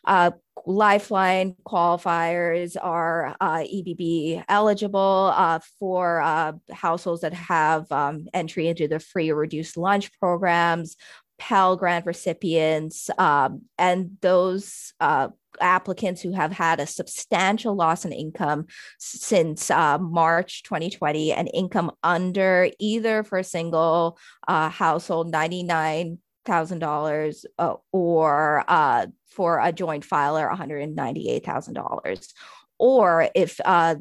uh, 0.06 0.32
Lifeline 0.66 1.56
qualifiers 1.68 2.78
are 2.82 3.36
uh, 3.42 3.60
EBB 3.60 4.46
eligible 4.48 5.34
uh, 5.36 5.60
for 5.78 6.22
uh, 6.22 6.54
households 6.72 7.22
that 7.22 7.34
have 7.34 7.92
um, 7.92 8.28
entry 8.34 8.68
into 8.68 8.88
the 8.88 9.00
free 9.00 9.30
or 9.30 9.36
reduced 9.36 9.76
lunch 9.76 10.18
programs, 10.20 10.96
Pell 11.38 11.76
Grant 11.76 12.06
recipients, 12.06 13.10
um, 13.18 13.64
and 13.78 14.12
those 14.22 14.94
applicants 15.62 16.22
who 16.22 16.32
have 16.32 16.52
had 16.52 16.80
a 16.80 16.88
substantial 16.88 17.76
loss 17.76 18.06
in 18.06 18.12
income 18.12 18.68
since 18.98 19.70
uh, 19.72 19.98
March 19.98 20.64
2020 20.64 21.34
and 21.34 21.50
income 21.54 21.92
under 22.04 22.70
either 22.80 23.24
for 23.24 23.40
a 23.40 23.44
single 23.44 24.18
uh, 24.48 24.70
household 24.70 25.34
$99,000 25.34 27.46
uh, 27.58 27.74
or 27.92 28.64
uh, 28.68 29.08
for 29.28 29.60
a 29.60 29.72
joint 29.72 30.06
filer 30.06 30.48
$198,000. 30.52 32.34
Or 32.80 33.30
if 33.36 33.60
uh, 33.64 33.96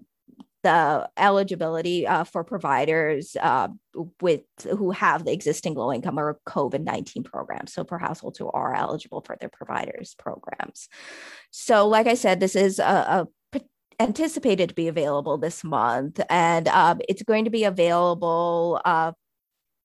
the 0.62 1.08
eligibility 1.16 2.06
uh, 2.06 2.24
for 2.24 2.44
providers 2.44 3.36
uh, 3.40 3.68
with 4.20 4.42
who 4.62 4.90
have 4.90 5.24
the 5.24 5.32
existing 5.32 5.74
low 5.74 5.92
income 5.92 6.18
or 6.18 6.38
COVID 6.48 6.82
19 6.82 7.24
programs. 7.24 7.72
So, 7.72 7.84
for 7.84 7.98
households 7.98 8.38
who 8.38 8.50
are 8.50 8.74
eligible 8.74 9.22
for 9.22 9.36
their 9.40 9.48
providers 9.48 10.14
programs. 10.18 10.88
So, 11.50 11.88
like 11.88 12.06
I 12.06 12.14
said, 12.14 12.40
this 12.40 12.56
is 12.56 12.78
a, 12.78 13.28
a 13.54 13.60
anticipated 14.00 14.70
to 14.70 14.74
be 14.74 14.88
available 14.88 15.38
this 15.38 15.62
month, 15.62 16.20
and 16.30 16.68
um, 16.68 17.00
it's 17.08 17.22
going 17.22 17.44
to 17.44 17.50
be 17.50 17.64
available. 17.64 18.80
Uh, 18.84 19.12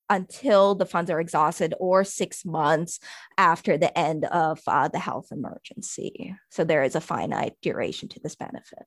until 0.10 0.74
the 0.74 0.86
funds 0.86 1.12
are 1.12 1.20
exhausted 1.20 1.74
or 1.82 2.06
six 2.06 2.46
months 2.46 2.98
after 3.38 3.78
the 3.78 3.96
end 3.98 4.24
of 4.24 4.58
uh, 4.66 4.88
the 4.88 5.00
health 5.00 5.28
emergency. 5.34 6.34
So 6.50 6.64
there 6.64 6.84
is 6.84 6.96
a 6.96 7.02
finite 7.02 7.56
duration 7.62 8.08
to 8.08 8.20
this 8.22 8.36
benefit. 8.36 8.86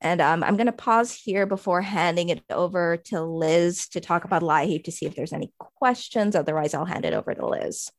And 0.00 0.20
um, 0.20 0.44
I'm 0.44 0.56
going 0.56 0.66
to 0.66 0.72
pause 0.72 1.12
here 1.12 1.46
before 1.46 1.80
handing 1.80 2.28
it 2.28 2.42
over 2.50 2.98
to 3.06 3.22
Liz 3.22 3.88
to 3.88 4.00
talk 4.00 4.24
about 4.24 4.42
LIHEAP 4.42 4.84
to 4.84 4.92
see 4.92 5.06
if 5.06 5.14
there's 5.14 5.32
any 5.32 5.52
questions. 5.58 6.36
Otherwise, 6.36 6.74
I'll 6.74 6.84
hand 6.84 7.04
it 7.04 7.14
over 7.14 7.34
to 7.34 7.46
Liz. 7.46 7.90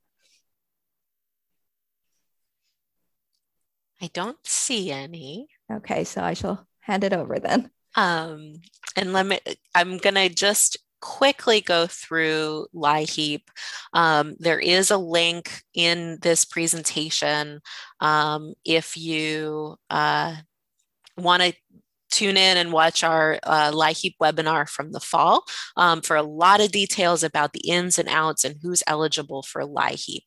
I 4.02 4.10
don't 4.14 4.38
see 4.45 4.91
any. 4.91 5.48
Okay, 5.72 6.04
so 6.04 6.22
I 6.22 6.34
shall 6.34 6.68
hand 6.82 7.04
it 7.04 7.14
over 7.14 7.39
then. 7.39 7.72
Um, 7.95 8.54
and 8.95 9.12
let 9.12 9.26
me, 9.26 9.39
I'm 9.74 9.98
going 9.98 10.16
to 10.16 10.30
just 10.30 10.78
quickly 11.02 11.62
go 11.62 11.88
through 11.88 12.68
LIHEAP. 12.74 13.41
Um, 13.93 14.36
there 14.39 14.60
is 14.60 14.91
a 14.91 14.98
link 14.98 15.64
in 15.74 16.20
this 16.22 16.45
presentation 16.45 17.62
um, 18.00 18.54
if 18.66 18.98
you 18.98 19.78
uh, 19.89 20.36
want 21.18 21.43
to 21.43 21.54
tune 22.10 22.38
in 22.38 22.58
and 22.58 22.72
watch 22.72 23.03
our 23.03 23.39
uh, 23.43 23.72
LIHEAP 23.72 24.16
webinar 24.22 24.68
from 24.68 24.91
the 24.91 24.99
fall 24.99 25.43
um, 25.76 26.01
for 26.01 26.16
a 26.16 26.24
lot 26.24 26.62
of 26.62 26.72
details 26.72 27.24
about 27.24 27.53
the 27.53 27.68
ins 27.68 27.99
and 27.99 28.10
outs 28.10 28.43
and 28.43 28.55
who's 28.62 28.84
eligible 28.88 29.43
for 29.43 29.64
LIHEAP. 29.64 30.24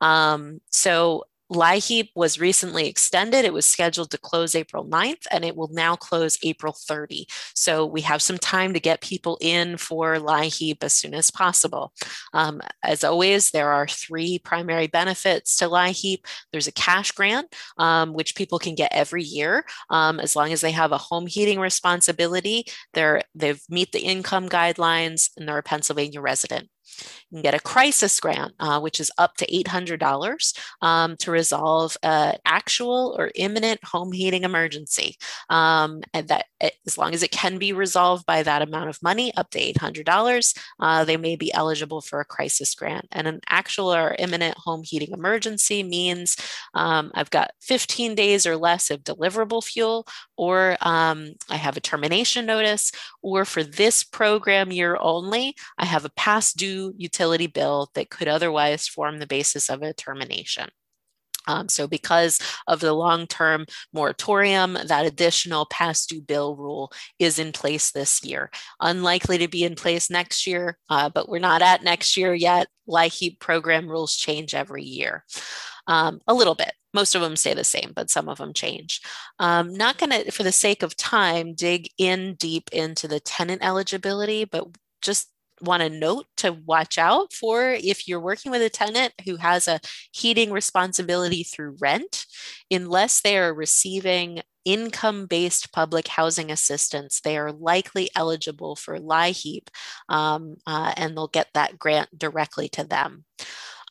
Um, 0.00 0.60
so 0.70 1.24
LIHEAP 1.52 2.10
was 2.14 2.40
recently 2.40 2.88
extended. 2.88 3.44
It 3.44 3.52
was 3.52 3.66
scheduled 3.66 4.10
to 4.10 4.18
close 4.18 4.54
April 4.54 4.84
9th 4.84 5.26
and 5.30 5.44
it 5.44 5.56
will 5.56 5.70
now 5.72 5.96
close 5.96 6.38
April 6.42 6.72
30. 6.72 7.26
So 7.54 7.86
we 7.86 8.00
have 8.02 8.22
some 8.22 8.38
time 8.38 8.72
to 8.74 8.80
get 8.80 9.00
people 9.00 9.38
in 9.40 9.76
for 9.76 10.16
LIHEAP 10.16 10.82
as 10.82 10.92
soon 10.92 11.14
as 11.14 11.30
possible. 11.30 11.92
Um, 12.32 12.60
as 12.82 13.04
always, 13.04 13.50
there 13.50 13.70
are 13.70 13.86
three 13.86 14.38
primary 14.38 14.86
benefits 14.86 15.56
to 15.58 15.66
LIHEAP. 15.66 16.24
There's 16.52 16.66
a 16.66 16.72
cash 16.72 17.12
grant, 17.12 17.54
um, 17.78 18.12
which 18.12 18.34
people 18.34 18.58
can 18.58 18.74
get 18.74 18.92
every 18.92 19.22
year 19.22 19.64
um, 19.90 20.18
as 20.20 20.34
long 20.34 20.52
as 20.52 20.60
they 20.60 20.72
have 20.72 20.92
a 20.92 20.98
home 20.98 21.26
heating 21.26 21.60
responsibility. 21.60 22.66
They're, 22.94 23.22
they've 23.34 23.60
meet 23.68 23.92
the 23.92 24.00
income 24.00 24.48
guidelines 24.48 25.30
and 25.36 25.48
they're 25.48 25.58
a 25.58 25.62
Pennsylvania 25.62 26.20
resident. 26.20 26.68
You 27.30 27.36
can 27.36 27.42
get 27.42 27.54
a 27.54 27.60
crisis 27.60 28.18
grant, 28.20 28.54
uh, 28.60 28.80
which 28.80 29.00
is 29.00 29.10
up 29.18 29.36
to 29.38 29.46
$800 29.46 30.58
um, 30.82 31.16
to 31.18 31.30
resolve 31.30 31.96
an 32.02 32.36
actual 32.44 33.16
or 33.18 33.30
imminent 33.34 33.82
home 33.84 34.12
heating 34.12 34.44
emergency. 34.44 35.16
Um, 35.50 36.02
and 36.14 36.28
that 36.28 36.46
as 36.86 36.96
long 36.96 37.14
as 37.14 37.22
it 37.22 37.30
can 37.30 37.58
be 37.58 37.72
resolved 37.72 38.26
by 38.26 38.42
that 38.42 38.62
amount 38.62 38.88
of 38.88 39.02
money, 39.02 39.34
up 39.36 39.50
to 39.50 39.58
$800, 39.58 40.58
uh, 40.80 41.04
they 41.04 41.16
may 41.16 41.36
be 41.36 41.52
eligible 41.52 42.00
for 42.00 42.20
a 42.20 42.24
crisis 42.24 42.74
grant. 42.74 43.06
And 43.12 43.26
an 43.26 43.40
actual 43.48 43.92
or 43.92 44.16
imminent 44.18 44.56
home 44.58 44.82
heating 44.84 45.12
emergency 45.12 45.82
means 45.82 46.36
um, 46.74 47.10
I've 47.14 47.30
got 47.30 47.50
15 47.60 48.14
days 48.14 48.46
or 48.46 48.56
less 48.56 48.90
of 48.90 49.04
deliverable 49.04 49.64
fuel, 49.64 50.06
or 50.36 50.76
um, 50.80 51.32
I 51.48 51.56
have 51.56 51.76
a 51.76 51.80
termination 51.80 52.46
notice, 52.46 52.92
or 53.22 53.44
for 53.44 53.62
this 53.62 54.04
program 54.04 54.70
year 54.72 54.96
only, 55.00 55.54
I 55.78 55.84
have 55.84 56.04
a 56.04 56.10
past 56.10 56.56
due 56.56 56.75
utility 56.96 57.46
bill 57.46 57.90
that 57.94 58.10
could 58.10 58.28
otherwise 58.28 58.88
form 58.88 59.18
the 59.18 59.26
basis 59.26 59.68
of 59.68 59.82
a 59.82 59.92
termination. 59.92 60.68
Um, 61.46 61.68
so 61.68 61.86
because 61.86 62.40
of 62.66 62.80
the 62.80 62.92
long-term 62.92 63.66
moratorium, 63.92 64.76
that 64.86 65.06
additional 65.06 65.66
past 65.66 66.08
due 66.08 66.20
bill 66.20 66.56
rule 66.56 66.92
is 67.18 67.38
in 67.38 67.52
place 67.52 67.90
this 67.92 68.24
year. 68.24 68.50
Unlikely 68.80 69.38
to 69.38 69.48
be 69.48 69.64
in 69.64 69.76
place 69.76 70.10
next 70.10 70.46
year, 70.46 70.78
uh, 70.90 71.08
but 71.08 71.28
we're 71.28 71.38
not 71.38 71.62
at 71.62 71.84
next 71.84 72.16
year 72.16 72.34
yet. 72.34 72.66
LIHEAP 72.88 73.38
program 73.38 73.88
rules 73.88 74.16
change 74.16 74.54
every 74.54 74.82
year. 74.84 75.24
Um, 75.86 76.20
a 76.26 76.34
little 76.34 76.54
bit. 76.54 76.72
Most 76.92 77.14
of 77.14 77.20
them 77.20 77.36
stay 77.36 77.54
the 77.54 77.62
same, 77.62 77.92
but 77.94 78.10
some 78.10 78.28
of 78.28 78.38
them 78.38 78.52
change. 78.52 79.00
Um, 79.38 79.72
not 79.72 79.98
going 79.98 80.10
to, 80.10 80.30
for 80.32 80.42
the 80.42 80.52
sake 80.52 80.82
of 80.82 80.96
time, 80.96 81.54
dig 81.54 81.88
in 81.98 82.34
deep 82.34 82.70
into 82.72 83.06
the 83.06 83.20
tenant 83.20 83.62
eligibility, 83.62 84.44
but 84.44 84.66
just 85.02 85.28
want 85.60 85.82
to 85.82 85.90
note 85.90 86.26
to 86.38 86.52
watch 86.52 86.98
out 86.98 87.32
for 87.32 87.70
if 87.70 88.06
you're 88.06 88.20
working 88.20 88.50
with 88.50 88.62
a 88.62 88.70
tenant 88.70 89.12
who 89.24 89.36
has 89.36 89.68
a 89.68 89.80
heating 90.12 90.50
responsibility 90.50 91.42
through 91.42 91.76
rent, 91.80 92.26
unless 92.70 93.20
they 93.20 93.38
are 93.38 93.54
receiving 93.54 94.42
income 94.64 95.26
based 95.26 95.72
public 95.72 96.08
housing 96.08 96.50
assistance, 96.50 97.20
they 97.20 97.38
are 97.38 97.52
likely 97.52 98.10
eligible 98.16 98.76
for 98.76 98.98
LIHEAP 98.98 99.68
um, 100.08 100.56
uh, 100.66 100.92
and 100.96 101.16
they'll 101.16 101.28
get 101.28 101.48
that 101.54 101.78
grant 101.78 102.18
directly 102.18 102.68
to 102.70 102.84
them. 102.84 103.24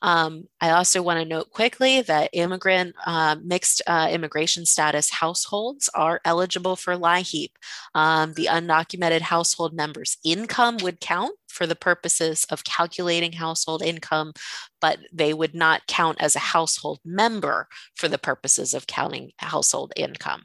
Um, 0.05 0.47
I 0.61 0.69
also 0.69 1.01
want 1.01 1.17
to 1.19 1.25
note 1.25 1.49
quickly 1.49 1.99
that 2.03 2.29
immigrant 2.31 2.95
uh, 3.07 3.37
mixed 3.43 3.81
uh, 3.87 4.07
immigration 4.11 4.67
status 4.67 5.09
households 5.09 5.89
are 5.95 6.21
eligible 6.23 6.75
for 6.75 6.95
LIHEAP. 6.95 7.49
Um, 7.95 8.33
the 8.33 8.45
undocumented 8.45 9.21
household 9.21 9.73
member's 9.73 10.17
income 10.23 10.77
would 10.83 10.99
count 10.99 11.33
for 11.47 11.65
the 11.65 11.75
purposes 11.75 12.45
of 12.51 12.63
calculating 12.63 13.31
household 13.31 13.81
income, 13.81 14.33
but 14.79 14.99
they 15.11 15.33
would 15.33 15.55
not 15.55 15.87
count 15.87 16.21
as 16.21 16.35
a 16.35 16.39
household 16.53 16.99
member 17.03 17.67
for 17.95 18.07
the 18.07 18.19
purposes 18.19 18.75
of 18.75 18.85
counting 18.85 19.31
household 19.37 19.91
income. 19.95 20.43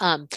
Um, 0.00 0.28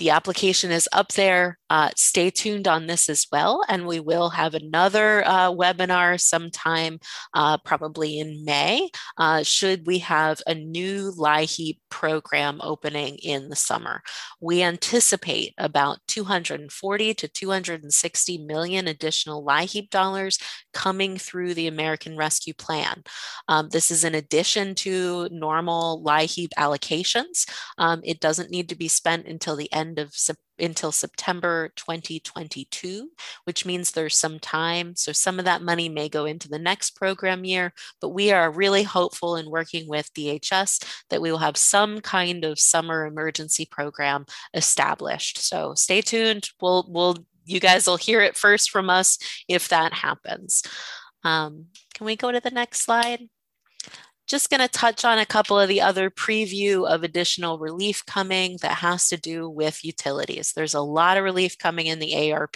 the 0.00 0.10
application 0.10 0.70
is 0.70 0.88
up 0.92 1.12
there. 1.12 1.58
Uh, 1.68 1.90
stay 1.94 2.30
tuned 2.30 2.66
on 2.66 2.86
this 2.86 3.08
as 3.08 3.26
well. 3.30 3.62
And 3.68 3.86
we 3.86 4.00
will 4.00 4.30
have 4.30 4.54
another 4.54 5.22
uh, 5.24 5.52
webinar 5.52 6.18
sometime, 6.18 6.98
uh, 7.34 7.58
probably 7.58 8.18
in 8.18 8.44
May, 8.44 8.90
uh, 9.18 9.44
should 9.44 9.86
we 9.86 9.98
have 9.98 10.40
a 10.46 10.54
new 10.54 11.12
LIHEAP 11.16 11.78
program 11.90 12.60
opening 12.62 13.16
in 13.16 13.50
the 13.50 13.56
summer. 13.56 14.02
We 14.40 14.62
anticipate 14.62 15.52
about 15.58 15.98
240 16.08 17.14
to 17.14 17.28
260 17.28 18.38
million 18.38 18.88
additional 18.88 19.44
LIHEAP 19.44 19.90
dollars 19.90 20.38
coming 20.72 21.18
through 21.18 21.54
the 21.54 21.66
American 21.66 22.16
Rescue 22.16 22.54
Plan. 22.54 23.02
Um, 23.48 23.68
this 23.68 23.90
is 23.90 24.02
in 24.02 24.14
addition 24.14 24.74
to 24.76 25.28
normal 25.30 26.02
LIHEAP 26.02 26.48
allocations. 26.58 27.46
Um, 27.76 28.00
it 28.02 28.18
doesn't 28.18 28.50
need 28.50 28.70
to 28.70 28.76
be 28.76 28.88
spent 28.88 29.26
until 29.26 29.56
the 29.56 29.70
end 29.72 29.89
of 29.98 30.14
until 30.58 30.92
September 30.92 31.72
2022, 31.76 33.10
which 33.44 33.64
means 33.64 33.90
there's 33.90 34.16
some 34.16 34.38
time. 34.38 34.94
So 34.94 35.12
some 35.12 35.38
of 35.38 35.44
that 35.46 35.62
money 35.62 35.88
may 35.88 36.08
go 36.08 36.26
into 36.26 36.48
the 36.48 36.58
next 36.58 36.90
program 36.90 37.44
year, 37.44 37.72
but 38.00 38.10
we 38.10 38.30
are 38.30 38.50
really 38.50 38.82
hopeful 38.82 39.36
in 39.36 39.50
working 39.50 39.88
with 39.88 40.12
DHS 40.14 40.84
that 41.08 41.22
we 41.22 41.30
will 41.30 41.38
have 41.38 41.56
some 41.56 42.00
kind 42.00 42.44
of 42.44 42.58
summer 42.58 43.06
emergency 43.06 43.66
program 43.70 44.26
established. 44.54 45.38
So 45.38 45.74
stay 45.74 46.00
tuned. 46.00 46.50
We'll, 46.60 46.86
we'll, 46.88 47.16
you 47.44 47.60
guys 47.60 47.86
will 47.86 47.96
hear 47.96 48.20
it 48.20 48.36
first 48.36 48.70
from 48.70 48.90
us 48.90 49.18
if 49.48 49.68
that 49.68 49.92
happens. 49.92 50.62
Um, 51.24 51.66
can 51.94 52.06
we 52.06 52.16
go 52.16 52.30
to 52.30 52.40
the 52.40 52.50
next 52.50 52.80
slide? 52.80 53.28
Just 54.30 54.48
going 54.48 54.60
to 54.60 54.68
touch 54.68 55.04
on 55.04 55.18
a 55.18 55.26
couple 55.26 55.58
of 55.58 55.68
the 55.68 55.80
other 55.80 56.08
preview 56.08 56.88
of 56.88 57.02
additional 57.02 57.58
relief 57.58 58.06
coming 58.06 58.58
that 58.62 58.76
has 58.76 59.08
to 59.08 59.16
do 59.16 59.50
with 59.50 59.84
utilities. 59.84 60.52
There's 60.52 60.74
a 60.74 60.80
lot 60.80 61.16
of 61.16 61.24
relief 61.24 61.58
coming 61.58 61.86
in 61.86 61.98
the 61.98 62.32
ARP. 62.32 62.54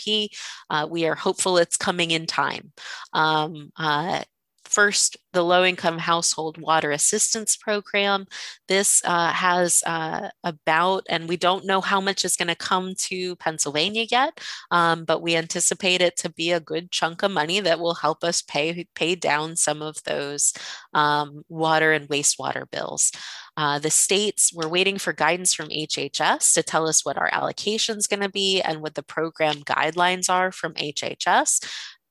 Uh, 0.71 0.87
we 0.89 1.05
are 1.05 1.17
hopeful 1.17 1.59
it's 1.59 1.77
coming 1.77 2.13
in 2.13 2.27
time. 2.27 2.73
Um, 3.13 3.73
uh, 3.77 4.23
First, 4.65 5.17
the 5.33 5.43
low 5.43 5.65
income 5.65 5.99
household 5.99 6.59
water 6.59 6.91
assistance 6.91 7.57
program. 7.57 8.27
This 8.69 9.03
uh, 9.05 9.33
has 9.33 9.83
uh, 9.85 10.31
about, 10.43 11.05
and 11.09 11.29
we 11.29 11.37
don't 11.37 11.67
know 11.67 11.81
how 11.81 12.01
much 12.01 12.25
is 12.25 12.37
going 12.37 12.49
to 12.49 12.55
come 12.55 12.95
to 12.97 13.37
Pennsylvania 13.37 14.07
yet, 14.11 14.41
um, 14.71 15.05
but 15.05 15.23
we 15.23 15.37
anticipate 15.37 16.01
it 16.01 16.17
to 16.19 16.31
be 16.31 16.51
a 16.51 16.61
good 16.61 16.91
chunk 16.91 17.23
of 17.23 17.31
money 17.31 17.61
that 17.61 17.79
will 17.81 17.95
help 17.95 18.25
us 18.25 18.43
pay, 18.43 18.87
pay 18.95 19.15
down 19.15 19.57
some 19.57 19.83
of 19.83 20.03
those 20.05 20.55
um, 20.95 21.45
water 21.49 21.93
and 21.93 22.09
wastewater 22.09 22.71
bills. 22.71 23.13
Uh, 23.57 23.79
the 23.79 23.91
states, 23.91 24.53
we're 24.53 24.69
waiting 24.69 24.99
for 24.99 25.13
guidance 25.13 25.55
from 25.55 25.69
HHS 25.69 26.55
to 26.55 26.63
tell 26.63 26.89
us 26.89 27.05
what 27.05 27.17
our 27.17 27.29
allocation 27.33 27.97
is 27.97 28.09
going 28.09 28.23
to 28.23 28.29
be 28.29 28.61
and 28.61 28.83
what 28.83 28.97
the 28.97 29.03
program 29.03 29.57
guidelines 29.63 30.29
are 30.29 30.51
from 30.51 30.75
HHS. 30.75 31.65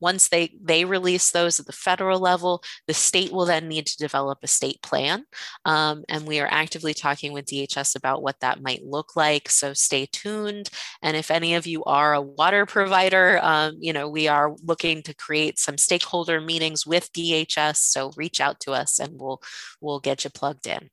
Once 0.04 0.28
they, 0.28 0.54
they 0.62 0.84
release 0.84 1.32
those 1.32 1.62
at 1.62 1.66
the 1.66 1.72
federal 1.72 2.20
level, 2.20 2.62
the 2.88 2.94
state 2.94 3.32
will 3.32 3.46
then 3.46 3.70
need 3.70 3.86
to 3.88 3.96
develop 3.96 4.40
a 4.44 4.48
state 4.48 4.82
plan. 4.82 5.24
Um, 5.64 6.04
and 6.10 6.28
we 6.28 6.42
are 6.42 6.48
actively 6.52 6.94
talking 6.94 7.32
with 7.32 7.46
DHS 7.46 7.96
about 7.96 8.22
what 8.22 8.42
that 8.42 8.62
might 8.62 8.84
look 8.84 9.16
like. 9.16 9.50
So 9.50 9.72
stay 9.72 10.06
tuned. 10.12 10.70
And 11.02 11.16
if 11.16 11.32
any 11.32 11.56
of 11.56 11.66
you 11.66 11.86
are 11.86 12.14
a 12.14 12.22
water 12.22 12.66
provider, 12.66 13.40
um, 13.42 13.78
you 13.80 13.94
know, 13.94 14.10
we 14.10 14.28
are 14.28 14.54
looking 14.62 15.04
to 15.04 15.16
create 15.16 15.58
some 15.58 15.78
stakeholder 15.78 16.42
meetings 16.42 16.86
with 16.86 17.10
DHS. 17.14 17.78
So 17.78 18.12
reach 18.18 18.42
out 18.42 18.60
to 18.62 18.74
us 18.74 19.00
and 19.00 19.18
we'll, 19.18 19.42
we'll 19.80 20.02
get 20.02 20.26
you 20.26 20.30
plugged 20.30 20.68
in. 20.68 20.90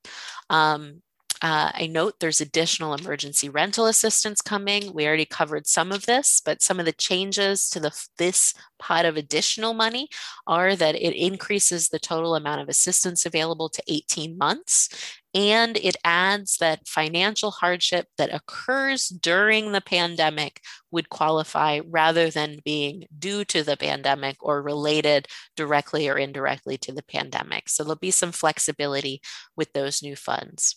Um, 0.51 1.03
uh, 1.43 1.73
I 1.75 1.87
note 1.87 2.17
there's 2.21 2.43
additional 2.43 2.93
emergency 2.93 3.49
rental 3.49 3.87
assistance 3.87 4.43
coming. 4.43 4.93
We 4.93 5.07
already 5.07 5.25
covered 5.25 5.67
some 5.67 5.91
of 5.91 6.05
this, 6.05 6.43
but 6.45 6.61
some 6.61 6.79
of 6.79 6.85
the 6.85 6.93
changes 6.93 7.71
to 7.71 7.81
the 7.81 7.93
this 8.19 8.53
pot 8.79 9.07
of 9.07 9.17
additional 9.17 9.73
money 9.73 10.09
are 10.47 10.77
that 10.77 10.95
it 10.97 11.15
increases 11.15 11.89
the 11.89 11.99
total 11.99 12.35
amount 12.35 12.61
of 12.61 12.69
assistance 12.69 13.25
available 13.25 13.71
to 13.71 13.83
18 13.89 14.37
months. 14.37 14.91
And 15.33 15.79
it 15.79 15.97
adds 16.05 16.59
that 16.59 16.87
financial 16.87 17.53
hardship 17.53 18.09
that 18.19 18.35
occurs 18.35 19.09
during 19.09 19.73
the 19.73 19.81
pandemic 19.81 20.61
would 20.91 21.09
qualify 21.09 21.81
rather 21.87 22.31
than 22.31 22.59
being 22.65 23.07
due 23.19 23.45
to 23.47 23.63
the 23.63 23.77
pandemic 23.77 24.37
or 24.41 24.61
related 24.61 25.27
directly 25.57 26.09
or 26.09 26.19
indirectly 26.19 26.77
to 26.79 26.93
the 26.93 27.05
pandemic. 27.05 27.69
So 27.69 27.83
there'll 27.83 27.97
be 27.97 28.11
some 28.11 28.33
flexibility 28.33 29.23
with 29.57 29.73
those 29.73 30.03
new 30.03 30.17
funds. 30.17 30.77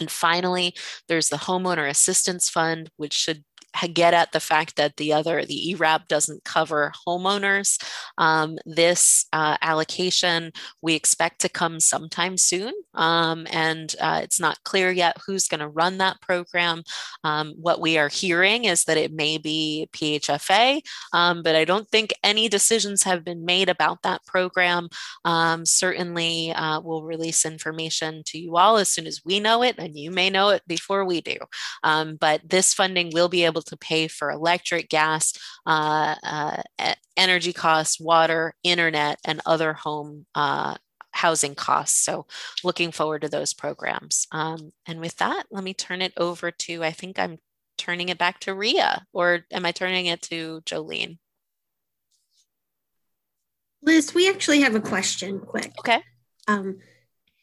And 0.00 0.10
finally, 0.10 0.74
there's 1.08 1.28
the 1.28 1.36
Homeowner 1.36 1.88
Assistance 1.88 2.48
Fund, 2.50 2.90
which 2.96 3.14
should 3.14 3.44
get 3.86 4.14
at 4.14 4.32
the 4.32 4.40
fact 4.40 4.76
that 4.76 4.96
the 4.96 5.12
other, 5.12 5.44
the 5.44 5.70
ERAP 5.72 6.08
doesn't 6.08 6.44
cover 6.44 6.92
homeowners. 7.06 7.82
Um, 8.18 8.58
this 8.64 9.26
uh, 9.32 9.56
allocation 9.60 10.52
we 10.82 10.94
expect 10.94 11.40
to 11.40 11.48
come 11.48 11.80
sometime 11.80 12.36
soon, 12.36 12.72
um, 12.94 13.46
and 13.50 13.94
uh, 14.00 14.20
it's 14.22 14.40
not 14.40 14.62
clear 14.64 14.90
yet 14.90 15.16
who's 15.26 15.48
going 15.48 15.60
to 15.60 15.68
run 15.68 15.98
that 15.98 16.20
program. 16.20 16.82
Um, 17.24 17.54
what 17.56 17.80
we 17.80 17.98
are 17.98 18.08
hearing 18.08 18.64
is 18.64 18.84
that 18.84 18.96
it 18.96 19.12
may 19.12 19.38
be 19.38 19.88
PHFA, 19.92 20.80
um, 21.12 21.42
but 21.42 21.54
I 21.54 21.64
don't 21.64 21.88
think 21.88 22.14
any 22.22 22.48
decisions 22.48 23.02
have 23.02 23.24
been 23.24 23.44
made 23.44 23.68
about 23.68 24.02
that 24.02 24.24
program. 24.26 24.88
Um, 25.24 25.66
certainly, 25.66 26.52
uh, 26.52 26.80
we'll 26.80 27.02
release 27.02 27.44
information 27.44 28.22
to 28.26 28.38
you 28.38 28.56
all 28.56 28.76
as 28.76 28.88
soon 28.88 29.06
as 29.06 29.22
we 29.24 29.40
know 29.40 29.62
it, 29.62 29.76
and 29.78 29.96
you 29.96 30.10
may 30.10 30.30
know 30.30 30.50
it 30.50 30.62
before 30.66 31.04
we 31.04 31.20
do. 31.20 31.36
Um, 31.82 32.16
but 32.16 32.48
this 32.48 32.72
funding 32.74 33.10
will 33.12 33.28
be 33.28 33.44
able 33.44 33.62
to 33.66 33.76
pay 33.76 34.08
for 34.08 34.30
electric, 34.30 34.88
gas, 34.88 35.32
uh, 35.66 36.14
uh, 36.22 36.62
energy 37.16 37.52
costs, 37.52 38.00
water, 38.00 38.54
internet, 38.62 39.18
and 39.24 39.40
other 39.46 39.72
home 39.72 40.26
uh, 40.34 40.76
housing 41.12 41.54
costs. 41.54 42.04
So 42.04 42.26
looking 42.62 42.92
forward 42.92 43.22
to 43.22 43.28
those 43.28 43.54
programs. 43.54 44.26
Um, 44.32 44.72
and 44.86 45.00
with 45.00 45.16
that, 45.16 45.44
let 45.50 45.64
me 45.64 45.74
turn 45.74 46.02
it 46.02 46.12
over 46.16 46.50
to, 46.50 46.84
I 46.84 46.92
think 46.92 47.18
I'm 47.18 47.38
turning 47.78 48.08
it 48.08 48.18
back 48.18 48.40
to 48.40 48.54
Ria, 48.54 49.06
or 49.12 49.40
am 49.52 49.66
I 49.66 49.72
turning 49.72 50.06
it 50.06 50.22
to 50.22 50.62
Joline? 50.66 51.18
Liz, 53.82 54.14
we 54.14 54.28
actually 54.28 54.60
have 54.62 54.74
a 54.74 54.80
question 54.80 55.40
quick. 55.40 55.72
Okay. 55.78 56.02
Um, 56.48 56.78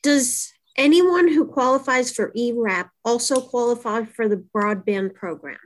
does 0.01 0.51
anyone 0.78 1.28
who 1.28 1.45
qualifies 1.45 2.11
for 2.11 2.34
ERAP 2.36 2.89
also 3.05 3.39
qualify 3.39 4.03
for 4.03 4.28
the 4.28 4.43
broadband 4.55 5.15
program? 5.15 5.57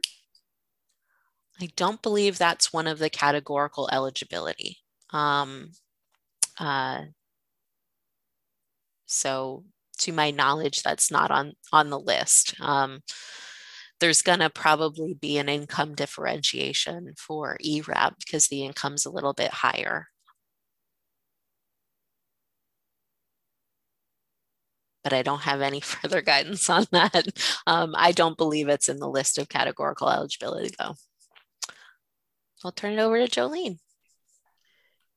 I 1.60 1.70
don't 1.76 2.02
believe 2.02 2.38
that's 2.38 2.72
one 2.74 2.88
of 2.88 3.00
the 3.00 3.10
categorical 3.10 3.90
eligibility. 3.92 4.78
Um, 5.12 5.72
uh, 6.60 7.06
so 9.06 9.64
to 10.00 10.12
my 10.12 10.32
knowledge, 10.32 10.84
that's 10.84 11.10
not 11.12 11.32
on, 11.32 11.54
on 11.72 11.90
the 11.90 12.00
list. 12.00 12.56
Um, 12.62 13.02
there's 14.00 14.22
going 14.22 14.40
to 14.40 14.50
probably 14.50 15.16
be 15.16 15.38
an 15.38 15.50
income 15.50 15.96
differentiation 15.96 17.14
for 17.18 17.58
ERAP 17.66 18.16
because 18.20 18.48
the 18.48 18.64
income's 18.66 19.06
a 19.06 19.12
little 19.12 19.34
bit 19.34 19.52
higher. 19.52 20.08
but 25.04 25.14
I 25.14 25.22
don't 25.22 25.42
have 25.42 25.62
any 25.62 25.80
further 25.82 26.22
guidance 26.22 26.70
on 26.70 26.86
that. 26.92 27.28
Um, 27.66 27.94
I 27.98 28.12
don't 28.12 28.38
believe 28.38 28.68
it's 28.68 28.90
in 28.90 29.00
the 29.00 29.10
list 29.10 29.38
of 29.38 29.50
categorical 29.50 30.10
eligibility, 30.10 30.72
though. 30.78 30.96
I'll 32.64 32.72
turn 32.72 32.94
it 32.94 33.00
over 33.00 33.26
to 33.26 33.28
Joline. 33.28 33.78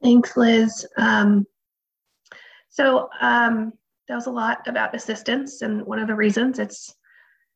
Thanks, 0.03 0.36
Liz. 0.36 0.86
Um, 0.97 1.47
so 2.68 3.09
um, 3.20 3.72
that 4.09 4.14
was 4.14 4.26
a 4.26 4.32
lot 4.32 4.66
about 4.66 4.95
assistance, 4.95 5.62
and 5.62 5.82
one 5.82 5.99
of 5.99 6.09
the 6.09 6.14
reasons 6.14 6.59
it's 6.59 6.95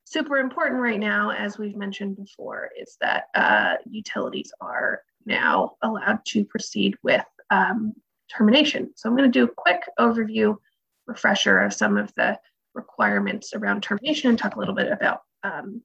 super 0.04 0.38
important 0.38 0.80
right 0.80 1.00
now, 1.00 1.30
as 1.30 1.58
we've 1.58 1.76
mentioned 1.76 2.16
before, 2.16 2.70
is 2.80 2.96
that 3.00 3.24
uh, 3.34 3.74
utilities 3.88 4.52
are 4.60 5.02
now 5.26 5.72
allowed 5.82 6.24
to 6.26 6.44
proceed 6.44 6.94
with 7.02 7.24
um, 7.50 7.94
termination. 8.30 8.92
So 8.96 9.08
I'm 9.08 9.16
going 9.16 9.30
to 9.30 9.38
do 9.38 9.44
a 9.44 9.54
quick 9.56 9.82
overview, 9.98 10.56
refresher 11.06 11.60
of 11.60 11.72
some 11.72 11.96
of 11.96 12.12
the 12.16 12.38
requirements 12.74 13.54
around 13.54 13.82
termination 13.82 14.30
and 14.30 14.38
talk 14.38 14.56
a 14.56 14.58
little 14.58 14.74
bit 14.74 14.90
about 14.92 15.20
um, 15.42 15.82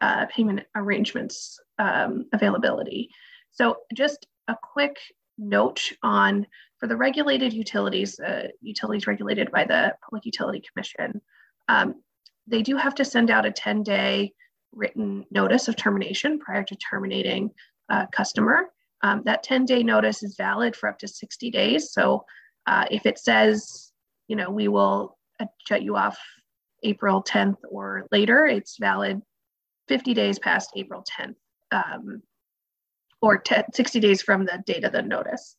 uh, 0.00 0.26
payment 0.26 0.60
arrangements 0.74 1.58
um, 1.78 2.26
availability. 2.32 3.10
So 3.54 3.76
just 3.94 4.26
a 4.48 4.56
quick 4.62 4.96
note 5.38 5.80
on 6.02 6.46
for 6.78 6.86
the 6.86 6.96
regulated 6.96 7.52
utilities, 7.52 8.18
uh, 8.20 8.48
utilities 8.60 9.06
regulated 9.06 9.50
by 9.50 9.64
the 9.64 9.94
Public 10.04 10.26
Utility 10.26 10.62
Commission, 10.72 11.20
um, 11.68 11.94
they 12.46 12.62
do 12.62 12.76
have 12.76 12.94
to 12.96 13.04
send 13.04 13.30
out 13.30 13.46
a 13.46 13.50
10 13.50 13.82
day 13.82 14.32
written 14.72 15.24
notice 15.30 15.68
of 15.68 15.76
termination 15.76 16.38
prior 16.38 16.64
to 16.64 16.76
terminating 16.76 17.50
a 17.88 18.06
customer. 18.08 18.70
Um, 19.02 19.22
that 19.24 19.42
10 19.42 19.64
day 19.64 19.82
notice 19.82 20.22
is 20.22 20.34
valid 20.36 20.74
for 20.74 20.88
up 20.88 20.98
to 20.98 21.08
60 21.08 21.50
days. 21.50 21.92
So 21.92 22.24
uh, 22.66 22.86
if 22.90 23.06
it 23.06 23.18
says, 23.18 23.92
you 24.28 24.36
know, 24.36 24.50
we 24.50 24.68
will 24.68 25.16
uh, 25.40 25.46
shut 25.66 25.82
you 25.82 25.96
off 25.96 26.18
April 26.82 27.22
10th 27.22 27.56
or 27.70 28.06
later, 28.10 28.46
it's 28.46 28.78
valid 28.78 29.22
50 29.88 30.12
days 30.12 30.38
past 30.38 30.70
April 30.76 31.04
10th 31.18 31.34
um, 31.70 32.22
or 33.24 33.38
10, 33.38 33.72
60 33.72 34.00
days 34.00 34.20
from 34.20 34.44
the 34.44 34.62
date 34.66 34.84
of 34.84 34.92
the 34.92 35.00
notice. 35.00 35.56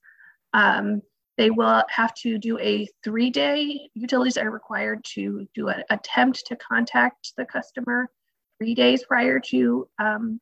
Um, 0.54 1.02
they 1.36 1.50
will 1.50 1.84
have 1.90 2.14
to 2.16 2.38
do 2.38 2.60
a 2.60 2.88
three 3.04 3.32
day, 3.32 3.90
utilities 3.96 4.38
are 4.38 4.52
required 4.52 5.04
to 5.16 5.48
do 5.56 5.70
an 5.70 5.84
attempt 5.90 6.46
to 6.46 6.56
contact 6.58 7.34
the 7.38 7.46
customer 7.46 8.08
three 8.60 8.76
days 8.76 9.04
prior 9.04 9.40
to, 9.40 9.90
um, 9.98 10.40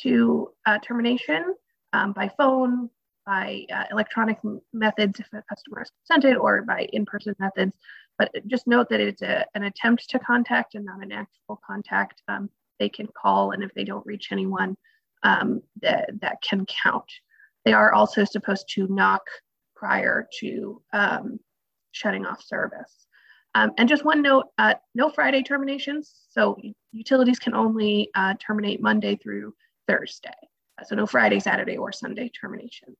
to 0.00 0.50
uh, 0.66 0.78
termination 0.80 1.54
um, 1.92 2.12
by 2.12 2.28
phone, 2.36 2.90
by 3.24 3.64
uh, 3.72 3.84
electronic 3.92 4.38
methods 4.72 5.20
if 5.20 5.26
a 5.32 5.42
customer 5.48 5.78
has 5.78 5.92
consented, 6.00 6.36
or 6.36 6.62
by 6.62 6.88
in 6.92 7.06
person 7.06 7.36
methods. 7.38 7.76
But 8.18 8.32
just 8.48 8.66
note 8.66 8.88
that 8.90 9.00
it's 9.00 9.22
a, 9.22 9.46
an 9.54 9.62
attempt 9.62 10.10
to 10.10 10.18
contact 10.18 10.74
and 10.74 10.84
not 10.84 11.02
an 11.02 11.12
actual 11.12 11.60
contact. 11.64 12.20
Um, 12.26 12.50
they 12.80 12.88
can 12.88 13.06
call, 13.06 13.52
and 13.52 13.62
if 13.62 13.72
they 13.74 13.84
don't 13.84 14.04
reach 14.04 14.32
anyone, 14.32 14.76
um, 15.22 15.62
that, 15.80 16.10
that 16.20 16.42
can 16.42 16.66
count. 16.66 17.10
They 17.64 17.72
are 17.72 17.92
also 17.92 18.24
supposed 18.24 18.68
to 18.74 18.88
knock 18.88 19.22
prior 19.76 20.28
to 20.40 20.82
um, 20.92 21.38
shutting 21.92 22.26
off 22.26 22.42
service. 22.42 23.06
Um, 23.54 23.72
and 23.76 23.88
just 23.88 24.04
one 24.04 24.22
note, 24.22 24.46
uh, 24.58 24.74
no 24.94 25.10
Friday 25.10 25.42
terminations. 25.42 26.12
So 26.30 26.56
utilities 26.92 27.38
can 27.38 27.54
only 27.54 28.08
uh, 28.14 28.34
terminate 28.44 28.80
Monday 28.80 29.16
through 29.16 29.54
Thursday. 29.86 30.30
So 30.84 30.96
no 30.96 31.06
Friday, 31.06 31.38
Saturday, 31.38 31.76
or 31.76 31.92
Sunday 31.92 32.30
terminations. 32.30 32.96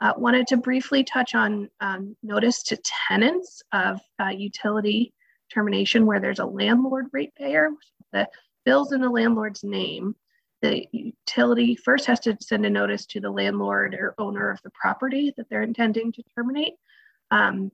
Uh, 0.00 0.12
wanted 0.16 0.46
to 0.48 0.56
briefly 0.56 1.04
touch 1.04 1.34
on 1.34 1.68
um, 1.80 2.16
notice 2.22 2.62
to 2.64 2.78
tenants 3.08 3.62
of 3.72 4.00
uh, 4.20 4.28
utility 4.28 5.12
termination 5.52 6.06
where 6.06 6.20
there's 6.20 6.38
a 6.38 6.46
landlord 6.46 7.06
ratepayer. 7.12 7.70
The 8.12 8.28
bill's 8.64 8.92
in 8.92 9.00
the 9.00 9.10
landlord's 9.10 9.62
name 9.62 10.14
the 10.62 10.86
utility 10.92 11.74
first 11.74 12.06
has 12.06 12.20
to 12.20 12.36
send 12.40 12.64
a 12.64 12.70
notice 12.70 13.04
to 13.06 13.20
the 13.20 13.30
landlord 13.30 13.94
or 13.94 14.14
owner 14.18 14.50
of 14.50 14.62
the 14.62 14.70
property 14.70 15.34
that 15.36 15.48
they're 15.50 15.62
intending 15.62 16.12
to 16.12 16.22
terminate. 16.36 16.74
Um, 17.30 17.72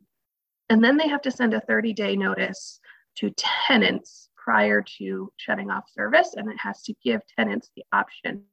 and 0.71 0.83
then 0.83 0.97
they 0.97 1.09
have 1.09 1.23
to 1.23 1.31
send 1.31 1.55
a 1.55 1.61
30 1.61 1.93
day 1.93 2.17
notice 2.17 2.81
to 3.17 3.31
tenants 3.37 4.31
prior 4.37 4.83
to 4.99 5.31
shutting 5.37 5.71
off 5.71 5.85
service. 5.91 6.35
And 6.35 6.51
it 6.51 6.59
has 6.59 6.83
to 6.85 6.95
give 7.05 7.21
tenants 7.39 7.71
the 7.77 7.85
option 7.93 8.45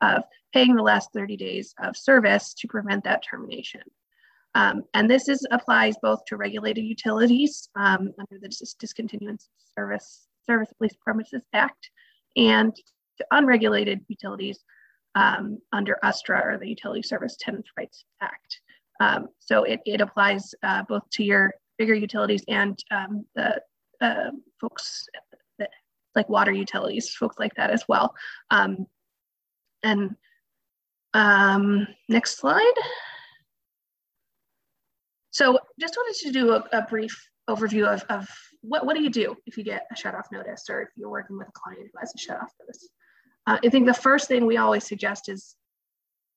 of 0.00 0.24
paying 0.52 0.74
the 0.74 0.82
last 0.82 1.12
30 1.12 1.36
days 1.36 1.74
of 1.82 1.96
service 1.96 2.54
to 2.54 2.68
prevent 2.68 3.04
that 3.04 3.22
termination. 3.28 3.82
Um, 4.54 4.82
and 4.94 5.08
this 5.08 5.28
is 5.28 5.46
applies 5.50 5.96
both 6.02 6.24
to 6.26 6.36
regulated 6.36 6.84
utilities 6.84 7.68
um, 7.76 8.12
under 8.18 8.40
the 8.40 8.48
Dis- 8.48 8.74
Discontinuance 8.78 9.48
Service 9.76 10.26
Service 10.46 10.72
Lease 10.80 10.96
Premises 11.00 11.42
Act 11.52 11.90
and 12.36 12.74
to 13.18 13.26
unregulated 13.32 14.00
utilities 14.08 14.60
um, 15.14 15.58
under 15.72 15.98
USTRA 16.04 16.44
or 16.44 16.58
the 16.58 16.68
Utility 16.68 17.02
Service 17.02 17.36
Tenants 17.40 17.70
Rights 17.76 18.04
Act. 18.20 18.60
Um, 19.00 19.28
so 19.38 19.64
it, 19.64 19.80
it 19.84 20.00
applies 20.00 20.54
uh, 20.62 20.82
both 20.88 21.02
to 21.12 21.24
your 21.24 21.52
bigger 21.78 21.94
utilities 21.94 22.44
and 22.48 22.78
um, 22.90 23.24
the 23.34 23.60
uh, 24.00 24.30
folks 24.60 25.06
that, 25.58 25.70
like 26.14 26.28
water 26.28 26.52
utilities, 26.52 27.14
folks 27.14 27.38
like 27.38 27.54
that 27.54 27.70
as 27.70 27.84
well. 27.88 28.14
Um, 28.50 28.86
and 29.82 30.16
um, 31.14 31.86
next 32.08 32.38
slide. 32.38 32.74
So 35.30 35.58
just 35.78 35.96
wanted 35.96 36.18
to 36.26 36.32
do 36.32 36.52
a, 36.52 36.64
a 36.72 36.82
brief 36.82 37.16
overview 37.48 37.86
of, 37.86 38.04
of 38.08 38.28
what, 38.62 38.84
what 38.84 38.96
do 38.96 39.02
you 39.02 39.10
do 39.10 39.36
if 39.46 39.56
you 39.56 39.64
get 39.64 39.86
a 39.92 39.96
shut 39.96 40.14
off 40.14 40.26
notice 40.32 40.64
or 40.68 40.82
if 40.82 40.88
you're 40.96 41.08
working 41.08 41.38
with 41.38 41.48
a 41.48 41.52
client 41.52 41.88
who 41.92 41.98
has 41.98 42.12
a 42.14 42.18
shut 42.18 42.36
off 42.36 42.52
notice. 42.60 42.88
Uh, 43.48 43.56
I 43.64 43.70
think 43.70 43.86
the 43.86 43.94
first 43.94 44.28
thing 44.28 44.44
we 44.44 44.58
always 44.58 44.84
suggest 44.84 45.30
is 45.30 45.56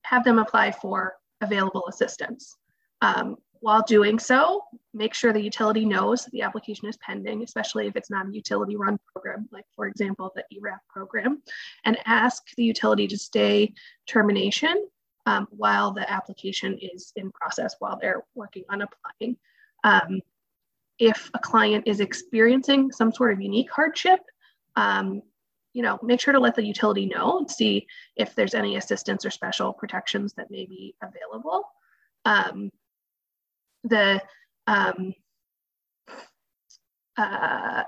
have 0.04 0.24
them 0.24 0.40
apply 0.40 0.72
for 0.72 1.16
available 1.42 1.86
assistance. 1.90 2.56
Um, 3.02 3.36
while 3.60 3.84
doing 3.86 4.18
so, 4.18 4.64
make 4.94 5.14
sure 5.14 5.34
the 5.34 5.42
utility 5.42 5.84
knows 5.84 6.26
the 6.32 6.42
application 6.42 6.88
is 6.88 6.96
pending, 6.98 7.44
especially 7.44 7.86
if 7.88 7.98
it's 7.98 8.10
not 8.10 8.28
a 8.28 8.32
utility 8.32 8.78
run 8.78 8.98
program, 9.12 9.50
like 9.52 9.66
for 9.76 9.88
example, 9.88 10.32
the 10.36 10.46
ERAP 10.58 10.80
program, 10.90 11.42
and 11.84 11.98
ask 12.06 12.44
the 12.56 12.64
utility 12.64 13.08
to 13.08 13.18
stay 13.18 13.74
termination 14.08 14.88
um, 15.26 15.48
while 15.52 15.92
the 15.92 16.10
application 16.10 16.78
is 16.82 17.12
in 17.18 17.30
process, 17.34 17.76
while 17.80 18.00
they're 18.02 18.24
working 18.36 18.64
on 18.70 18.84
applying. 18.84 19.36
Um, 19.84 20.22
if 20.98 21.30
a 21.34 21.40
client 21.40 21.84
is 21.88 22.00
experiencing 22.00 22.90
some 22.94 23.12
sort 23.12 23.34
of 23.34 23.42
unique 23.42 23.70
hardship, 23.70 24.22
um, 24.78 25.22
you 25.74 25.82
know, 25.82 26.00
make 26.04 26.20
sure 26.20 26.34
to 26.34 26.40
let 26.40 26.56
the 26.56 26.66
utility 26.66 27.06
know 27.06 27.40
and 27.40 27.50
see 27.50 27.88
if 28.16 28.36
there's 28.36 28.54
any 28.54 28.76
assistance 28.76 29.26
or 29.26 29.32
special 29.32 29.74
protections 29.74 30.34
that 30.34 30.52
may 30.52 30.66
be 30.66 30.96
available. 31.02 31.64
Um, 32.26 32.72
the 33.84 34.22
um, 34.68 35.14
uh, 37.18 37.84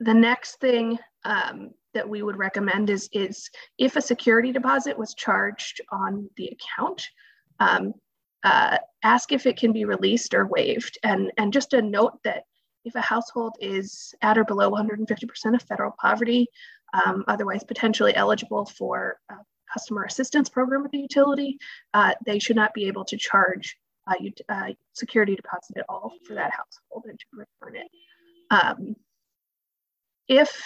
the 0.00 0.14
next 0.14 0.60
thing 0.60 0.98
um, 1.24 1.70
that 1.94 2.08
we 2.08 2.22
would 2.22 2.36
recommend 2.36 2.90
is 2.90 3.08
is 3.12 3.50
if 3.78 3.96
a 3.96 4.02
security 4.02 4.52
deposit 4.52 4.96
was 4.96 5.14
charged 5.14 5.80
on 5.90 6.28
the 6.36 6.48
account, 6.48 7.06
um, 7.60 7.94
uh, 8.44 8.78
ask 9.02 9.32
if 9.32 9.46
it 9.46 9.56
can 9.56 9.72
be 9.72 9.84
released 9.84 10.34
or 10.34 10.46
waived. 10.46 10.98
And 11.02 11.32
and 11.38 11.52
just 11.52 11.72
a 11.72 11.82
note 11.82 12.18
that 12.24 12.44
if 12.84 12.94
a 12.94 13.00
household 13.00 13.56
is 13.60 14.14
at 14.22 14.38
or 14.38 14.44
below 14.44 14.70
150% 14.70 15.54
of 15.54 15.62
federal 15.62 15.94
poverty, 16.00 16.46
um, 16.92 17.24
otherwise 17.28 17.64
potentially 17.64 18.14
eligible 18.14 18.64
for 18.64 19.18
a 19.30 19.34
customer 19.72 20.04
assistance 20.04 20.48
program 20.48 20.82
with 20.82 20.92
the 20.92 20.98
utility, 20.98 21.58
uh, 21.94 22.14
they 22.24 22.38
should 22.38 22.56
not 22.56 22.74
be 22.74 22.86
able 22.86 23.04
to 23.04 23.16
charge 23.16 23.76
uh, 24.06 24.14
uh, 24.48 24.68
security 24.94 25.36
deposit 25.36 25.76
at 25.76 25.84
all 25.88 26.12
for 26.26 26.34
that 26.34 26.52
household 26.52 27.04
and 27.08 27.18
to 27.18 27.26
return 27.32 27.76
it. 27.76 27.90
Um, 28.50 28.96
if 30.28 30.62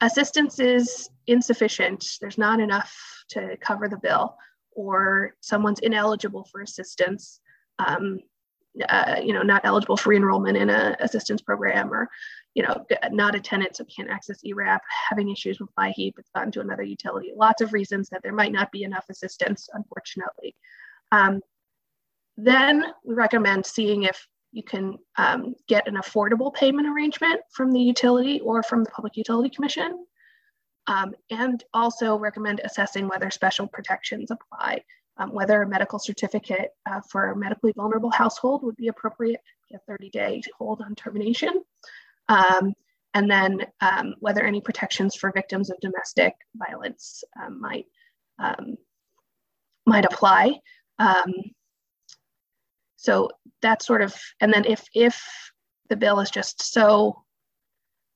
assistance 0.00 0.60
is 0.60 1.10
insufficient, 1.26 2.04
there's 2.20 2.38
not 2.38 2.60
enough 2.60 2.94
to 3.30 3.56
cover 3.58 3.88
the 3.88 3.96
bill, 3.98 4.36
or 4.72 5.34
someone's 5.40 5.80
ineligible 5.80 6.44
for 6.44 6.60
assistance, 6.60 7.40
um, 7.80 8.20
uh, 8.88 9.16
you 9.20 9.32
know, 9.32 9.42
not 9.42 9.62
eligible 9.64 9.96
for 9.96 10.12
enrollment 10.14 10.56
in 10.56 10.70
an 10.70 10.94
assistance 11.00 11.42
program 11.42 11.92
or, 11.92 12.08
you 12.58 12.64
know, 12.64 12.84
not 13.12 13.36
a 13.36 13.40
tenant, 13.40 13.76
so 13.76 13.84
can't 13.84 14.10
access 14.10 14.42
ERAP, 14.44 14.82
having 15.08 15.30
issues 15.30 15.60
with 15.60 15.70
LIHEAP, 15.78 16.14
it's 16.18 16.30
gone 16.34 16.50
to 16.50 16.60
another 16.60 16.82
utility. 16.82 17.30
Lots 17.36 17.62
of 17.62 17.72
reasons 17.72 18.08
that 18.08 18.20
there 18.24 18.32
might 18.32 18.50
not 18.50 18.72
be 18.72 18.82
enough 18.82 19.04
assistance, 19.08 19.68
unfortunately. 19.72 20.56
Um, 21.12 21.40
then 22.36 22.86
we 23.04 23.14
recommend 23.14 23.64
seeing 23.64 24.02
if 24.02 24.26
you 24.50 24.64
can 24.64 24.98
um, 25.18 25.54
get 25.68 25.86
an 25.86 25.94
affordable 25.94 26.52
payment 26.52 26.88
arrangement 26.88 27.42
from 27.52 27.70
the 27.70 27.78
utility 27.78 28.40
or 28.40 28.64
from 28.64 28.82
the 28.82 28.90
Public 28.90 29.16
Utility 29.16 29.50
Commission. 29.50 30.04
Um, 30.88 31.14
and 31.30 31.62
also 31.72 32.16
recommend 32.16 32.60
assessing 32.64 33.06
whether 33.06 33.30
special 33.30 33.68
protections 33.68 34.32
apply 34.32 34.82
um, 35.18 35.32
whether 35.32 35.62
a 35.62 35.68
medical 35.68 35.98
certificate 35.98 36.70
uh, 36.90 37.00
for 37.00 37.32
a 37.32 37.36
medically 37.36 37.72
vulnerable 37.76 38.10
household 38.10 38.62
would 38.62 38.76
be 38.76 38.88
appropriate, 38.88 39.40
a 39.74 39.78
30 39.86 40.10
day 40.10 40.42
hold 40.56 40.80
on 40.80 40.94
termination. 40.94 41.62
Um, 42.28 42.74
and 43.14 43.30
then 43.30 43.66
um, 43.80 44.14
whether 44.20 44.44
any 44.44 44.60
protections 44.60 45.14
for 45.14 45.32
victims 45.32 45.70
of 45.70 45.80
domestic 45.80 46.34
violence 46.56 47.24
um, 47.42 47.60
might 47.60 47.86
um, 48.38 48.76
might 49.86 50.04
apply. 50.04 50.52
Um, 50.98 51.32
so 52.96 53.30
that's 53.62 53.86
sort 53.86 54.02
of, 54.02 54.14
and 54.40 54.52
then 54.52 54.64
if 54.64 54.84
if 54.94 55.22
the 55.88 55.96
bill 55.96 56.20
is 56.20 56.30
just 56.30 56.72
so 56.72 57.24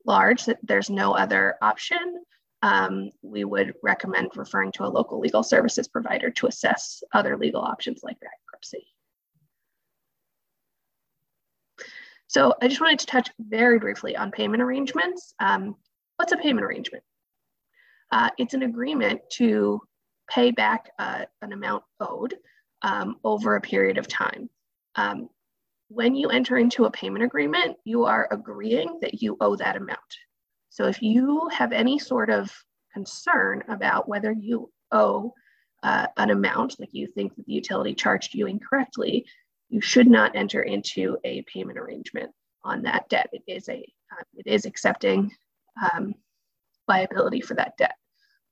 large 0.05 0.45
that 0.45 0.59
there's 0.63 0.91
no 0.91 1.13
other 1.13 1.57
option, 1.63 2.23
um, 2.63 3.11
we 3.23 3.45
would 3.45 3.75
recommend 3.83 4.31
referring 4.37 4.73
to 4.73 4.85
a 4.85 4.89
local 4.89 5.21
legal 5.21 5.43
services 5.43 5.89
provider 5.89 6.31
to 6.31 6.47
assess 6.47 7.03
other 7.13 7.37
legal 7.37 7.63
options 7.63 8.01
like 8.03 8.19
bankruptcy. 8.21 8.87
So 12.33 12.55
I 12.63 12.69
just 12.69 12.81
wanted 12.81 12.99
to 13.01 13.07
touch 13.07 13.29
very 13.39 13.79
briefly 13.79 14.17
on 14.17 14.31
payment 14.31 14.63
arrangements. 14.63 15.35
Um, 15.39 15.77
what's 16.17 16.33
a 16.33 16.39
payment 16.39 16.65
arrangement? 16.65 17.05
Uh, 18.11 18.31
it's 18.39 18.55
an 18.55 18.63
agreement 18.63 19.21
to 19.33 19.83
pay 20.31 20.51
back 20.51 20.89
uh, 20.99 21.27
an 21.43 21.53
amount 21.53 21.85
owed 22.01 22.35
um, 22.81 23.17
over 23.23 23.57
a 23.57 23.61
period 23.61 23.99
of 23.99 24.09
time. 24.09 24.49
Um, 24.95 25.29
when 25.89 26.15
you 26.15 26.31
enter 26.31 26.57
into 26.57 26.87
a 26.87 26.91
payment 26.91 27.23
agreement, 27.23 27.77
you 27.85 28.07
are 28.07 28.29
agreeing 28.31 28.99
that 29.03 29.21
you 29.21 29.37
owe 29.43 29.57
that 29.57 29.77
amount. 29.77 30.01
So 30.71 30.87
if 30.87 31.03
you 31.03 31.51
have 31.53 31.73
any 31.73 31.99
sort 31.99 32.31
of 32.31 32.51
concern 32.95 33.63
about 33.69 34.09
whether 34.09 34.33
you 34.33 34.73
owe 34.91 35.35
uh, 35.83 36.07
an 36.17 36.31
amount, 36.31 36.81
like 36.81 36.95
you 36.95 37.09
think 37.09 37.37
that 37.37 37.45
the 37.45 37.53
utility 37.53 37.95
charged 37.95 38.33
you 38.33 38.47
incorrectly, 38.47 39.27
you 39.73 39.81
should 39.81 40.07
not 40.07 40.37
enter 40.37 40.63
into 40.63 41.17
a 41.25 41.43
payment 41.43 41.79
arrangement 41.79 42.31
on 42.63 42.83
that 42.83 43.09
debt. 43.09 43.31
It 43.33 43.43
is 43.47 43.69
a 43.71 43.79
uh, 44.13 44.23
it 44.35 44.47
is 44.47 44.67
accepting 44.67 45.31
um, 45.83 46.15
liability 46.87 47.41
for 47.41 47.55
that 47.55 47.77
debt. 47.79 47.95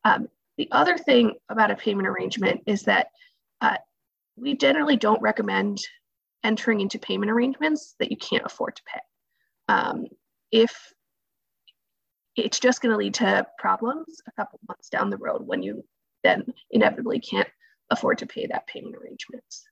Um, 0.05 0.29
the 0.57 0.68
other 0.73 0.97
thing 0.97 1.35
about 1.51 1.71
a 1.71 1.77
payment 1.77 2.09
arrangement 2.09 2.62
is 2.66 2.85
that 2.85 3.09
uh, 3.61 3.77
we 4.37 4.57
generally 4.57 4.97
don't 4.97 5.21
recommend 5.21 5.79
entering 6.43 6.81
into 6.81 6.99
payment 6.99 7.31
arrangements 7.31 7.95
that 7.99 8.11
you 8.11 8.16
can't 8.16 8.47
afford 8.47 8.77
to 8.77 8.83
pay. 8.87 9.01
Um, 9.68 10.07
if 10.51 10.75
it's 12.35 12.59
just 12.59 12.81
going 12.81 12.93
to 12.93 12.97
lead 12.97 13.14
to 13.14 13.47
problems 13.59 14.23
a 14.27 14.33
couple 14.33 14.59
months 14.66 14.89
down 14.89 15.11
the 15.11 15.18
road 15.18 15.47
when 15.47 15.62
you 15.62 15.85
then 16.25 16.45
inevitably 16.71 17.21
can't 17.21 17.49
afford 17.91 18.16
to 18.18 18.27
pay 18.27 18.47
that 18.47 18.66
payment 18.66 18.97
arrangements. 18.97 19.64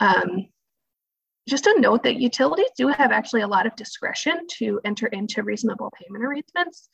Um, 0.00 0.48
just 1.48 1.66
a 1.66 1.80
note 1.80 2.02
that 2.04 2.20
utilities 2.20 2.70
do 2.76 2.88
have 2.88 3.10
actually 3.10 3.42
a 3.42 3.48
lot 3.48 3.66
of 3.66 3.74
discretion 3.76 4.46
to 4.58 4.80
enter 4.84 5.06
into 5.08 5.42
reasonable 5.42 5.92
payment 6.00 6.24
arrangements. 6.24 6.88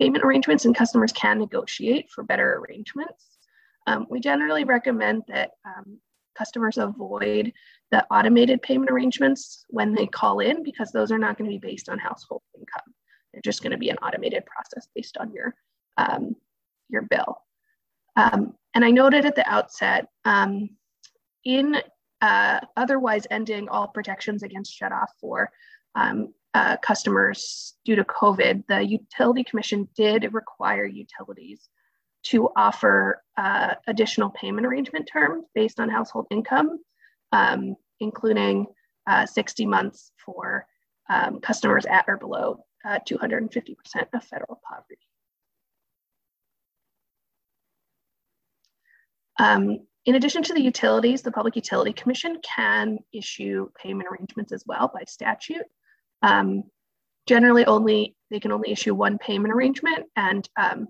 Payment 0.00 0.24
arrangements 0.24 0.64
and 0.64 0.74
customers 0.74 1.12
can 1.12 1.38
negotiate 1.38 2.10
for 2.10 2.24
better 2.24 2.56
arrangements. 2.56 3.38
Um, 3.86 4.06
we 4.10 4.20
generally 4.20 4.64
recommend 4.64 5.22
that 5.28 5.50
um, 5.64 5.98
customers 6.36 6.78
avoid 6.78 7.52
the 7.90 8.04
automated 8.10 8.62
payment 8.62 8.90
arrangements 8.90 9.64
when 9.68 9.94
they 9.94 10.06
call 10.06 10.40
in 10.40 10.62
because 10.62 10.90
those 10.90 11.12
are 11.12 11.18
not 11.18 11.36
going 11.36 11.50
to 11.50 11.54
be 11.58 11.70
based 11.70 11.88
on 11.88 11.98
household 11.98 12.42
income. 12.56 12.94
They're 13.32 13.42
just 13.42 13.62
going 13.62 13.72
to 13.72 13.78
be 13.78 13.90
an 13.90 13.98
automated 13.98 14.44
process 14.46 14.88
based 14.94 15.16
on 15.18 15.32
your, 15.32 15.54
um, 15.96 16.34
your 16.88 17.02
bill. 17.02 17.38
Um, 18.16 18.54
and 18.74 18.84
I 18.84 18.90
noted 18.90 19.26
at 19.26 19.36
the 19.36 19.48
outset, 19.48 20.08
um, 20.24 20.70
in 21.44 21.76
uh, 22.22 22.60
otherwise 22.76 23.26
ending 23.30 23.68
all 23.68 23.88
protections 23.88 24.42
against 24.42 24.78
shutoff 24.80 25.08
for 25.20 25.50
um, 25.96 26.32
uh, 26.54 26.76
customers 26.78 27.74
due 27.84 27.96
to 27.96 28.04
COVID, 28.04 28.64
the 28.68 28.86
Utility 28.86 29.42
Commission 29.42 29.88
did 29.96 30.32
require 30.32 30.86
utilities 30.86 31.68
to 32.24 32.48
offer 32.56 33.22
uh, 33.36 33.74
additional 33.88 34.30
payment 34.30 34.66
arrangement 34.66 35.08
terms 35.12 35.44
based 35.54 35.80
on 35.80 35.88
household 35.88 36.26
income, 36.30 36.78
um, 37.32 37.74
including 38.00 38.66
uh, 39.08 39.26
60 39.26 39.66
months 39.66 40.12
for 40.24 40.64
um, 41.10 41.40
customers 41.40 41.84
at 41.86 42.04
or 42.06 42.16
below 42.16 42.64
250% 42.86 43.74
uh, 43.96 44.04
of 44.14 44.24
federal 44.24 44.60
poverty. 44.64 44.98
In 50.04 50.16
addition 50.16 50.42
to 50.42 50.54
the 50.54 50.60
utilities, 50.60 51.22
the 51.22 51.30
Public 51.30 51.54
Utility 51.54 51.92
Commission 51.92 52.38
can 52.42 52.98
issue 53.12 53.70
payment 53.80 54.08
arrangements 54.10 54.52
as 54.52 54.64
well 54.66 54.90
by 54.92 55.04
statute. 55.06 55.64
Um, 56.22 56.64
generally 57.28 57.64
only, 57.66 58.16
they 58.30 58.40
can 58.40 58.50
only 58.50 58.72
issue 58.72 58.94
one 58.94 59.18
payment 59.18 59.54
arrangement 59.54 60.06
and 60.16 60.48
um, 60.56 60.88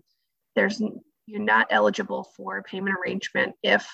there's, 0.56 0.80
you're 1.26 1.40
not 1.40 1.66
eligible 1.70 2.24
for 2.36 2.58
a 2.58 2.62
payment 2.62 2.96
arrangement 2.96 3.54
if 3.62 3.86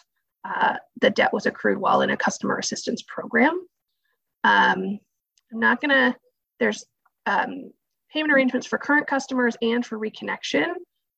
uh, 0.44 0.76
the 1.00 1.10
debt 1.10 1.32
was 1.32 1.46
accrued 1.46 1.78
while 1.78 2.02
in 2.02 2.10
a 2.10 2.16
customer 2.16 2.58
assistance 2.58 3.02
program. 3.02 3.66
Um, 4.44 5.00
I'm 5.52 5.58
not 5.58 5.80
gonna, 5.80 6.16
there's 6.60 6.84
um, 7.26 7.72
payment 8.12 8.32
arrangements 8.32 8.68
for 8.68 8.78
current 8.78 9.08
customers 9.08 9.56
and 9.62 9.84
for 9.84 9.98
reconnection. 9.98 10.74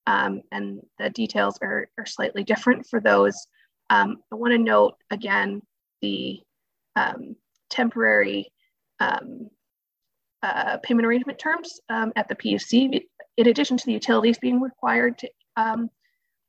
Um, 0.07 0.41
and 0.51 0.81
the 0.99 1.11
details 1.11 1.59
are, 1.61 1.89
are 1.99 2.07
slightly 2.07 2.45
different 2.45 2.87
for 2.87 3.01
those 3.01 3.47
um, 3.91 4.23
I 4.33 4.37
want 4.37 4.53
to 4.53 4.59
note 4.59 4.95
again 5.11 5.61
the 6.01 6.41
um, 6.97 7.37
temporary 7.69 8.51
um, 9.01 9.51
uh, 10.43 10.79
payment 10.79 11.07
arrangement 11.07 11.39
terms 11.39 11.81
um, 11.91 12.13
at 12.17 12.29
the 12.29 12.35
PUC. 12.35 13.03
In 13.37 13.49
addition 13.49 13.77
to 13.77 13.87
the 13.87 13.93
utilities 13.93 14.39
being 14.39 14.61
required 14.61 15.19
to 15.19 15.31
um, 15.57 15.91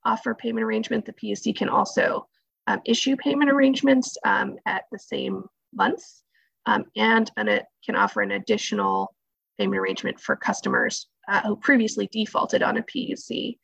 offer 0.05 0.33
payment 0.33 0.63
arrangement, 0.63 1.05
the 1.05 1.13
PUC 1.13 1.55
can 1.55 1.67
also 1.67 2.27
um, 2.67 2.79
issue 2.85 3.17
payment 3.17 3.51
arrangements 3.51 4.17
at 4.23 4.83
the 4.91 4.99
same 4.99 5.43
months 5.73 6.23
and, 6.65 7.31
and 7.37 7.49
it 7.49 7.65
can 7.83 7.95
offer 7.95 8.21
an 8.21 8.31
additional 8.31 9.13
payment 9.57 9.79
arrangement 9.79 10.19
for 10.19 10.35
customers 10.35 11.07
uh, 11.27 11.41
who 11.41 11.55
previously 11.55 12.07
defaulted 12.11 12.63
on 12.63 12.77
a 12.77 12.83
PUC 12.83 13.57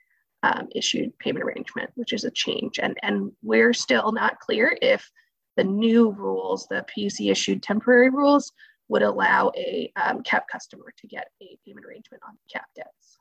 um, 0.44 0.68
issued 0.76 1.18
payment 1.20 1.44
arrangement, 1.44 1.92
which 1.96 2.14
is 2.14 2.24
a 2.24 2.32
change. 2.32 2.80
And, 2.80 2.98
and 3.02 3.32
we're 3.42 3.74
still 3.74 4.12
not 4.12 4.40
clear 4.40 4.78
if 4.82 5.10
the 5.56 5.64
new 5.64 6.12
rules, 6.12 6.68
the 6.68 6.86
PUC 6.96 7.32
issued 7.32 7.64
temporary 7.64 8.10
rules, 8.10 8.52
would 8.90 9.02
allow 9.02 9.52
a 9.58 9.92
um, 9.96 10.24
CAP 10.24 10.48
customer 10.48 10.94
to 10.98 11.08
get 11.08 11.28
a 11.42 11.58
payment 11.66 11.86
arrangement 11.86 12.24
on 12.28 12.38
CAP 12.52 12.66
debts. 12.76 13.20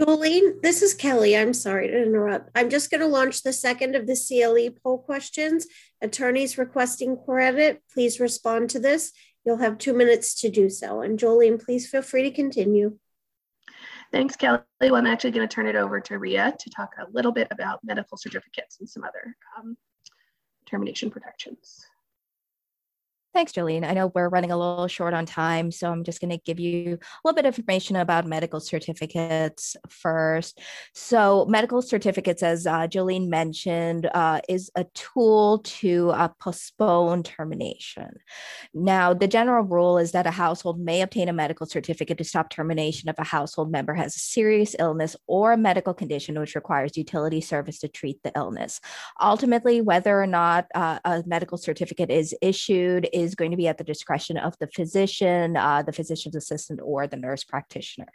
Joline, 0.00 0.60
this 0.60 0.82
is 0.82 0.92
Kelly. 0.92 1.36
I'm 1.36 1.54
sorry 1.54 1.86
to 1.86 2.02
interrupt. 2.02 2.50
I'm 2.56 2.68
just 2.68 2.90
going 2.90 3.00
to 3.00 3.06
launch 3.06 3.42
the 3.42 3.52
second 3.52 3.94
of 3.94 4.08
the 4.08 4.16
CLE 4.16 4.76
poll 4.82 4.98
questions. 4.98 5.68
Attorneys 6.02 6.58
requesting 6.58 7.16
credit, 7.16 7.80
please 7.92 8.18
respond 8.18 8.70
to 8.70 8.80
this. 8.80 9.12
You'll 9.46 9.58
have 9.58 9.78
two 9.78 9.92
minutes 9.92 10.34
to 10.40 10.50
do 10.50 10.68
so. 10.68 11.00
And 11.00 11.16
Joline, 11.18 11.64
please 11.64 11.88
feel 11.88 12.02
free 12.02 12.24
to 12.24 12.32
continue. 12.32 12.98
Thanks, 14.14 14.36
Kelly. 14.36 14.60
Well, 14.80 14.94
I'm 14.94 15.08
actually 15.08 15.32
going 15.32 15.48
to 15.48 15.52
turn 15.52 15.66
it 15.66 15.74
over 15.74 16.00
to 16.00 16.18
Ria 16.20 16.54
to 16.56 16.70
talk 16.70 16.90
a 17.00 17.10
little 17.10 17.32
bit 17.32 17.48
about 17.50 17.80
medical 17.82 18.16
certificates 18.16 18.78
and 18.78 18.88
some 18.88 19.02
other 19.02 19.36
um, 19.58 19.76
termination 20.66 21.10
protections. 21.10 21.84
Thanks, 23.34 23.50
Joline. 23.50 23.84
I 23.84 23.94
know 23.94 24.12
we're 24.14 24.28
running 24.28 24.52
a 24.52 24.56
little 24.56 24.86
short 24.86 25.12
on 25.12 25.26
time, 25.26 25.72
so 25.72 25.90
I'm 25.90 26.04
just 26.04 26.20
going 26.20 26.30
to 26.30 26.38
give 26.38 26.60
you 26.60 26.92
a 26.92 27.18
little 27.24 27.34
bit 27.34 27.46
of 27.46 27.58
information 27.58 27.96
about 27.96 28.28
medical 28.28 28.60
certificates 28.60 29.76
first. 29.88 30.60
So, 30.94 31.44
medical 31.46 31.82
certificates, 31.82 32.44
as 32.44 32.64
uh, 32.64 32.86
Joline 32.86 33.26
mentioned, 33.26 34.08
uh, 34.14 34.40
is 34.48 34.70
a 34.76 34.84
tool 34.94 35.58
to 35.64 36.10
uh, 36.10 36.28
postpone 36.40 37.24
termination. 37.24 38.20
Now, 38.72 39.12
the 39.12 39.26
general 39.26 39.64
rule 39.64 39.98
is 39.98 40.12
that 40.12 40.28
a 40.28 40.30
household 40.30 40.78
may 40.78 41.02
obtain 41.02 41.28
a 41.28 41.32
medical 41.32 41.66
certificate 41.66 42.18
to 42.18 42.24
stop 42.24 42.50
termination 42.50 43.08
if 43.08 43.18
a 43.18 43.24
household 43.24 43.68
member 43.68 43.94
has 43.94 44.14
a 44.14 44.20
serious 44.20 44.76
illness 44.78 45.16
or 45.26 45.54
a 45.54 45.58
medical 45.58 45.92
condition 45.92 46.38
which 46.38 46.54
requires 46.54 46.96
utility 46.96 47.40
service 47.40 47.80
to 47.80 47.88
treat 47.88 48.22
the 48.22 48.30
illness. 48.36 48.80
Ultimately, 49.20 49.80
whether 49.80 50.22
or 50.22 50.28
not 50.28 50.66
uh, 50.76 51.00
a 51.04 51.24
medical 51.26 51.58
certificate 51.58 52.12
is 52.12 52.32
issued 52.40 53.08
is 53.12 53.23
is 53.24 53.34
going 53.34 53.50
to 53.50 53.56
be 53.56 53.68
at 53.68 53.78
the 53.78 53.84
discretion 53.84 54.36
of 54.36 54.54
the 54.58 54.68
physician, 54.68 55.56
uh, 55.56 55.82
the 55.82 55.92
physician's 55.92 56.36
assistant, 56.36 56.80
or 56.82 57.06
the 57.06 57.16
nurse 57.16 57.44
practitioner. 57.44 58.08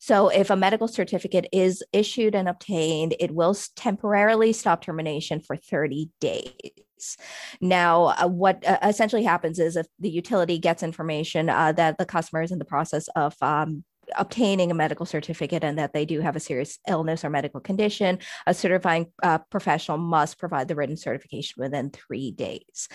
So, 0.00 0.28
if 0.28 0.50
a 0.50 0.56
medical 0.56 0.88
certificate 0.88 1.48
is 1.52 1.82
issued 1.92 2.34
and 2.34 2.48
obtained, 2.48 3.14
it 3.20 3.32
will 3.32 3.54
temporarily 3.76 4.52
stop 4.52 4.82
termination 4.82 5.40
for 5.40 5.56
30 5.56 6.10
days. 6.20 7.16
Now, 7.60 8.14
uh, 8.18 8.28
what 8.28 8.66
uh, 8.66 8.78
essentially 8.82 9.24
happens 9.24 9.58
is 9.58 9.76
if 9.76 9.86
the 9.98 10.10
utility 10.10 10.58
gets 10.58 10.82
information 10.82 11.48
uh, 11.48 11.72
that 11.72 11.98
the 11.98 12.06
customer 12.06 12.42
is 12.42 12.52
in 12.52 12.58
the 12.58 12.64
process 12.64 13.08
of 13.16 13.34
um, 13.42 13.84
obtaining 14.16 14.70
a 14.70 14.74
medical 14.74 15.06
certificate 15.06 15.64
and 15.64 15.78
that 15.78 15.92
they 15.92 16.04
do 16.04 16.20
have 16.20 16.36
a 16.36 16.40
serious 16.40 16.78
illness 16.88 17.24
or 17.24 17.30
medical 17.30 17.60
condition, 17.60 18.18
a 18.46 18.54
certifying 18.54 19.06
uh, 19.22 19.38
professional 19.50 19.98
must 19.98 20.38
provide 20.38 20.68
the 20.68 20.74
written 20.74 20.96
certification 20.96 21.54
within 21.58 21.90
three 21.90 22.30
days. 22.30 22.88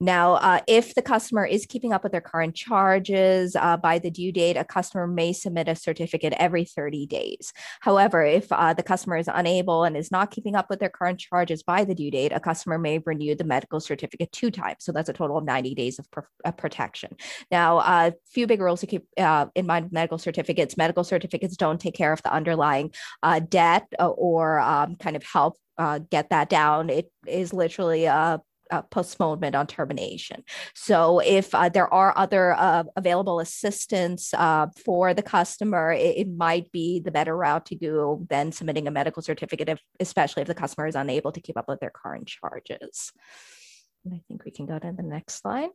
Now, 0.00 0.34
uh, 0.34 0.60
if 0.66 0.94
the 0.94 1.02
customer 1.02 1.44
is 1.44 1.66
keeping 1.66 1.92
up 1.92 2.02
with 2.02 2.12
their 2.12 2.20
current 2.20 2.54
charges 2.54 3.56
uh, 3.56 3.76
by 3.76 3.98
the 3.98 4.10
due 4.10 4.32
date, 4.32 4.56
a 4.56 4.64
customer 4.64 5.06
may 5.06 5.32
submit 5.32 5.68
a 5.68 5.74
certificate 5.74 6.34
every 6.38 6.64
30 6.64 7.06
days. 7.06 7.52
However, 7.80 8.22
if 8.22 8.50
uh, 8.52 8.74
the 8.74 8.82
customer 8.82 9.16
is 9.16 9.28
unable 9.32 9.84
and 9.84 9.96
is 9.96 10.10
not 10.10 10.30
keeping 10.30 10.54
up 10.54 10.70
with 10.70 10.78
their 10.80 10.88
current 10.88 11.18
charges 11.18 11.62
by 11.62 11.84
the 11.84 11.94
due 11.94 12.10
date, 12.10 12.32
a 12.32 12.40
customer 12.40 12.78
may 12.78 12.98
renew 12.98 13.34
the 13.34 13.44
medical 13.44 13.80
certificate 13.80 14.30
two 14.32 14.50
times. 14.50 14.78
So 14.80 14.92
that's 14.92 15.08
a 15.08 15.12
total 15.12 15.38
of 15.38 15.44
90 15.44 15.74
days 15.74 15.98
of, 15.98 16.10
pr- 16.10 16.20
protection. 16.56 17.16
Now, 17.50 17.78
a 17.78 17.80
uh, 17.80 18.10
few 18.30 18.46
big 18.46 18.60
rules 18.60 18.80
to 18.80 18.86
keep 18.86 19.06
uh, 19.16 19.46
in 19.54 19.66
mind 19.66 19.90
medical 19.92 20.18
certificates. 20.58 20.76
Medical 20.76 21.04
certificates 21.04 21.56
don't 21.56 21.80
take 21.80 21.94
care 21.94 22.12
of 22.12 22.22
the 22.22 22.32
underlying 22.32 22.92
uh, 23.22 23.40
debt 23.40 23.86
or 23.98 24.60
um, 24.60 24.96
kind 24.96 25.16
of 25.16 25.22
help 25.22 25.56
uh, 25.78 26.00
get 26.10 26.30
that 26.30 26.48
down. 26.48 26.90
It 26.90 27.10
is 27.26 27.52
literally 27.52 28.06
a 28.06 28.40
uh, 28.70 28.82
postponement 28.90 29.56
on 29.56 29.66
termination. 29.66 30.44
So 30.74 31.20
if 31.20 31.54
uh, 31.54 31.70
there 31.70 31.92
are 31.92 32.12
other 32.18 32.52
uh, 32.52 32.84
available 32.96 33.40
assistance 33.40 34.34
uh, 34.34 34.66
for 34.84 35.14
the 35.14 35.22
customer, 35.22 35.92
it, 35.92 36.18
it, 36.18 36.28
might 36.28 36.70
be 36.70 37.00
the 37.00 37.10
better 37.10 37.34
route 37.34 37.64
to 37.66 37.76
go 37.76 38.26
than 38.28 38.52
submitting 38.52 38.86
a 38.86 38.90
medical 38.90 39.22
certificate, 39.22 39.70
if, 39.70 39.80
especially 40.00 40.42
if 40.42 40.48
the 40.48 40.54
customer 40.54 40.86
is 40.86 40.96
unable 40.96 41.32
to 41.32 41.40
keep 41.40 41.56
up 41.56 41.66
with 41.66 41.80
their 41.80 41.92
current 41.94 42.26
charges. 42.26 43.10
And 44.04 44.12
I 44.12 44.20
think 44.28 44.44
we 44.44 44.50
can 44.50 44.66
go 44.66 44.78
to 44.78 44.92
the 44.94 45.02
next 45.02 45.40
slide. 45.40 45.70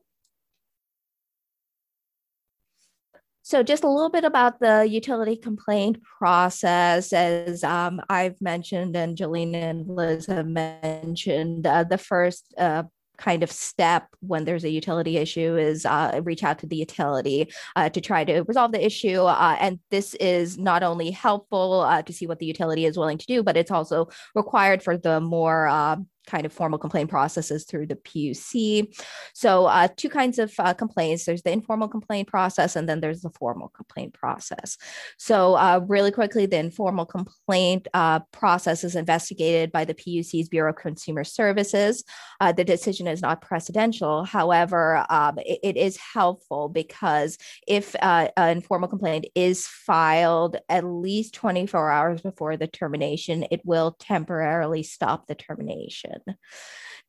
So, 3.46 3.62
just 3.62 3.84
a 3.84 3.90
little 3.90 4.10
bit 4.10 4.24
about 4.24 4.62
the 4.62 4.88
utility 4.90 5.36
complaint 5.36 6.02
process. 6.02 7.12
As 7.12 7.62
um, 7.64 8.02
I've 8.10 8.40
mentioned, 8.42 8.96
and 8.96 9.18
Joline 9.18 9.54
and 9.54 9.86
Liz 9.86 10.28
have 10.28 10.48
mentioned, 10.48 11.68
uh, 11.68 11.84
the 11.84 11.98
first 11.98 12.54
uh, 12.58 12.84
kind 13.18 13.44
of 13.44 13.52
step 13.52 14.08
when 14.22 14.46
there's 14.46 14.64
a 14.64 14.70
utility 14.70 15.18
issue 15.18 15.58
is 15.58 15.86
uh, 15.86 16.22
reach 16.24 16.44
out 16.44 16.60
to 16.60 16.68
the 16.68 16.78
utility 16.78 17.52
uh, 17.76 17.90
to 17.90 18.02
try 18.02 18.24
to 18.24 18.44
resolve 18.44 18.72
the 18.72 18.84
issue. 18.84 19.24
Uh, 19.24 19.58
and 19.60 19.80
this 19.92 20.14
is 20.16 20.58
not 20.58 20.82
only 20.82 21.12
helpful 21.12 21.82
uh, 21.82 22.02
to 22.02 22.14
see 22.14 22.26
what 22.26 22.40
the 22.40 22.46
utility 22.46 22.86
is 22.86 22.98
willing 22.98 23.18
to 23.18 23.26
do, 23.26 23.44
but 23.44 23.58
it's 23.58 23.72
also 23.72 24.08
required 24.36 24.82
for 24.82 24.98
the 24.98 25.20
more 25.20 25.68
uh, 25.68 25.98
kind 26.28 26.46
of 26.46 26.54
formal 26.54 26.80
complaint 26.80 27.10
processes 27.10 27.66
through 27.66 27.88
the 27.88 27.96
PUC. 27.96 28.96
So, 29.34 29.66
uh, 29.66 29.88
two 29.96 30.10
kinds 30.10 30.40
of 30.40 30.54
uh, 30.60 30.74
complaints 30.74 31.26
there's 31.26 31.44
the 31.44 31.52
informal 31.52 31.88
complaint 31.88 32.28
process, 32.28 32.76
and 32.76 32.88
then 32.88 33.02
there's 33.02 33.22
the 33.22 33.30
formal 33.32 33.70
complaint 33.70 34.14
process. 34.14 34.78
So, 35.18 35.56
uh, 35.56 35.82
really 35.88 36.12
quickly, 36.12 36.46
the 36.46 36.58
informal 36.58 37.06
complaint 37.06 37.88
uh, 37.94 38.20
process 38.32 38.84
is 38.84 38.96
investigated 38.96 39.72
by 39.72 39.86
the 39.86 39.94
PUC's 39.94 40.50
Bureau 40.50 40.72
of 40.72 40.78
Consumer 40.78 41.24
Services. 41.24 42.04
Uh, 42.40 42.52
the 42.52 42.64
decision 42.64 43.08
is 43.08 43.22
not 43.22 43.42
precedential. 43.42 44.26
However, 44.28 45.06
um, 45.10 45.38
it, 45.40 45.60
it 45.64 45.78
is 45.78 45.98
helpful 45.98 46.70
because 46.70 47.38
if 47.68 47.96
uh, 48.02 48.30
an 48.38 48.58
informal 48.58 48.90
complaint 48.90 49.26
is 49.36 49.68
filed 49.68 50.58
at 50.70 50.84
least 50.84 51.34
24 51.34 51.92
hours 51.92 52.22
before 52.22 52.58
the 52.58 52.68
termination, 52.68 53.46
it 53.52 53.62
will 53.66 53.96
temporarily 54.00 54.84
stop 54.84 55.28
the 55.28 55.36
termination. 55.36 56.13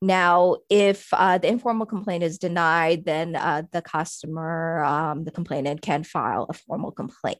Now, 0.02 0.56
if 0.68 1.08
uh, 1.12 1.38
the 1.38 1.48
informal 1.48 1.86
complaint 1.86 2.24
is 2.24 2.38
denied, 2.38 3.04
then 3.04 3.36
uh, 3.36 3.62
the 3.72 3.80
customer, 3.80 4.84
um, 4.84 5.24
the 5.24 5.30
complainant, 5.30 5.82
can 5.82 6.04
file 6.04 6.46
a 6.48 6.52
formal 6.52 6.90
complaint. 6.90 7.38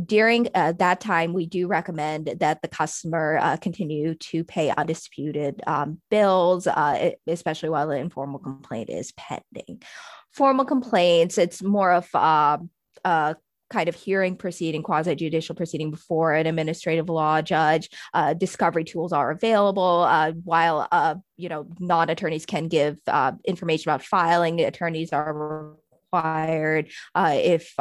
During 0.00 0.48
uh, 0.54 0.72
that 0.72 1.00
time, 1.00 1.32
we 1.32 1.46
do 1.46 1.66
recommend 1.66 2.26
that 2.38 2.62
the 2.62 2.68
customer 2.68 3.38
uh, 3.40 3.56
continue 3.56 4.14
to 4.14 4.44
pay 4.44 4.70
undisputed 4.70 5.62
um, 5.66 6.00
bills, 6.10 6.66
uh, 6.66 7.12
especially 7.26 7.70
while 7.70 7.88
the 7.88 7.96
informal 7.96 8.38
complaint 8.38 8.90
is 8.90 9.12
pending. 9.12 9.82
Formal 10.30 10.64
complaints, 10.64 11.36
it's 11.36 11.62
more 11.62 11.92
of 11.92 12.14
um, 12.14 12.70
uh, 13.04 13.34
kind 13.72 13.88
of 13.88 13.94
hearing 13.94 14.36
proceeding, 14.36 14.82
quasi 14.82 15.14
judicial 15.14 15.54
proceeding 15.54 15.90
before 15.90 16.32
an 16.34 16.46
administrative 16.46 17.08
law 17.08 17.42
judge. 17.42 17.88
Uh, 18.14 18.34
discovery 18.34 18.84
tools 18.84 19.12
are 19.12 19.30
available. 19.30 20.06
Uh, 20.08 20.32
while 20.44 20.86
uh, 20.92 21.14
you 21.36 21.48
know 21.48 21.66
non 21.80 22.10
attorneys 22.10 22.46
can 22.46 22.68
give 22.68 22.98
uh, 23.08 23.32
information 23.44 23.90
about 23.90 24.02
filing, 24.02 24.60
attorneys 24.60 25.12
are 25.12 25.74
required 26.12 26.90
uh, 27.14 27.34
if 27.36 27.74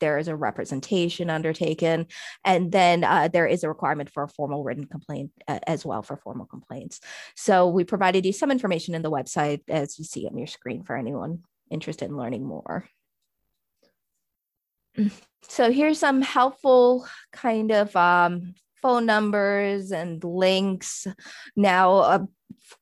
there 0.00 0.18
is 0.18 0.28
a 0.28 0.34
representation 0.34 1.30
undertaken. 1.30 2.06
And 2.44 2.72
then 2.72 3.04
uh, 3.04 3.28
there 3.28 3.46
is 3.46 3.62
a 3.62 3.68
requirement 3.68 4.10
for 4.10 4.24
a 4.24 4.28
formal 4.28 4.64
written 4.64 4.86
complaint 4.86 5.30
uh, 5.46 5.60
as 5.66 5.86
well 5.86 6.02
for 6.02 6.16
formal 6.16 6.46
complaints. 6.46 7.00
So 7.36 7.68
we 7.68 7.84
provided 7.84 8.26
you 8.26 8.32
some 8.32 8.50
information 8.50 8.94
in 8.94 9.02
the 9.02 9.10
website 9.10 9.60
as 9.68 9.98
you 9.98 10.04
see 10.04 10.26
on 10.26 10.36
your 10.36 10.48
screen 10.48 10.82
for 10.82 10.96
anyone 10.96 11.44
interested 11.70 12.06
in 12.06 12.16
learning 12.16 12.44
more. 12.44 12.88
So 15.42 15.72
here's 15.72 15.98
some 15.98 16.22
helpful 16.22 17.06
kind 17.32 17.72
of 17.72 17.94
um, 17.96 18.54
phone 18.82 19.06
numbers 19.06 19.92
and 19.92 20.22
links. 20.24 21.06
Now, 21.56 21.96
uh, 21.96 22.18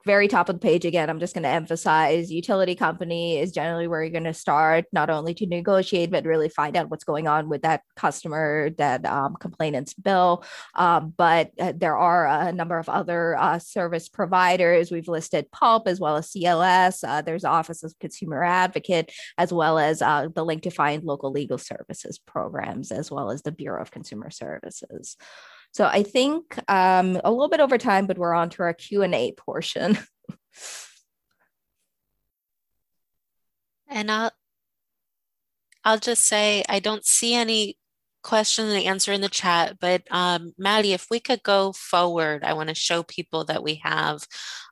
very 0.04 0.28
top 0.28 0.48
of 0.48 0.56
the 0.56 0.60
page 0.60 0.84
again, 0.84 1.08
I'm 1.10 1.20
just 1.20 1.34
going 1.34 1.42
to 1.42 1.48
emphasize 1.48 2.30
utility 2.30 2.74
company 2.74 3.38
is 3.38 3.52
generally 3.52 3.86
where 3.86 4.02
you're 4.02 4.10
going 4.10 4.24
to 4.24 4.34
start, 4.34 4.84
not 4.92 5.10
only 5.10 5.34
to 5.34 5.46
negotiate, 5.46 6.10
but 6.10 6.24
really 6.24 6.48
find 6.48 6.76
out 6.76 6.90
what's 6.90 7.04
going 7.04 7.26
on 7.26 7.48
with 7.48 7.62
that 7.62 7.82
customer, 7.96 8.70
that 8.78 9.04
um, 9.06 9.36
complainant's 9.36 9.94
bill. 9.94 10.44
Um, 10.74 11.14
but 11.16 11.52
uh, 11.58 11.72
there 11.76 11.96
are 11.96 12.26
a 12.26 12.52
number 12.52 12.78
of 12.78 12.88
other 12.88 13.36
uh, 13.36 13.58
service 13.58 14.08
providers. 14.08 14.90
We've 14.90 15.08
listed 15.08 15.50
PULP 15.52 15.88
as 15.88 16.00
well 16.00 16.16
as 16.16 16.30
CLS. 16.30 17.06
Uh, 17.06 17.22
there's 17.22 17.44
Office 17.44 17.82
of 17.82 17.98
Consumer 17.98 18.42
Advocate, 18.44 19.12
as 19.36 19.52
well 19.52 19.78
as 19.78 20.02
uh, 20.02 20.28
the 20.34 20.44
link 20.44 20.62
to 20.62 20.70
find 20.70 21.04
local 21.04 21.30
legal 21.30 21.58
services 21.58 22.18
programs, 22.18 22.92
as 22.92 23.10
well 23.10 23.30
as 23.30 23.42
the 23.42 23.52
Bureau 23.52 23.80
of 23.80 23.90
Consumer 23.90 24.30
Services. 24.30 25.16
So 25.72 25.86
I 25.86 26.02
think 26.02 26.58
um, 26.68 27.20
a 27.22 27.30
little 27.30 27.48
bit 27.48 27.60
over 27.60 27.78
time, 27.78 28.06
but 28.06 28.18
we're 28.18 28.34
on 28.34 28.50
to 28.50 28.62
our 28.62 28.74
Q&A 28.74 29.32
portion. 29.32 29.98
and 33.88 34.10
I'll, 34.10 34.32
I'll 35.84 35.98
just 35.98 36.26
say, 36.26 36.64
I 36.68 36.80
don't 36.80 37.04
see 37.04 37.34
any 37.34 37.76
question 38.22 38.66
and 38.66 38.84
answer 38.84 39.12
in 39.12 39.20
the 39.20 39.28
chat, 39.28 39.78
but 39.80 40.02
um, 40.10 40.52
Maddie, 40.58 40.92
if 40.92 41.06
we 41.10 41.20
could 41.20 41.42
go 41.42 41.72
forward, 41.72 42.44
I 42.44 42.54
want 42.54 42.68
to 42.68 42.74
show 42.74 43.02
people 43.02 43.44
that 43.44 43.62
we 43.62 43.80
have 43.84 44.20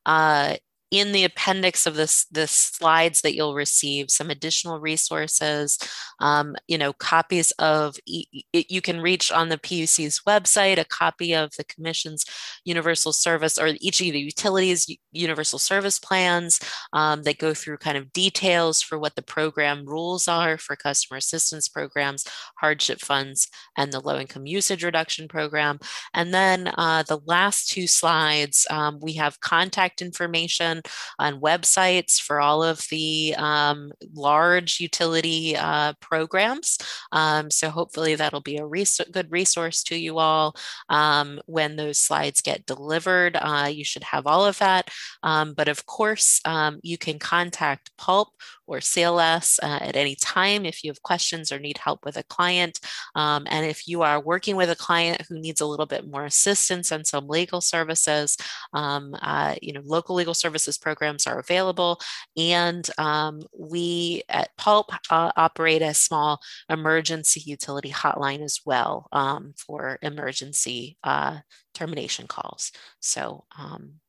uh, 0.04 0.56
in 0.90 1.12
the 1.12 1.24
appendix 1.24 1.86
of 1.86 1.94
this 1.94 2.26
this 2.26 2.50
slides 2.50 3.20
that 3.20 3.34
you'll 3.34 3.54
receive 3.54 4.10
some 4.10 4.30
additional 4.30 4.78
resources 4.80 5.78
um, 6.20 6.54
you 6.68 6.78
know 6.78 6.92
copies 6.92 7.50
of 7.52 7.96
you 8.06 8.80
can 8.80 9.00
reach 9.00 9.32
on 9.32 9.48
the 9.48 9.58
puc's 9.58 10.20
website 10.26 10.78
a 10.78 10.84
copy 10.84 11.34
of 11.34 11.50
the 11.58 11.64
commission's 11.64 12.24
universal 12.64 13.12
service 13.12 13.58
or 13.58 13.72
each 13.80 14.00
of 14.00 14.12
the 14.12 14.20
utilities 14.20 14.86
universal 15.12 15.58
service 15.58 15.98
plans 15.98 16.60
um, 16.92 17.22
that 17.22 17.38
go 17.38 17.52
through 17.52 17.76
kind 17.78 17.96
of 17.96 18.12
details 18.12 18.80
for 18.82 18.98
what 18.98 19.14
the 19.16 19.22
program 19.22 19.84
rules 19.84 20.28
are 20.28 20.58
for 20.58 20.76
customer 20.76 21.18
assistance 21.18 21.68
programs 21.68 22.24
hardship 22.58 23.00
funds 23.00 23.48
and 23.76 23.92
the 23.92 24.00
low 24.00 24.18
income 24.18 24.46
usage 24.46 24.84
reduction 24.84 25.28
program. 25.28 25.78
And 26.14 26.32
then 26.32 26.72
uh, 26.76 27.02
the 27.02 27.20
last 27.26 27.68
two 27.68 27.86
slides 27.86 28.66
um, 28.70 28.98
we 29.00 29.14
have 29.14 29.40
contact 29.40 30.02
information 30.02 30.75
on 31.18 31.40
websites 31.40 32.20
for 32.20 32.40
all 32.40 32.62
of 32.62 32.86
the 32.90 33.34
um, 33.38 33.92
large 34.14 34.80
utility 34.80 35.56
uh, 35.56 35.92
programs. 36.00 36.78
Um, 37.12 37.50
so 37.50 37.70
hopefully 37.70 38.14
that'll 38.14 38.40
be 38.40 38.56
a 38.56 38.66
res- 38.66 39.00
good 39.10 39.30
resource 39.30 39.82
to 39.84 39.96
you 39.96 40.18
all 40.18 40.56
um, 40.88 41.40
when 41.46 41.76
those 41.76 41.98
slides 41.98 42.40
get 42.40 42.66
delivered. 42.66 43.36
Uh, 43.36 43.68
you 43.72 43.84
should 43.84 44.04
have 44.04 44.26
all 44.26 44.44
of 44.44 44.58
that. 44.58 44.90
Um, 45.22 45.54
but 45.54 45.68
of 45.68 45.86
course, 45.86 46.40
um, 46.44 46.80
you 46.82 46.98
can 46.98 47.18
contact 47.18 47.90
PULP 47.96 48.28
or 48.66 48.78
CLS 48.78 49.58
uh, 49.62 49.78
at 49.82 49.96
any 49.96 50.14
time 50.14 50.64
if 50.64 50.82
you 50.82 50.90
have 50.90 51.02
questions 51.02 51.52
or 51.52 51.58
need 51.58 51.78
help 51.78 52.04
with 52.04 52.16
a 52.16 52.22
client. 52.24 52.80
Um, 53.14 53.46
and 53.48 53.66
if 53.66 53.86
you 53.88 54.02
are 54.02 54.20
working 54.20 54.56
with 54.56 54.70
a 54.70 54.76
client 54.76 55.22
who 55.28 55.38
needs 55.38 55.60
a 55.60 55.66
little 55.66 55.86
bit 55.86 56.08
more 56.08 56.24
assistance 56.24 56.90
and 56.90 57.06
some 57.06 57.28
legal 57.28 57.60
services, 57.60 58.36
um, 58.72 59.16
uh, 59.22 59.54
you 59.62 59.72
know, 59.72 59.82
local 59.84 60.16
legal 60.16 60.34
services 60.34 60.78
programs 60.78 61.26
are 61.26 61.38
available. 61.38 62.00
And 62.36 62.88
um, 62.98 63.42
we 63.56 64.22
at 64.28 64.56
PULP 64.56 64.90
uh, 65.10 65.32
operate 65.36 65.82
a 65.82 65.94
small 65.94 66.40
emergency 66.68 67.42
utility 67.44 67.90
hotline 67.90 68.42
as 68.42 68.60
well 68.64 69.08
um, 69.12 69.54
for 69.56 69.98
emergency 70.02 70.96
uh, 71.04 71.38
termination 71.74 72.26
calls. 72.26 72.72
So 73.00 73.44
um, 73.58 74.00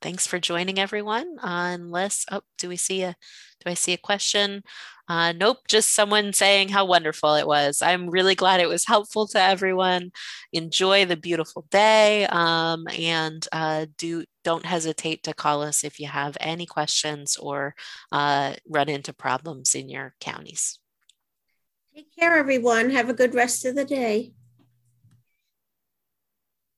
thanks 0.00 0.26
for 0.26 0.38
joining 0.38 0.78
everyone. 0.78 1.36
Unless, 1.42 2.26
oh, 2.30 2.42
do 2.58 2.68
we 2.68 2.76
see 2.76 3.02
a, 3.02 3.16
do 3.64 3.70
I 3.70 3.74
see 3.74 3.92
a 3.92 3.98
question? 3.98 4.62
Uh, 5.08 5.32
nope, 5.32 5.58
just 5.68 5.94
someone 5.94 6.32
saying 6.32 6.68
how 6.68 6.84
wonderful 6.84 7.34
it 7.34 7.46
was. 7.46 7.80
I'm 7.80 8.10
really 8.10 8.34
glad 8.34 8.60
it 8.60 8.68
was 8.68 8.86
helpful 8.86 9.28
to 9.28 9.40
everyone. 9.40 10.10
Enjoy 10.52 11.04
the 11.04 11.16
beautiful 11.16 11.64
day, 11.70 12.26
um, 12.26 12.86
and 12.98 13.46
uh, 13.52 13.86
do 13.96 14.24
don't 14.42 14.66
hesitate 14.66 15.22
to 15.24 15.34
call 15.34 15.62
us 15.62 15.84
if 15.84 16.00
you 16.00 16.08
have 16.08 16.36
any 16.40 16.66
questions 16.66 17.36
or 17.36 17.74
uh, 18.10 18.54
run 18.68 18.88
into 18.88 19.12
problems 19.12 19.74
in 19.74 19.88
your 19.88 20.14
counties. 20.20 20.80
Take 21.94 22.14
care, 22.14 22.36
everyone. 22.36 22.90
Have 22.90 23.08
a 23.08 23.14
good 23.14 23.34
rest 23.34 23.64
of 23.64 23.74
the 23.74 23.84
day. 23.84 24.32